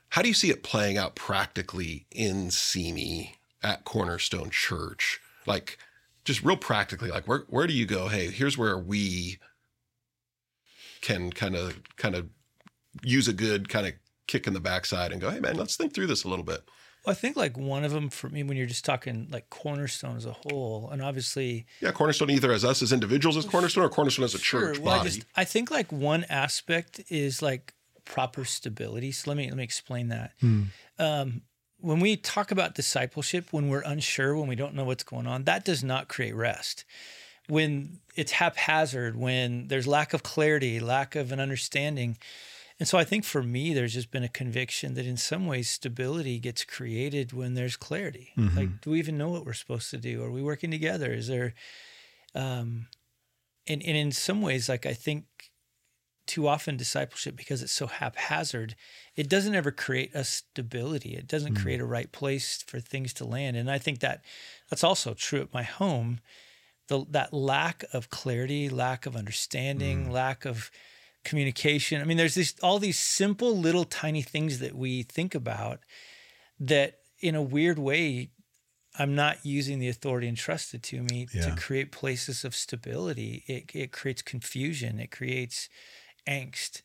How 0.10 0.22
do 0.22 0.28
you 0.28 0.34
see 0.34 0.50
it 0.50 0.62
playing 0.62 0.98
out 0.98 1.16
practically 1.16 2.08
in 2.12 2.52
Simi 2.52 3.38
at 3.64 3.86
Cornerstone 3.86 4.50
Church? 4.50 5.22
Like, 5.46 5.78
just 6.26 6.44
real 6.44 6.58
practically, 6.58 7.10
like 7.10 7.26
where 7.26 7.46
where 7.48 7.68
do 7.68 7.74
you 7.74 7.86
go? 7.86 8.10
Hey, 8.10 8.32
here's 8.32 8.58
where 8.58 8.78
we 8.78 9.40
can 11.00 11.32
kind 11.32 11.56
of 11.56 11.80
kind 11.96 12.14
of 12.14 12.28
use 13.04 13.28
a 13.28 13.34
good 13.34 13.70
kind 13.70 13.88
of 13.88 13.94
kick 14.28 14.48
in 14.48 14.54
the 14.54 14.60
backside 14.60 15.12
and 15.12 15.22
go, 15.22 15.30
hey 15.30 15.40
man, 15.40 15.56
let's 15.56 15.76
think 15.76 15.94
through 15.94 16.08
this 16.08 16.24
a 16.24 16.28
little 16.28 16.46
bit. 16.46 16.62
Well, 17.06 17.12
I 17.12 17.16
think 17.16 17.38
like 17.38 17.58
one 17.58 17.86
of 17.86 17.92
them 17.92 18.10
for 18.10 18.30
me, 18.30 18.44
when 18.44 18.58
you're 18.58 18.66
just 18.66 18.84
talking 18.84 19.28
like 19.32 19.50
Cornerstone 19.50 20.18
as 20.18 20.26
a 20.26 20.34
whole, 20.34 20.90
and 20.92 21.02
obviously 21.02 21.66
Yeah, 21.80 21.92
Cornerstone 21.92 22.30
either 22.30 22.52
as 22.52 22.66
us 22.66 22.82
as 22.82 22.92
individuals 22.92 23.38
as 23.38 23.46
Cornerstone 23.46 23.86
or 23.86 23.90
Cornerstone 23.90 24.26
as 24.26 24.36
a 24.36 24.40
church 24.40 24.76
Sure. 24.76 24.84
Well, 24.84 24.96
I 24.96 24.98
body. 24.98 25.10
just 25.12 25.26
I 25.36 25.46
think 25.46 25.72
like 25.72 25.92
one 25.92 26.26
aspect 26.26 27.02
is 27.10 27.42
like 27.42 27.74
proper 28.04 28.44
stability. 28.46 29.12
So 29.12 29.30
let 29.32 29.38
me 29.38 29.48
let 29.48 29.58
me 29.58 29.64
explain 29.64 30.10
that. 30.10 30.34
Um, 31.00 31.42
when 31.80 32.00
we 32.00 32.18
talk 32.18 32.52
about 32.52 32.74
discipleship, 32.76 33.48
when 33.52 33.70
we're 33.70 33.84
unsure, 33.84 34.36
when 34.36 34.48
we 34.48 34.56
don't 34.56 34.74
know 34.74 34.84
what's 34.84 35.04
going 35.04 35.28
on, 35.28 35.44
that 35.44 35.64
does 35.64 35.84
not 35.84 36.08
create 36.08 36.36
rest. 36.36 36.86
When 37.48 38.00
it's 38.16 38.34
haphazard, 38.34 39.16
when 39.16 39.68
there's 39.68 39.88
lack 39.88 40.14
of 40.14 40.24
clarity, 40.24 40.80
lack 40.80 41.16
of 41.16 41.32
an 41.32 41.40
understanding. 41.40 42.18
And 42.80 42.88
so 42.88 42.98
I 42.98 43.04
think 43.04 43.24
for 43.24 43.42
me, 43.42 43.74
there's 43.74 43.96
just 43.96 44.12
been 44.12 44.24
a 44.24 44.30
conviction 44.30 44.94
that 44.94 45.06
in 45.06 45.18
some 45.18 45.48
ways 45.48 45.70
stability 45.70 46.40
gets 46.40 46.64
created 46.64 47.34
when 47.34 47.56
there's 47.56 47.76
clarity. 47.76 48.34
Mm-hmm. 48.38 48.58
Like, 48.58 48.82
do 48.82 48.92
we 48.92 49.00
even 49.00 49.18
know 49.18 49.30
what 49.30 49.46
we're 49.46 49.54
supposed 49.54 49.90
to 49.92 49.98
do? 49.98 50.24
Are 50.24 50.32
we 50.32 50.44
working 50.44 50.70
together? 50.70 51.12
Is 51.12 51.28
there, 51.28 51.56
um, 52.36 52.88
and, 53.68 53.82
and 53.82 53.98
in 53.98 54.12
some 54.12 54.42
ways, 54.42 54.70
like 54.70 54.86
I 54.86 54.94
think 54.94 55.26
too 56.28 56.48
often 56.48 56.78
discipleship, 56.78 57.36
because 57.36 57.64
it's 57.64 57.72
so 57.72 57.88
haphazard, 57.88 58.76
it 59.16 59.30
doesn't 59.30 59.56
ever 59.56 59.72
create 59.72 60.12
a 60.14 60.24
stability. 60.24 61.16
It 61.16 61.28
doesn't 61.28 61.56
mm. 61.56 61.62
create 61.62 61.80
a 61.80 61.86
right 61.86 62.12
place 62.12 62.64
for 62.68 62.80
things 62.80 63.14
to 63.14 63.26
land. 63.26 63.58
And 63.58 63.72
I 63.72 63.80
think 63.80 64.02
that 64.02 64.24
that's 64.70 64.84
also 64.84 65.14
true 65.14 65.42
at 65.42 65.54
my 65.54 65.64
home. 65.64 66.20
The, 66.90 67.06
that 67.10 67.34
lack 67.34 67.84
of 67.92 68.10
clarity, 68.10 68.70
lack 68.70 69.06
of 69.06 69.16
understanding, 69.16 70.08
mm. 70.08 70.12
lack 70.12 70.46
of 70.46 70.70
communication. 71.24 72.02
I 72.02 72.06
mean, 72.06 72.18
there's 72.18 72.36
this 72.36 72.56
all 72.62 72.80
these 72.80 73.00
simple 73.00 73.58
little 73.58 73.84
tiny 73.86 74.22
things 74.22 74.60
that 74.60 74.76
we 74.76 75.04
think 75.04 75.36
about 75.36 75.80
that 76.60 77.00
in 77.20 77.36
a 77.36 77.42
weird 77.42 77.80
way 77.80 78.32
I'm 79.00 79.14
not 79.14 79.46
using 79.46 79.80
the 79.80 79.90
authority 79.90 80.28
entrusted 80.28 80.82
to 80.84 81.04
me 81.04 81.28
Yeah. 81.32 81.50
to 81.50 81.56
create 81.56 81.92
places 81.92 82.44
of 82.44 82.56
stability. 82.56 83.44
It 83.48 83.72
it 83.74 83.92
creates 83.92 84.22
confusion. 84.22 85.00
It 85.00 85.12
creates 85.12 85.70
angst. 86.28 86.82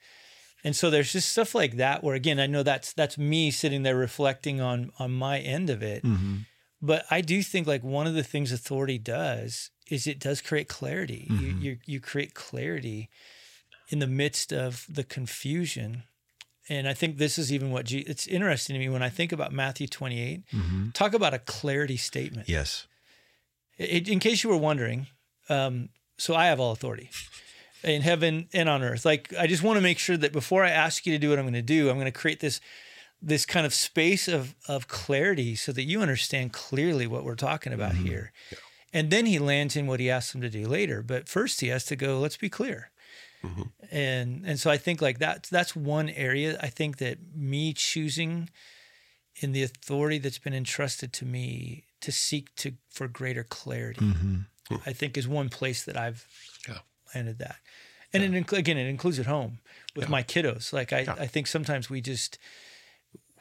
And 0.64 0.77
so 0.77 0.90
there's 0.90 1.12
just 1.12 1.33
stuff 1.33 1.55
like 1.55 1.77
that 1.77 2.05
where 2.05 2.14
again 2.14 2.38
I 2.38 2.47
know 2.47 2.62
that's 2.62 2.92
that's 2.92 3.16
me 3.18 3.51
sitting 3.51 3.83
there 3.83 3.97
reflecting 3.97 4.61
on 4.61 4.92
on 4.99 5.12
my 5.12 5.38
end 5.40 5.71
of 5.71 5.83
it. 5.83 6.05
Mm-hmm. 6.05 6.38
But 6.81 7.05
I 7.11 7.21
do 7.21 7.42
think 7.42 7.66
like 7.66 7.83
one 7.85 8.07
of 8.07 8.14
the 8.14 8.25
things 8.25 8.53
authority 8.53 8.99
does 8.99 9.71
is 9.88 10.07
it 10.07 10.18
does 10.18 10.40
create 10.40 10.68
clarity. 10.68 11.27
You, 11.31 11.37
mm-hmm. 11.37 11.62
you 11.62 11.79
you 11.87 12.01
create 12.01 12.35
clarity 12.35 13.09
in 13.93 13.99
the 13.99 14.07
midst 14.07 14.53
of 14.53 14.87
the 14.89 15.05
confusion. 15.05 16.05
And 16.69 16.89
I 16.89 16.95
think 16.95 17.19
this 17.19 17.39
is 17.39 17.53
even 17.53 17.71
what 17.71 17.93
it's 17.93 18.27
interesting 18.27 18.75
to 18.75 18.81
me 18.81 18.88
when 18.88 19.03
I 19.03 19.11
think 19.11 19.33
about 19.33 19.53
Matthew 19.53 19.87
28. 19.87 20.45
Talk 20.95 21.13
about 21.13 21.35
a 21.35 21.38
clarity 21.38 21.99
statement. 21.99 22.49
Yes. 22.49 22.87
It, 23.77 24.09
in 24.09 24.19
case 24.19 24.43
you 24.43 24.51
were 24.51 24.57
wondering, 24.57 25.09
um, 25.49 25.90
so 26.17 26.35
I 26.35 26.47
have 26.47 26.59
all 26.59 26.73
authority 26.73 27.11
in 27.85 28.01
heaven 28.01 28.49
and 28.55 28.69
on 28.69 28.83
earth. 28.83 29.05
Like 29.05 29.35
I 29.38 29.47
just 29.47 29.63
want 29.63 29.77
to 29.77 29.83
make 29.83 29.99
sure 29.99 30.17
that 30.17 30.33
before 30.33 30.65
I 30.65 30.71
ask 30.71 31.05
you 31.05 31.13
to 31.13 31.19
do 31.19 31.29
what 31.31 31.38
I'm 31.38 31.45
going 31.45 31.55
to 31.55 31.63
do, 31.63 31.90
I'm 31.90 31.97
going 31.97 32.07
to 32.07 32.13
create 32.13 32.40
this 32.40 32.61
this 33.21 33.45
kind 33.45 33.67
of 33.67 33.75
space 33.75 34.27
of 34.27 34.55
of 34.69 34.88
clarity 34.88 35.55
so 35.55 35.73
that 35.73 35.83
you 35.83 36.01
understand 36.01 36.53
clearly 36.53 37.07
what 37.07 37.25
we're 37.25 37.35
talking 37.35 37.73
about 37.73 37.95
here. 37.95 38.33
And 38.93 39.11
then 39.11 39.27
he 39.27 39.38
lands 39.38 39.75
in 39.75 39.87
what 39.87 40.01
he 40.01 40.11
asks 40.11 40.33
them 40.33 40.43
to 40.43 40.51
do 40.51 40.67
later. 40.67 41.03
But 41.03 41.29
first 41.29 41.61
he 41.61 41.69
has 41.69 41.85
to 41.87 41.97
go, 41.97 42.19
let's 42.19 42.37
be 42.37 42.51
clear. 42.51 42.92
And 43.90 44.45
and 44.47 44.59
so 44.61 44.71
I 44.71 44.79
think 44.79 45.03
like 45.03 45.19
that 45.19 45.45
that's 45.51 45.75
one 45.77 46.09
area 46.11 46.59
I 46.63 46.69
think 46.69 46.99
that 46.99 47.19
me 47.35 47.73
choosing 47.73 48.49
in 49.37 49.53
the 49.53 49.63
authority 49.63 50.19
that's 50.19 50.38
been 50.38 50.55
entrusted 50.55 51.13
to 51.15 51.25
me 51.25 51.85
to 52.01 52.13
seek 52.13 52.55
to 52.57 52.73
for 52.90 53.09
greater 53.09 53.45
clarity. 53.45 54.01
Mm-hmm. 54.01 54.77
I 54.87 54.93
think 54.93 55.17
is 55.19 55.29
one 55.29 55.49
place 55.51 55.85
that 55.85 55.97
I've 55.97 56.27
Yeah. 56.69 56.79
landed 57.15 57.38
that. 57.38 57.57
And 58.15 58.23
it 58.23 58.53
again, 58.53 58.79
it 58.79 58.87
includes 58.87 59.19
at 59.19 59.27
home 59.27 59.59
with 59.97 60.05
Yeah. 60.05 60.11
my 60.11 60.23
kiddos. 60.23 60.73
Like 60.73 60.93
I, 60.93 61.01
Yeah. 61.01 61.17
I 61.19 61.27
think 61.27 61.47
sometimes 61.47 61.90
we 61.90 62.01
just 62.01 62.38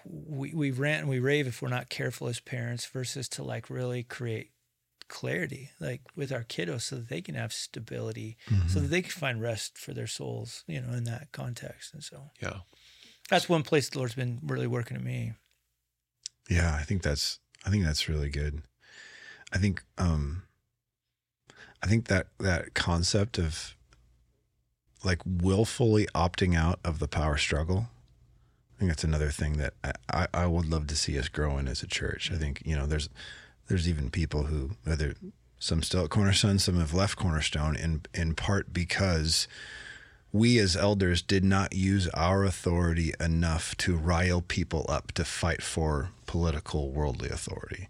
we 0.06 0.54
we 0.54 0.72
rant 0.72 1.02
and 1.02 1.10
we 1.10 1.20
rave 1.20 1.48
if 1.48 1.62
we're 1.62 1.70
not 1.70 1.90
careful 1.90 2.28
as 2.28 2.40
parents 2.40 2.86
versus 2.86 3.30
to 3.30 3.44
like 3.44 3.70
really 3.70 4.04
create 4.04 4.52
clarity 5.12 5.70
like 5.80 6.02
with 6.16 6.32
our 6.32 6.44
kiddos 6.44 6.84
so 6.84 6.96
that 6.96 7.10
they 7.10 7.22
can 7.22 7.36
have 7.36 7.52
stability 7.52 8.38
so 8.68 8.80
that 8.80 8.88
they 8.88 9.02
can 9.02 9.12
find 9.12 9.42
rest 9.42 9.78
for 9.78 9.94
their 9.94 10.08
souls 10.08 10.64
you 10.68 10.80
know 10.82 10.94
in 10.94 11.04
that 11.04 11.28
context 11.34 11.94
and 11.94 12.02
so 12.04 12.32
Yeah. 12.42 12.60
that's 13.30 13.50
one 13.50 13.64
place 13.64 13.90
the 13.90 13.98
lord's 14.00 14.16
been 14.16 14.40
really 14.42 14.68
working 14.68 14.96
at 14.98 15.04
me 15.04 15.34
Yeah, 16.50 16.74
I 16.80 16.84
think 16.84 17.02
that's 17.04 17.40
I 17.66 17.70
think 17.70 17.84
that's 17.84 18.10
really 18.10 18.30
good. 18.30 18.64
I 19.54 19.58
think 19.58 19.84
um 19.98 20.44
I 21.84 21.88
think 21.88 22.08
that 22.08 22.28
that 22.40 22.74
concept 22.74 23.38
of 23.38 23.76
like 25.04 25.22
willfully 25.26 26.08
opting 26.16 26.56
out 26.56 26.80
of 26.84 27.00
the 27.00 27.08
power 27.08 27.38
struggle. 27.38 27.88
I 28.76 28.80
think 28.80 28.92
that's 28.92 29.04
another 29.04 29.30
thing 29.30 29.58
that 29.58 29.74
I, 29.84 29.92
I, 30.12 30.28
I 30.34 30.46
would 30.48 30.66
love 30.68 30.88
to 30.88 30.96
see 30.96 31.18
us 31.20 31.28
grow 31.30 31.58
in 31.58 31.68
as 31.68 31.84
a 31.84 31.88
church. 31.88 32.32
I 32.32 32.38
think, 32.38 32.62
you 32.66 32.76
know, 32.76 32.88
there's 32.88 33.10
there's 33.72 33.88
even 33.88 34.10
people 34.10 34.44
who 34.44 34.72
whether 34.84 35.16
some 35.58 35.82
still 35.82 36.04
at 36.04 36.10
Cornerstone, 36.10 36.60
some 36.60 36.80
have 36.80 36.94
left 36.94 37.18
Cornerstone 37.18 37.76
in 37.76 38.02
in 38.14 38.36
part 38.36 38.74
because 38.74 39.48
we 40.34 40.60
as 40.60 40.76
elders 40.76 41.22
did 41.22 41.44
not 41.44 41.74
use 41.74 42.08
our 42.10 42.44
authority 42.44 43.14
enough 43.20 43.76
to 43.78 43.96
rile 43.96 44.42
people 44.42 44.86
up 44.90 45.12
to 45.14 45.24
fight 45.24 45.62
for 45.62 46.10
political 46.26 46.92
worldly 46.92 47.30
authority. 47.30 47.88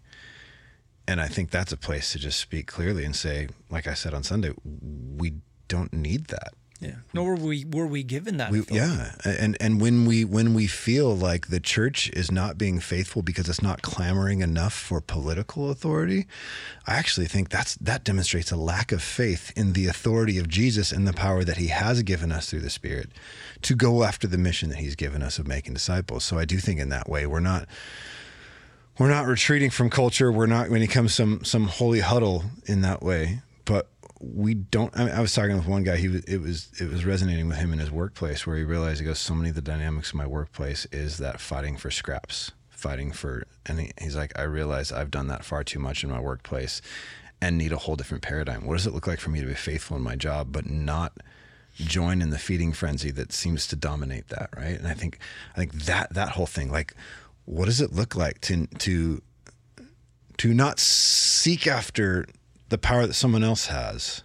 And 1.06 1.20
I 1.20 1.28
think 1.28 1.50
that's 1.50 1.72
a 1.72 1.76
place 1.76 2.12
to 2.12 2.18
just 2.18 2.38
speak 2.38 2.66
clearly 2.66 3.04
and 3.04 3.14
say, 3.14 3.48
like 3.70 3.86
I 3.86 3.94
said 3.94 4.14
on 4.14 4.22
Sunday, 4.22 4.52
we 4.64 5.34
don't 5.68 5.92
need 5.92 6.26
that. 6.26 6.54
Yeah 6.82 6.96
nor 7.14 7.34
were 7.36 7.46
we 7.46 7.64
were 7.64 7.86
we 7.86 8.02
given 8.02 8.36
that 8.38 8.50
We, 8.50 8.58
authority. 8.60 8.86
yeah, 8.86 9.14
and 9.24 9.56
and 9.60 9.80
when 9.80 10.04
we 10.04 10.24
when 10.24 10.52
we 10.52 10.66
feel 10.66 11.16
like 11.16 11.46
the 11.48 11.60
church 11.60 12.10
is 12.10 12.30
not 12.30 12.58
being 12.58 12.80
faithful 12.80 13.22
because 13.22 13.48
it's 13.48 13.62
not 13.62 13.82
clamoring 13.82 14.40
enough 14.42 14.72
for 14.72 15.00
political 15.00 15.70
authority, 15.70 16.26
I 16.86 16.96
actually 16.96 17.26
think 17.28 17.48
that's 17.50 17.76
that 17.76 18.02
demonstrates 18.04 18.50
a 18.50 18.56
lack 18.56 18.90
of 18.92 19.02
faith 19.02 19.52
in 19.56 19.74
the 19.74 19.86
authority 19.86 20.38
of 20.38 20.48
Jesus 20.48 20.90
and 20.92 21.06
the 21.06 21.12
power 21.12 21.44
that 21.44 21.56
He 21.58 21.68
has 21.68 22.02
given 22.02 22.32
us 22.32 22.50
through 22.50 22.60
the 22.62 22.70
Spirit 22.70 23.10
to 23.62 23.74
go 23.76 24.02
after 24.02 24.26
the 24.26 24.38
mission 24.38 24.68
that 24.70 24.78
He's 24.78 24.96
given 24.96 25.22
us 25.22 25.38
of 25.38 25.46
making 25.46 25.74
disciples. 25.74 26.24
So 26.24 26.38
I 26.38 26.44
do 26.44 26.58
think 26.58 26.80
in 26.80 26.88
that 26.88 27.08
way 27.08 27.26
we're 27.26 27.40
not 27.40 27.68
we're 28.98 29.08
not 29.10 29.26
retreating 29.26 29.70
from 29.70 29.88
culture. 29.88 30.30
We're 30.32 30.46
not 30.46 30.68
when 30.68 30.82
it 30.82 30.88
comes 30.88 31.14
some 31.14 31.44
some 31.44 31.68
holy 31.68 32.00
huddle 32.00 32.44
in 32.66 32.80
that 32.82 33.02
way, 33.02 33.40
but 33.64 33.88
we 34.22 34.54
don't. 34.54 34.96
I, 34.96 35.04
mean, 35.04 35.14
I 35.14 35.20
was 35.20 35.34
talking 35.34 35.56
with 35.56 35.66
one 35.66 35.82
guy. 35.82 35.96
He 35.96 36.08
was 36.08 36.22
it 36.24 36.40
was 36.40 36.70
it 36.80 36.88
was 36.88 37.04
resonating 37.04 37.48
with 37.48 37.56
him 37.56 37.72
in 37.72 37.80
his 37.80 37.90
workplace 37.90 38.46
where 38.46 38.56
he 38.56 38.62
realized 38.62 39.00
he 39.00 39.06
goes, 39.06 39.18
so 39.18 39.34
many 39.34 39.48
of 39.48 39.56
the 39.56 39.62
dynamics 39.62 40.10
of 40.10 40.14
my 40.14 40.26
workplace 40.26 40.86
is 40.92 41.18
that 41.18 41.40
fighting 41.40 41.76
for 41.76 41.90
scraps, 41.90 42.52
fighting 42.68 43.10
for, 43.10 43.44
and 43.66 43.80
he, 43.80 43.90
he's 44.00 44.14
like, 44.14 44.32
I 44.38 44.42
realize 44.42 44.92
I've 44.92 45.10
done 45.10 45.26
that 45.26 45.44
far 45.44 45.64
too 45.64 45.80
much 45.80 46.04
in 46.04 46.10
my 46.10 46.20
workplace, 46.20 46.80
and 47.40 47.58
need 47.58 47.72
a 47.72 47.78
whole 47.78 47.96
different 47.96 48.22
paradigm. 48.22 48.64
What 48.64 48.76
does 48.76 48.86
it 48.86 48.94
look 48.94 49.08
like 49.08 49.18
for 49.18 49.30
me 49.30 49.40
to 49.40 49.46
be 49.46 49.54
faithful 49.54 49.96
in 49.96 50.02
my 50.04 50.14
job, 50.14 50.52
but 50.52 50.70
not 50.70 51.14
join 51.74 52.22
in 52.22 52.30
the 52.30 52.38
feeding 52.38 52.72
frenzy 52.72 53.10
that 53.10 53.32
seems 53.32 53.66
to 53.66 53.74
dominate 53.74 54.28
that 54.28 54.50
right 54.54 54.78
and 54.78 54.86
i 54.86 54.92
think 54.92 55.18
i 55.54 55.58
think 55.58 55.72
that 55.72 56.12
that 56.12 56.28
whole 56.28 56.44
thing 56.44 56.70
like 56.70 56.94
what 57.46 57.64
does 57.64 57.80
it 57.80 57.94
look 57.94 58.14
like 58.14 58.38
to 58.42 58.66
to 58.78 59.22
to 60.36 60.52
not 60.52 60.78
seek 60.78 61.66
after 61.66 62.26
the 62.72 62.78
power 62.78 63.06
that 63.06 63.14
someone 63.14 63.44
else 63.44 63.66
has 63.66 64.22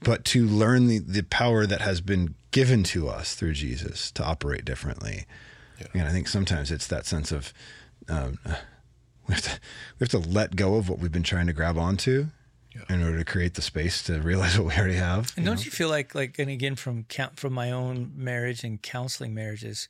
but 0.00 0.24
to 0.24 0.46
learn 0.46 0.86
the, 0.86 0.98
the 1.00 1.22
power 1.22 1.66
that 1.66 1.80
has 1.80 2.00
been 2.00 2.34
given 2.50 2.82
to 2.84 3.08
us 3.08 3.34
through 3.34 3.52
jesus 3.52 4.10
to 4.10 4.24
operate 4.24 4.64
differently 4.64 5.26
and 5.94 6.02
i 6.08 6.10
think 6.10 6.26
sometimes 6.28 6.70
it's 6.70 6.86
that 6.88 7.04
sense 7.06 7.30
of 7.32 7.52
um, 8.08 8.38
we 9.28 9.34
have 9.34 9.42
to 9.42 9.50
we 9.98 10.04
have 10.04 10.08
to 10.10 10.18
let 10.18 10.56
go 10.56 10.76
of 10.76 10.88
what 10.88 10.98
we've 10.98 11.12
been 11.12 11.22
trying 11.22 11.46
to 11.46 11.52
grab 11.52 11.76
onto 11.76 12.26
in 12.88 13.02
order 13.02 13.18
to 13.18 13.24
create 13.24 13.54
the 13.54 13.62
space 13.62 14.02
to 14.04 14.20
realize 14.30 14.56
what 14.58 14.66
we 14.68 14.74
already 14.80 14.94
have 14.94 15.32
And 15.36 15.44
don't 15.44 15.64
you 15.64 15.70
feel 15.70 15.88
like 15.88 16.14
like 16.14 16.38
and 16.38 16.48
again 16.50 16.76
from 16.76 17.04
from 17.34 17.52
my 17.52 17.70
own 17.72 18.12
marriage 18.16 18.62
and 18.64 18.80
counseling 18.80 19.34
marriages, 19.34 19.88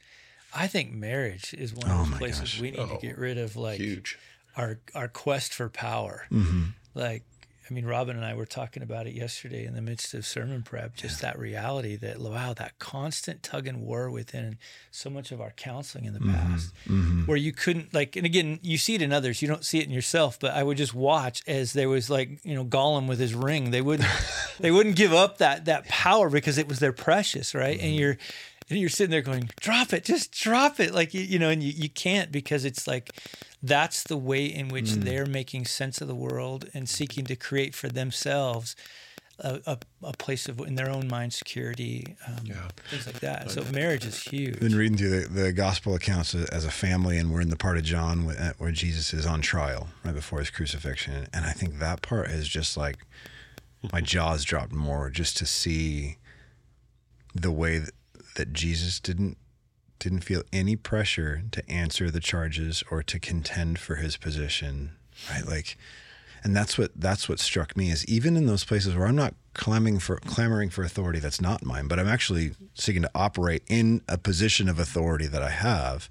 I 0.55 0.66
think 0.68 0.93
marriage 0.95 1.53
is 1.55 1.74
one 1.74 1.91
of 1.91 2.09
those 2.11 2.18
places 2.18 2.41
gosh. 2.41 2.61
we 2.61 2.70
need 2.70 2.80
Oh, 2.80 2.97
to 2.97 3.07
get 3.07 3.18
rid 3.18 3.36
of 3.36 3.57
like 3.57 3.78
Huge. 3.78 4.18
our 4.57 4.78
our 4.95 5.07
quest 5.09 5.53
for 5.53 5.68
power. 5.68 6.26
Mm-hmm. 6.32 6.62
Like 6.99 7.22
I 7.70 7.74
mean, 7.74 7.84
Robin 7.84 8.16
and 8.16 8.24
I 8.24 8.32
were 8.32 8.46
talking 8.46 8.82
about 8.82 9.07
it 9.07 9.12
yesterday 9.12 9.66
in 9.66 9.74
the 9.74 9.82
midst 9.82 10.14
of 10.14 10.24
sermon 10.24 10.62
prep. 10.62 10.96
Just 10.96 11.20
that 11.20 11.38
reality 11.38 11.96
that 11.96 12.18
wow, 12.18 12.55
that 12.55 12.78
constant 12.78 13.42
tug 13.42 13.66
and 13.66 13.82
war 13.82 14.11
within 14.11 14.57
so 14.90 15.11
much 15.11 15.32
of 15.32 15.40
our 15.40 15.51
counseling 15.51 16.07
in 16.07 16.14
the 16.14 16.18
Mm-hmm. 16.18 16.32
past, 16.53 17.28
where 17.28 17.36
you 17.36 17.53
couldn't 17.53 17.92
like. 17.92 18.16
And 18.16 18.24
again, 18.24 18.59
you 18.62 18.78
see 18.78 18.94
it 18.94 19.03
in 19.03 19.12
others. 19.12 19.42
You 19.42 19.49
don't 19.49 19.64
see 19.64 19.80
it 19.80 19.84
in 19.86 19.92
yourself. 19.92 20.40
But 20.40 20.55
I 20.55 20.62
would 20.62 20.78
just 20.78 20.94
watch 20.94 21.42
as 21.46 21.74
there 21.74 21.90
was 21.90 22.09
like 22.09 22.42
you 22.42 22.55
know 22.55 22.64
Gollum 22.64 23.07
with 23.07 23.18
his 23.20 23.34
ring. 23.34 23.70
They 23.70 23.82
wouldn't 23.82 24.09
they 24.61 24.70
wouldn't 24.70 24.96
give 24.96 25.12
up 25.12 25.38
that 25.38 25.66
that 25.66 25.86
power 25.88 26.30
because 26.30 26.57
it 26.59 26.68
was 26.68 26.78
their 26.78 26.92
precious, 26.94 27.55
right? 27.55 27.78
And 27.78 27.94
you're 27.94 28.16
and 28.70 28.78
you're 28.78 28.90
sitting 28.90 29.11
there 29.11 29.22
going, 29.22 29.49
drop 29.61 29.92
it, 29.94 30.05
just 30.05 30.30
drop 30.32 30.78
it. 30.78 30.92
Like, 30.94 31.14
you, 31.14 31.22
you 31.22 31.38
know, 31.38 31.49
and 31.49 31.62
you, 31.62 31.72
you 31.74 31.88
can't 31.88 32.30
because 32.30 32.66
it's 32.66 32.86
like, 32.86 33.11
that's 33.62 34.02
the 34.04 34.16
way 34.16 34.46
in 34.46 34.68
which 34.68 34.92
they're 34.92 35.26
making 35.26 35.64
sense 35.66 36.00
of 36.00 36.09
the 36.09 36.14
world 36.14 36.68
and 36.74 36.88
seeking 36.88 37.24
to 37.26 37.36
create 37.36 37.74
for 37.74 37.88
themselves 37.88 38.76
a, 39.40 39.61
a, 39.66 39.78
a 40.02 40.12
place 40.14 40.48
of, 40.48 40.59
in 40.61 40.74
their 40.74 40.90
own 40.90 41.06
mind, 41.09 41.32
security, 41.32 42.16
um, 42.26 42.44
Yeah. 42.44 42.68
things 42.90 43.06
like 43.06 43.20
that. 43.20 43.50
So 43.50 43.62
marriage 43.72 44.04
is 44.04 44.20
huge. 44.20 44.59
been 44.59 44.74
reading 44.76 44.98
through 44.98 45.20
the, 45.26 45.28
the 45.28 45.52
gospel 45.52 45.94
accounts 45.94 46.34
as 46.34 46.64
a 46.64 46.70
family, 46.70 47.18
and 47.18 47.32
we're 47.32 47.40
in 47.40 47.50
the 47.50 47.56
part 47.56 47.76
of 47.76 47.84
John 47.84 48.24
where, 48.26 48.54
where 48.59 48.72
Jesus 48.72 49.12
is 49.14 49.26
on 49.26 49.40
trial 49.40 49.88
right 50.04 50.14
before 50.14 50.40
his 50.40 50.50
crucifixion. 50.50 51.28
And 51.32 51.44
I 51.44 51.52
think 51.52 51.78
that 51.78 52.02
part 52.02 52.30
is 52.30 52.48
just 52.48 52.76
like 52.76 52.98
my 53.92 54.00
jaws 54.12 54.44
dropped 54.44 54.72
more 54.72 55.09
just 55.11 55.36
to 55.38 55.46
see 55.46 56.16
the 57.34 57.52
way 57.52 57.78
that, 57.78 57.92
that 58.34 58.52
Jesus 58.52 58.98
didn't 58.98 59.36
didn't 59.99 60.20
feel 60.20 60.42
any 60.53 60.76
pressure 60.76 61.42
to 61.53 61.68
answer 61.70 62.11
the 62.11 62.20
charges 62.20 62.82
or 62.90 63.03
to 63.03 63.18
contend 63.18 63.78
for 63.78 63.96
his 63.96 64.16
position, 64.16 64.92
right? 65.30 65.46
Like, 65.46 65.76
and 66.44 66.55
that's 66.55 66.78
what 66.78 66.92
that's 66.94 67.28
what 67.28 67.40
struck 67.40 67.76
me 67.76 67.90
is 67.90 68.05
even 68.07 68.36
in 68.36 68.46
those 68.46 68.64
places 68.64 68.94
where 68.94 69.07
I'm 69.07 69.16
not 69.16 69.34
clamoring 69.55 69.99
for 69.99 70.16
clamoring 70.18 70.70
for 70.70 70.84
authority 70.84 71.18
that's 71.18 71.40
not 71.40 71.64
mine, 71.64 71.88
but 71.88 71.99
I'm 71.99 72.09
actually 72.09 72.53
seeking 72.74 73.03
to 73.03 73.11
operate 73.14 73.62
in 73.68 74.03
a 74.09 74.16
position 74.16 74.68
of 74.68 74.78
authority 74.78 75.26
that 75.26 75.42
I 75.42 75.51
have. 75.51 76.09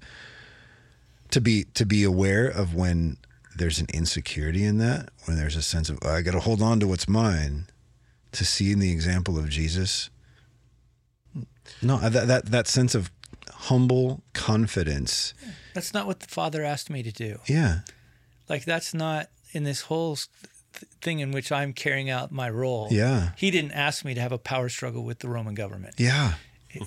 To 1.32 1.40
be 1.40 1.64
to 1.74 1.84
be 1.84 2.04
aware 2.04 2.48
of 2.48 2.74
when 2.74 3.18
there's 3.56 3.78
an 3.80 3.86
insecurity 3.92 4.64
in 4.64 4.78
that, 4.78 5.10
when 5.26 5.36
there's 5.36 5.56
a 5.56 5.62
sense 5.62 5.90
of 5.90 5.98
"Oh, 6.02 6.10
I 6.10 6.22
got 6.22 6.32
to 6.32 6.40
hold 6.40 6.62
on 6.62 6.80
to 6.80 6.88
what's 6.88 7.08
mine, 7.08 7.66
to 8.32 8.44
see 8.44 8.72
in 8.72 8.78
the 8.78 8.92
example 8.92 9.38
of 9.38 9.48
Jesus. 9.48 10.08
No, 11.82 11.98
that 11.98 12.28
that 12.28 12.46
that 12.46 12.66
sense 12.66 12.94
of 12.94 13.10
humble 13.52 14.22
confidence. 14.32 15.34
That's 15.74 15.92
not 15.94 16.06
what 16.06 16.20
the 16.20 16.26
Father 16.28 16.64
asked 16.64 16.90
me 16.90 17.02
to 17.02 17.12
do. 17.12 17.38
Yeah, 17.46 17.80
Like, 18.48 18.64
that's 18.64 18.92
not 18.94 19.28
in 19.52 19.64
this 19.64 19.82
whole 19.82 20.16
thing 21.02 21.20
in 21.20 21.32
which 21.32 21.50
I'm 21.50 21.72
carrying 21.72 22.08
out 22.10 22.30
my 22.32 22.48
role. 22.50 22.88
yeah, 22.90 23.30
He 23.36 23.50
didn't 23.50 23.72
ask 23.72 24.04
me 24.04 24.14
to 24.14 24.20
have 24.20 24.32
a 24.32 24.38
power 24.38 24.68
struggle 24.68 25.02
with 25.04 25.18
the 25.20 25.28
Roman 25.28 25.54
government. 25.54 25.94
yeah, 25.98 26.34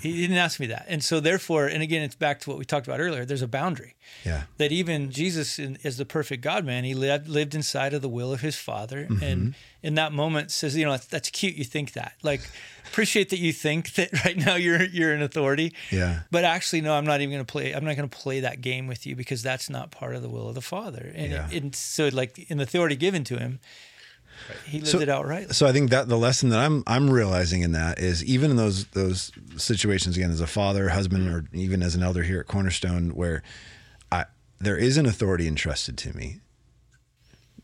He 0.00 0.20
didn't 0.22 0.36
ask 0.36 0.58
me 0.60 0.66
that. 0.68 0.86
And 0.88 1.02
so, 1.04 1.20
therefore, 1.20 1.66
and 1.66 1.82
again, 1.82 2.02
it's 2.02 2.14
back 2.14 2.40
to 2.40 2.50
what 2.50 2.58
we 2.58 2.64
talked 2.64 2.86
about 2.86 3.00
earlier 3.00 3.24
there's 3.24 3.42
a 3.42 3.48
boundary. 3.48 3.94
yeah. 4.24 4.44
that 4.58 4.72
even 4.72 5.10
Jesus, 5.10 5.58
in, 5.58 5.78
as 5.84 5.96
the 5.96 6.04
perfect 6.04 6.42
God 6.42 6.64
man, 6.64 6.84
he 6.84 6.94
lived, 6.94 7.28
lived 7.28 7.54
inside 7.54 7.94
of 7.94 8.02
the 8.02 8.08
will 8.08 8.32
of 8.32 8.40
his 8.40 8.56
Father, 8.56 9.06
Mm-hmm. 9.10 9.22
and 9.24 9.54
in 9.82 9.94
that 9.96 10.12
moment 10.12 10.50
says, 10.52 10.76
you 10.76 10.84
know, 10.84 10.92
that's, 10.92 11.06
that's 11.06 11.30
cute. 11.30 11.54
You 11.56 11.64
think 11.64 11.92
that, 11.94 12.12
like, 12.22 12.40
appreciate 12.86 13.30
that 13.30 13.38
you 13.40 13.52
think 13.52 13.94
that 13.94 14.12
right 14.24 14.36
now 14.36 14.54
you're 14.54 14.82
you're 14.84 15.12
an 15.12 15.22
authority, 15.22 15.74
Yeah. 15.90 16.20
but 16.30 16.44
actually, 16.44 16.82
no, 16.82 16.94
I'm 16.94 17.04
not 17.04 17.20
even 17.20 17.32
going 17.34 17.44
to 17.44 17.50
play. 17.52 17.72
I'm 17.72 17.84
not 17.84 17.96
going 17.96 18.08
to 18.08 18.16
play 18.16 18.40
that 18.40 18.60
game 18.60 18.86
with 18.86 19.06
you 19.06 19.16
because 19.16 19.42
that's 19.42 19.68
not 19.68 19.90
part 19.90 20.14
of 20.14 20.22
the 20.22 20.28
will 20.28 20.48
of 20.48 20.54
the 20.54 20.60
Father. 20.62 21.12
And, 21.14 21.32
Yeah. 21.32 21.48
and 21.50 21.74
so, 21.74 22.08
like, 22.12 22.38
in 22.50 22.58
the 22.58 22.64
authority 22.64 22.94
given 22.96 23.24
to 23.24 23.38
him, 23.38 23.58
he 24.66 24.78
lived 24.78 24.88
So- 24.88 25.00
it 25.00 25.08
out 25.08 25.26
right. 25.26 25.52
So 25.54 25.66
I 25.66 25.72
think 25.72 25.90
that 25.90 26.08
the 26.08 26.18
lesson 26.18 26.48
that 26.50 26.58
I'm 26.58 26.82
I'm 26.86 27.10
realizing 27.10 27.62
in 27.62 27.72
that 27.72 27.98
is 27.98 28.24
even 28.24 28.50
in 28.50 28.56
those 28.56 28.84
those 28.86 29.32
situations 29.56 30.16
again 30.16 30.30
as 30.30 30.40
a 30.40 30.46
father, 30.46 30.88
husband, 30.90 31.28
or 31.28 31.44
even 31.52 31.82
as 31.82 31.94
an 31.94 32.02
elder 32.02 32.22
here 32.22 32.40
at 32.40 32.46
Cornerstone, 32.46 33.10
where 33.10 33.42
I 34.10 34.24
there 34.58 34.76
is 34.76 34.96
an 34.96 35.06
authority 35.06 35.46
entrusted 35.46 35.96
to 35.98 36.16
me. 36.16 36.40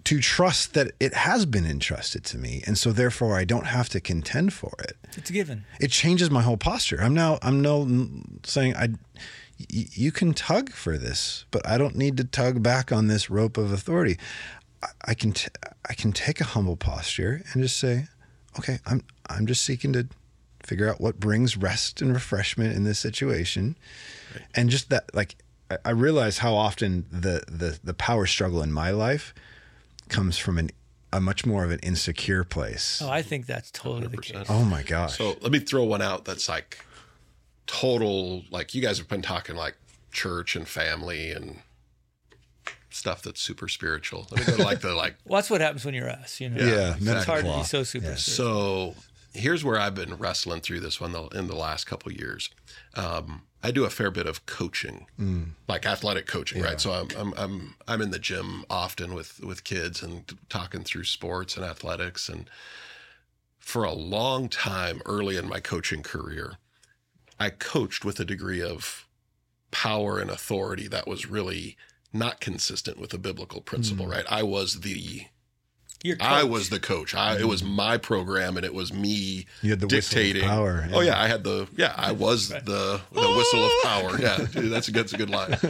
To 0.05 0.21
trust 0.21 0.73
that 0.73 0.93
it 1.01 1.12
has 1.12 1.45
been 1.45 1.66
entrusted 1.66 2.25
to 2.27 2.39
me, 2.39 2.62
and 2.66 2.79
so 2.79 2.93
therefore 2.93 3.37
I 3.37 3.45
don't 3.45 3.66
have 3.66 3.91
to 3.91 4.01
contend 4.01 4.55
for 4.55 4.73
it. 4.79 4.97
It's 5.19 5.31
given. 5.31 5.64
It 5.81 5.91
changes 5.91 6.31
my 6.31 6.41
whole 6.41 6.57
posture. 6.57 6.99
I'm 7.03 7.12
now 7.12 7.39
I'm 7.43 7.61
now 7.61 7.87
saying 8.45 8.75
I, 8.77 8.91
you 9.69 10.11
can 10.12 10.33
tug 10.33 10.71
for 10.71 10.97
this, 10.97 11.45
but 11.51 11.66
I 11.69 11.77
don't 11.77 11.95
need 11.97 12.16
to 12.19 12.25
tug 12.25 12.62
back 12.62 12.91
on 12.91 13.09
this 13.09 13.29
rope 13.29 13.59
of 13.59 13.71
authority. 13.71 14.16
I, 14.83 14.89
I 15.07 15.14
can 15.14 15.33
t- 15.33 15.51
I 15.89 15.95
can 15.95 16.12
take 16.12 16.41
a 16.41 16.45
humble 16.45 16.76
posture 16.76 17.43
and 17.53 17.62
just 17.62 17.79
say, 17.79 18.07
okay, 18.59 18.79
I'm 18.87 19.03
I'm 19.29 19.47
just 19.47 19.64
seeking 19.64 19.93
to 19.95 20.09
figure 20.62 20.89
out 20.89 21.01
what 21.01 21.18
brings 21.18 21.57
rest 21.57 22.03
and 22.03 22.12
refreshment 22.12 22.76
in 22.76 22.85
this 22.85 22.99
situation, 22.99 23.76
and 24.55 24.70
just 24.70 24.91
that 24.91 25.14
like 25.14 25.37
I, 25.70 25.79
I 25.87 25.91
realize 25.91 26.39
how 26.39 26.55
often 26.55 27.07
the 27.11 27.45
the 27.49 27.79
the 27.83 27.95
power 27.95 28.26
struggle 28.26 28.62
in 28.62 28.72
my 28.72 28.91
life 28.91 29.35
comes 30.09 30.39
from 30.39 30.59
an 30.59 30.70
a 31.12 31.20
much 31.20 31.47
more 31.47 31.64
of 31.64 31.70
an 31.70 31.79
insecure 31.81 32.45
place. 32.45 33.01
Oh, 33.03 33.09
I 33.09 33.22
think 33.22 33.47
that's 33.47 33.70
totally 33.70 34.09
the 34.09 34.18
case. 34.18 34.47
Oh 34.49 34.64
my 34.64 34.83
gosh. 34.83 35.16
So 35.16 35.37
let 35.41 35.51
me 35.53 35.59
throw 35.59 35.85
one 35.85 36.03
out 36.03 36.24
that's 36.26 36.49
like 36.49 36.85
total, 37.66 38.43
like 38.51 38.74
you 38.74 38.83
guys 38.83 38.99
have 38.99 39.09
been 39.09 39.22
talking 39.22 39.57
like 39.57 39.76
church 40.12 40.55
and 40.55 40.68
family 40.68 41.31
and 41.31 41.61
stuff 42.99 43.22
that's 43.22 43.40
super 43.40 43.68
spiritual. 43.68 44.26
Let 44.30 44.40
me 44.40 44.46
go 44.46 44.57
to 44.59 44.62
like 44.62 44.80
the 44.80 44.94
like. 44.94 45.16
Well, 45.24 45.38
that's 45.38 45.51
what 45.51 45.61
happens 45.61 45.84
when 45.84 45.94
you're 45.94 46.11
us. 46.11 46.40
You 46.40 46.51
know, 46.51 46.64
Yeah, 46.64 46.94
it's 46.96 47.01
mental 47.01 47.24
hard 47.24 47.44
to 47.44 47.57
be 47.59 47.64
so 47.64 47.82
super. 47.82 48.09
Yeah. 48.09 48.14
So 48.16 48.94
here's 49.32 49.64
where 49.64 49.78
I've 49.78 49.94
been 49.94 50.14
wrestling 50.16 50.61
through 50.61 50.80
this 50.80 51.01
one 51.01 51.14
in 51.32 51.46
the 51.46 51.57
last 51.57 51.86
couple 51.86 52.12
years. 52.12 52.51
Um, 52.94 53.42
I 53.62 53.70
do 53.72 53.84
a 53.84 53.90
fair 53.90 54.11
bit 54.11 54.26
of 54.26 54.46
coaching, 54.46 55.07
like 55.66 55.84
athletic 55.84 56.26
coaching, 56.26 56.62
right? 56.62 56.80
So 56.80 56.92
I'm, 56.92 57.09
I'm 57.16 57.34
I'm 57.36 57.74
I'm 57.88 58.01
in 58.01 58.11
the 58.12 58.18
gym 58.20 58.64
often 58.70 59.14
with 59.14 59.40
with 59.40 59.64
kids 59.64 60.03
and 60.03 60.32
talking 60.49 60.84
through 60.84 61.05
sports 61.05 61.57
and 61.57 61.64
athletics 61.64 62.28
and 62.28 62.49
for 63.59 63.84
a 63.84 63.92
long 63.92 64.49
time 64.49 65.03
early 65.05 65.36
in 65.36 65.46
my 65.49 65.61
coaching 65.61 66.03
career, 66.03 66.57
I 67.38 67.51
coached 67.51 68.03
with 68.05 68.18
a 68.18 68.24
degree 68.24 68.62
of 68.62 69.07
power 69.70 70.18
and 70.18 70.30
authority 70.30 70.88
that 70.88 71.07
was 71.07 71.26
really 71.26 71.76
not 72.13 72.41
consistent 72.41 72.99
with 72.99 73.11
the 73.11 73.19
biblical 73.19 73.61
principle, 73.61 74.07
hmm. 74.07 74.13
right? 74.13 74.25
I 74.29 74.43
was 74.43 74.81
the 74.81 75.23
You're 76.03 76.17
I 76.21 76.45
was 76.45 76.71
the 76.71 76.81
coach. 76.81 77.15
I, 77.15 77.39
it 77.39 77.49
was 77.49 77.61
hmm. 77.61 77.69
my 77.69 77.99
program, 77.99 78.57
and 78.57 78.65
it 78.65 78.75
was 78.75 78.93
me 78.93 79.47
You 79.63 79.71
had 79.71 79.81
the 79.81 79.87
whistle 79.87 80.19
of 80.19 80.25
dictating 80.25 80.49
power, 80.49 80.89
Oh 80.93 81.01
yeah. 81.01 81.13
yeah, 81.13 81.23
I 81.23 81.29
had 81.29 81.45
the 81.45 81.69
yeah. 81.77 81.95
I 81.97 82.13
was 82.13 82.49
the 82.49 83.01
the 83.13 83.31
whistle 83.37 83.65
of 83.65 83.73
power. 83.83 84.21
Yeah, 84.21 84.47
dude, 84.51 84.73
that's 84.73 84.89
a 84.89 84.93
that's 84.93 85.13
a 85.13 85.19
good 85.19 85.31
line. 85.31 85.57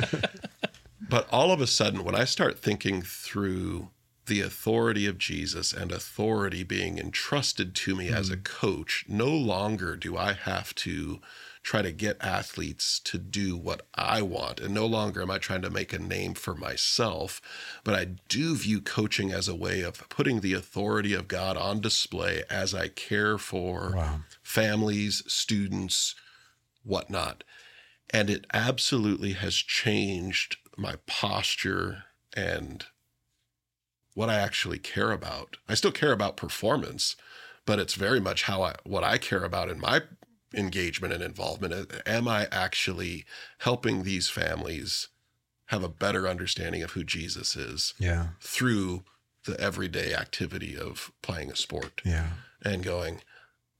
But 1.10 1.26
all 1.30 1.52
of 1.52 1.62
a 1.62 1.66
sudden, 1.66 2.04
when 2.04 2.14
I 2.14 2.24
start 2.24 2.58
thinking 2.58 3.00
through 3.00 3.88
the 4.26 4.42
authority 4.42 5.06
of 5.06 5.16
Jesus 5.16 5.72
and 5.72 5.90
authority 5.90 6.62
being 6.62 6.98
entrusted 6.98 7.74
to 7.76 7.96
me 7.96 8.08
as 8.08 8.28
a 8.28 8.34
hmm. 8.34 8.42
coach, 8.42 9.06
no 9.08 9.28
longer 9.28 9.96
do 9.96 10.18
I 10.18 10.34
have 10.34 10.74
to 10.76 11.20
try 11.68 11.82
to 11.82 11.92
get 11.92 12.16
athletes 12.22 12.98
to 12.98 13.18
do 13.18 13.54
what 13.54 13.86
I 13.94 14.22
want. 14.22 14.58
And 14.58 14.72
no 14.72 14.86
longer 14.86 15.20
am 15.20 15.30
I 15.30 15.36
trying 15.36 15.60
to 15.60 15.68
make 15.68 15.92
a 15.92 15.98
name 15.98 16.32
for 16.32 16.54
myself, 16.54 17.42
but 17.84 17.92
I 17.92 18.06
do 18.06 18.56
view 18.56 18.80
coaching 18.80 19.32
as 19.32 19.48
a 19.48 19.54
way 19.54 19.82
of 19.82 20.08
putting 20.08 20.40
the 20.40 20.54
authority 20.54 21.12
of 21.12 21.28
God 21.28 21.58
on 21.58 21.82
display 21.82 22.42
as 22.48 22.74
I 22.74 22.88
care 22.88 23.36
for 23.36 23.92
Wow. 23.94 24.20
families, 24.42 25.22
students, 25.30 26.14
whatnot. 26.84 27.44
And 28.08 28.30
it 28.30 28.46
absolutely 28.54 29.34
has 29.34 29.56
changed 29.56 30.56
my 30.78 30.96
posture 31.06 32.04
and 32.34 32.86
what 34.14 34.30
I 34.30 34.36
actually 34.36 34.78
care 34.78 35.12
about. 35.12 35.58
I 35.68 35.74
still 35.74 35.92
care 35.92 36.12
about 36.12 36.38
performance, 36.38 37.14
but 37.66 37.78
it's 37.78 37.94
very 37.94 38.20
much 38.20 38.44
how 38.44 38.62
I 38.62 38.76
what 38.84 39.04
I 39.04 39.18
care 39.18 39.44
about 39.44 39.68
in 39.68 39.78
my 39.78 40.00
engagement 40.54 41.12
and 41.12 41.22
involvement. 41.22 41.72
Uh, 41.74 41.84
am 42.06 42.26
I 42.28 42.48
actually 42.50 43.24
helping 43.58 44.02
these 44.02 44.28
families 44.28 45.08
have 45.66 45.82
a 45.82 45.88
better 45.88 46.26
understanding 46.26 46.82
of 46.82 46.92
who 46.92 47.04
Jesus 47.04 47.54
is 47.56 47.94
Yeah. 47.98 48.28
through 48.40 49.04
the 49.44 49.58
everyday 49.60 50.14
activity 50.14 50.76
of 50.76 51.12
playing 51.22 51.50
a 51.50 51.56
sport? 51.56 52.00
Yeah. 52.04 52.30
and 52.64 52.82
going, 52.82 53.20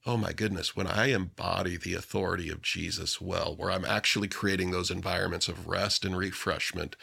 oh 0.06 0.16
my 0.16 0.32
goodness, 0.32 0.76
when 0.76 0.86
I 0.86 1.06
embody 1.06 1.76
the 1.76 1.94
authority 1.94 2.48
of 2.48 2.62
Jesus 2.62 3.20
well, 3.20 3.56
where 3.56 3.72
I'm 3.72 3.84
actually 3.84 4.28
creating 4.28 4.70
those 4.70 4.88
environments 4.90 5.48
of 5.48 5.66
rest 5.66 6.04
and 6.04 6.16
refreshment, 6.16 6.94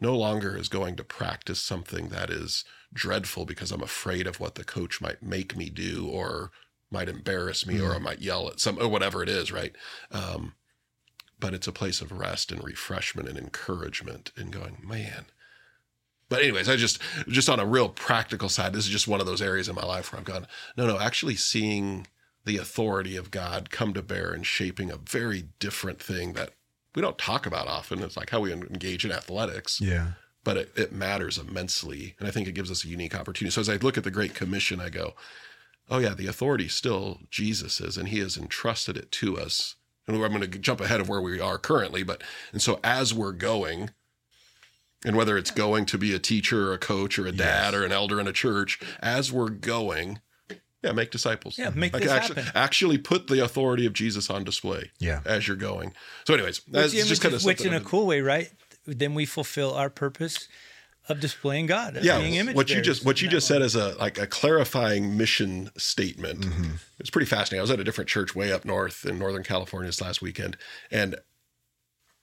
no 0.00 0.16
longer 0.16 0.56
is 0.56 0.68
going 0.70 0.96
to 0.96 1.04
practice 1.04 1.60
something 1.60 2.08
that 2.08 2.30
is 2.30 2.64
dreadful 2.92 3.44
because 3.44 3.70
I'm 3.70 3.82
afraid 3.82 4.26
of 4.26 4.40
what 4.40 4.54
the 4.54 4.64
coach 4.64 5.00
might 5.02 5.22
make 5.22 5.56
me 5.56 5.68
do 5.68 6.08
or 6.08 6.50
might 6.94 7.08
embarrass 7.10 7.66
me 7.66 7.78
or 7.80 7.94
I 7.94 7.98
might 7.98 8.22
yell 8.22 8.48
at 8.48 8.60
some 8.60 8.78
or 8.78 8.88
whatever 8.88 9.22
it 9.22 9.28
is, 9.28 9.52
right? 9.52 9.74
Um, 10.10 10.54
but 11.38 11.52
it's 11.52 11.66
a 11.66 11.72
place 11.72 12.00
of 12.00 12.10
rest 12.12 12.50
and 12.52 12.64
refreshment 12.64 13.28
and 13.28 13.36
encouragement 13.36 14.30
and 14.36 14.50
going, 14.50 14.78
man. 14.82 15.26
But 16.30 16.40
anyways, 16.42 16.68
I 16.70 16.76
just 16.76 16.98
just 17.28 17.50
on 17.50 17.60
a 17.60 17.66
real 17.66 17.90
practical 17.90 18.48
side, 18.48 18.72
this 18.72 18.86
is 18.86 18.90
just 18.90 19.06
one 19.08 19.20
of 19.20 19.26
those 19.26 19.42
areas 19.42 19.68
in 19.68 19.74
my 19.74 19.84
life 19.84 20.10
where 20.10 20.20
I've 20.20 20.24
gone, 20.24 20.46
no, 20.76 20.86
no, 20.86 20.98
actually 20.98 21.36
seeing 21.36 22.06
the 22.46 22.56
authority 22.56 23.16
of 23.16 23.30
God 23.30 23.68
come 23.70 23.92
to 23.94 24.02
bear 24.02 24.32
and 24.32 24.46
shaping 24.46 24.90
a 24.90 24.96
very 24.96 25.48
different 25.58 26.00
thing 26.02 26.32
that 26.34 26.50
we 26.94 27.02
don't 27.02 27.18
talk 27.18 27.44
about 27.46 27.66
often. 27.66 28.02
It's 28.02 28.16
like 28.16 28.30
how 28.30 28.40
we 28.40 28.52
engage 28.52 29.04
in 29.04 29.12
athletics 29.12 29.80
Yeah. 29.80 30.12
but 30.44 30.56
it, 30.56 30.72
it 30.76 30.92
matters 30.92 31.38
immensely. 31.38 32.14
And 32.18 32.28
I 32.28 32.30
think 32.30 32.46
it 32.46 32.52
gives 32.52 32.70
us 32.70 32.84
a 32.84 32.88
unique 32.88 33.14
opportunity. 33.14 33.52
So 33.52 33.60
as 33.60 33.68
I 33.68 33.76
look 33.76 33.96
at 33.98 34.04
the 34.04 34.10
Great 34.10 34.34
Commission, 34.34 34.80
I 34.80 34.90
go, 34.90 35.14
oh, 35.90 35.98
yeah, 35.98 36.14
the 36.14 36.26
authority 36.26 36.68
still 36.68 37.20
Jesus's, 37.30 37.96
and 37.96 38.08
he 38.08 38.18
has 38.20 38.36
entrusted 38.36 38.96
it 38.96 39.10
to 39.12 39.38
us. 39.38 39.76
And 40.06 40.22
I'm 40.22 40.32
going 40.32 40.50
to 40.50 40.58
jump 40.58 40.80
ahead 40.80 41.00
of 41.00 41.08
where 41.08 41.20
we 41.20 41.40
are 41.40 41.58
currently. 41.58 42.02
But, 42.02 42.22
and 42.52 42.60
so 42.60 42.78
as 42.84 43.14
we're 43.14 43.32
going, 43.32 43.90
and 45.04 45.16
whether 45.16 45.36
it's 45.36 45.50
going 45.50 45.86
to 45.86 45.98
be 45.98 46.14
a 46.14 46.18
teacher 46.18 46.70
or 46.70 46.74
a 46.74 46.78
coach 46.78 47.18
or 47.18 47.26
a 47.26 47.32
dad 47.32 47.74
or 47.74 47.84
an 47.84 47.92
elder 47.92 48.20
in 48.20 48.26
a 48.26 48.32
church, 48.32 48.80
as 49.00 49.32
we're 49.32 49.50
going, 49.50 50.20
yeah, 50.82 50.92
make 50.92 51.10
disciples. 51.10 51.58
Yeah, 51.58 51.70
make 51.70 51.92
like 51.92 52.02
this 52.02 52.12
actually, 52.12 52.42
happen. 52.42 52.60
actually 52.60 52.98
put 52.98 53.26
the 53.28 53.42
authority 53.42 53.86
of 53.86 53.92
Jesus 53.94 54.28
on 54.28 54.44
display 54.44 54.90
Yeah. 54.98 55.20
as 55.24 55.48
you're 55.48 55.56
going. 55.56 55.94
So, 56.26 56.34
anyways, 56.34 56.60
that's 56.68 56.94
which, 56.94 57.06
just 57.06 57.22
kind 57.22 57.34
of 57.34 57.44
which 57.44 57.64
in 57.64 57.72
a 57.72 57.80
cool 57.80 58.06
way, 58.06 58.20
right? 58.20 58.50
Then 58.86 59.14
we 59.14 59.24
fulfill 59.24 59.72
our 59.72 59.88
purpose 59.88 60.48
of 61.08 61.20
displaying 61.20 61.66
God, 61.66 61.98
yeah. 62.02 62.18
being 62.18 62.34
image 62.34 62.56
what 62.56 62.70
you 62.70 62.80
just 62.80 63.04
what 63.04 63.20
you 63.20 63.28
just 63.28 63.46
said 63.46 63.62
is 63.62 63.74
a 63.74 63.94
like 63.98 64.18
a 64.18 64.26
clarifying 64.26 65.16
mission 65.16 65.70
statement. 65.76 66.40
Mm-hmm. 66.40 66.70
It's 66.98 67.10
pretty 67.10 67.26
fascinating. 67.26 67.60
I 67.60 67.62
was 67.62 67.70
at 67.70 67.80
a 67.80 67.84
different 67.84 68.08
church 68.08 68.34
way 68.34 68.52
up 68.52 68.64
north 68.64 69.04
in 69.04 69.18
northern 69.18 69.42
california 69.42 69.88
this 69.88 70.00
last 70.00 70.22
weekend 70.22 70.56
and 70.90 71.16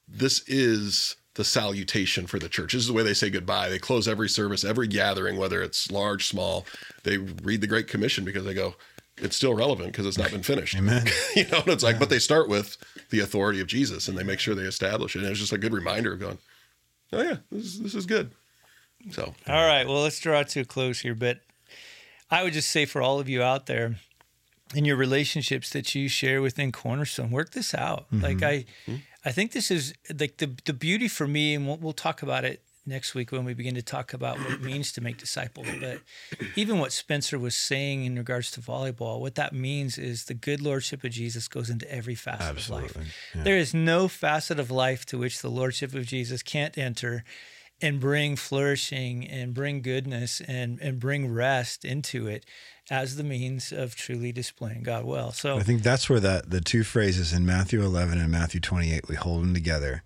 this 0.08 0.44
is 0.48 1.16
the 1.36 1.46
salutation 1.46 2.28
for 2.28 2.40
the 2.40 2.50
church. 2.50 2.74
This 2.74 2.82
is 2.82 2.88
the 2.88 2.94
way 2.94 3.04
they 3.04 3.14
say 3.14 3.30
goodbye. 3.30 3.70
They 3.70 3.80
close 3.80 4.08
every 4.08 4.28
service 4.28 4.64
every 4.64 4.88
gathering 4.88 5.38
whether 5.38 5.62
it's 5.62 5.92
large 5.92 6.26
small. 6.28 6.66
They 7.04 7.18
read 7.18 7.62
the 7.62 7.68
great 7.68 7.88
commission 7.88 8.26
because 8.26 8.46
they 8.46 8.54
go 8.54 8.76
it's 9.18 9.36
still 9.36 9.54
relevant 9.54 9.92
because 9.92 10.08
it's 10.08 10.18
not 10.18 10.32
been 10.32 10.42
finished. 10.42 10.76
Amen. 10.76 11.06
you 11.36 11.48
know 11.50 11.60
and 11.60 11.68
it's 11.68 11.84
like 11.84 12.00
but 12.00 12.10
they 12.10 12.20
start 12.20 12.50
with 12.50 12.78
the 13.12 13.20
authority 13.20 13.60
of 13.60 13.68
jesus 13.68 14.08
and 14.08 14.18
they 14.18 14.24
make 14.24 14.40
sure 14.40 14.56
they 14.56 14.64
establish 14.64 15.16
it 15.16 15.20
and 15.20 15.30
it's 15.30 15.40
just 15.40 15.54
a 15.54 15.58
good 15.58 15.74
reminder 15.74 16.14
of 16.14 16.20
going 16.20 16.38
oh 17.14 17.22
yeah 17.22 17.38
this 17.52 17.66
is, 17.66 17.82
this 17.82 17.94
is 17.94 18.06
good 18.06 18.32
so 19.10 19.34
All 19.48 19.66
right. 19.66 19.88
Well, 19.88 20.04
let's 20.04 20.20
draw 20.20 20.44
to 20.44 20.62
a 20.62 20.66
close 20.66 21.02
here. 21.02 21.16
But 21.16 21.40
I 22.30 22.44
would 22.44 22.54
just 22.54 22.70
say 22.70 22.86
for 22.86 23.02
all 23.02 23.20
of 23.20 23.28
you 23.28 23.42
out 23.42 23.66
there 23.66 23.98
in 24.74 24.86
your 24.86 24.96
relationships 24.96 25.72
that 25.72 25.94
you 25.96 26.08
share 26.08 26.42
within 26.42 26.72
Cornerstone, 26.72 27.32
work 27.32 27.52
this 27.52 27.74
out. 27.74 28.06
Mm-hmm. 28.12 28.24
Like 28.24 28.44
I, 28.44 28.66
mm-hmm. 28.88 28.96
I 29.26 29.32
think 29.32 29.52
this 29.52 29.72
is 29.72 29.94
like 30.18 30.38
the 30.38 30.56
the 30.66 30.74
beauty 30.74 31.08
for 31.08 31.28
me, 31.28 31.56
and 31.56 31.68
we'll, 31.68 31.78
we'll 31.78 31.94
talk 31.94 32.22
about 32.22 32.46
it 32.46 32.64
next 32.86 33.14
week 33.14 33.32
when 33.32 33.46
we 33.46 33.54
begin 33.54 33.76
to 33.76 33.82
talk 33.82 34.14
about 34.14 34.40
what 34.40 34.52
it 34.52 34.62
means 34.62 34.92
to 34.94 35.02
make 35.02 35.18
disciples. 35.18 35.68
But 35.80 36.00
even 36.56 36.80
what 36.80 36.92
Spencer 36.92 37.38
was 37.38 37.56
saying 37.56 38.06
in 38.06 38.16
regards 38.18 38.50
to 38.52 38.62
volleyball, 38.62 39.20
what 39.20 39.36
that 39.36 39.54
means 39.54 39.98
is 39.98 40.26
the 40.26 40.34
good 40.34 40.62
lordship 40.62 41.04
of 41.04 41.12
Jesus 41.12 41.48
goes 41.48 41.70
into 41.70 41.90
every 41.92 42.16
facet 42.16 42.58
of 42.58 42.70
life. 42.70 42.98
Yeah. 43.36 43.44
There 43.44 43.58
is 43.58 43.74
no 43.74 44.08
facet 44.08 44.60
of 44.60 44.72
life 44.72 45.06
to 45.08 45.18
which 45.18 45.42
the 45.42 45.50
lordship 45.50 45.94
of 45.94 46.06
Jesus 46.08 46.42
can't 46.42 46.78
enter 46.78 47.24
and 47.82 48.00
bring 48.00 48.36
flourishing 48.36 49.28
and 49.28 49.54
bring 49.54 49.82
goodness 49.82 50.42
and, 50.48 50.80
and 50.82 51.00
bring 51.00 51.34
rest 51.34 51.84
into 51.84 52.28
it 52.28 52.46
as 52.90 53.16
the 53.16 53.24
means 53.24 53.72
of 53.72 53.96
truly 53.96 54.32
displaying 54.32 54.84
God 54.84 55.06
well. 55.06 55.32
So 55.32 55.58
I 55.58 55.64
think 55.64 55.82
that's 55.82 56.10
where 56.10 56.20
that 56.20 56.50
the 56.50 56.62
two 56.62 56.84
phrases 56.84 57.34
in 57.34 57.46
Matthew 57.46 57.82
11 57.82 58.20
and 58.20 58.32
Matthew 58.32 58.60
28 58.60 59.08
we 59.08 59.16
hold 59.16 59.44
them 59.44 59.54
together. 59.54 60.04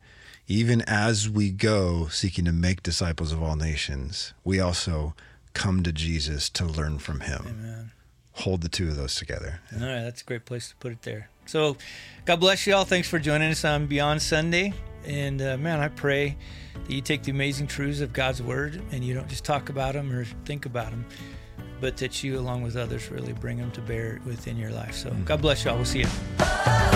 Even 0.48 0.84
as 0.84 1.28
we 1.28 1.50
go 1.50 2.08
seeking 2.08 2.46
to 2.46 2.52
make 2.52 2.84
disciples 2.84 3.32
of 3.32 3.42
all 3.42 3.56
nations, 3.56 4.34
we 4.44 4.60
also 4.60 5.16
come 5.54 5.82
to 5.82 5.92
Jesus 5.92 6.50
to 6.52 6.66
learn 6.66 7.00
from 7.00 7.22
him. 7.22 7.46
Amen. 7.48 7.92
Hold 8.34 8.62
the 8.62 8.70
two 8.70 8.90
of 8.90 8.96
those 8.98 9.16
together. 9.16 9.62
All 9.74 9.80
right, 9.80 10.04
that's 10.04 10.22
a 10.22 10.26
great 10.26 10.46
place 10.46 10.70
to 10.70 10.76
put 10.76 10.92
it 10.92 11.02
there. 11.02 11.30
So, 11.48 11.78
God 12.26 12.40
bless 12.40 12.68
you 12.68 12.76
all. 12.76 12.86
Thanks 12.86 13.08
for 13.08 13.18
joining 13.18 13.50
us 13.50 13.64
on 13.64 13.88
Beyond 13.88 14.22
Sunday. 14.22 14.74
And 15.06 15.42
uh, 15.42 15.58
man, 15.58 15.80
I 15.80 15.90
pray 15.90 16.38
that 16.74 16.92
you 16.92 17.02
take 17.02 17.24
the 17.24 17.32
amazing 17.32 17.68
truths 17.68 18.02
of 18.02 18.14
God's 18.14 18.42
Word 18.42 18.82
and 18.92 19.04
you 19.04 19.14
don't 19.14 19.28
just 19.28 19.44
talk 19.44 19.70
about 19.70 19.94
them 19.94 20.12
or 20.12 20.26
think 20.46 20.66
about 20.66 20.92
them, 20.92 21.06
but 21.82 21.98
that 21.98 22.24
you, 22.24 22.40
along 22.40 22.64
with 22.64 22.76
others, 22.76 23.10
really 23.10 23.34
bring 23.34 23.58
them 23.58 23.72
to 23.72 23.82
bear 23.82 24.20
within 24.26 24.58
your 24.58 24.72
life. 24.72 24.96
So, 24.96 25.12
God 25.26 25.42
bless 25.42 25.66
you 25.66 25.72
all. 25.72 25.78
We'll 25.78 25.86
see 25.86 26.00
you. 26.00 26.95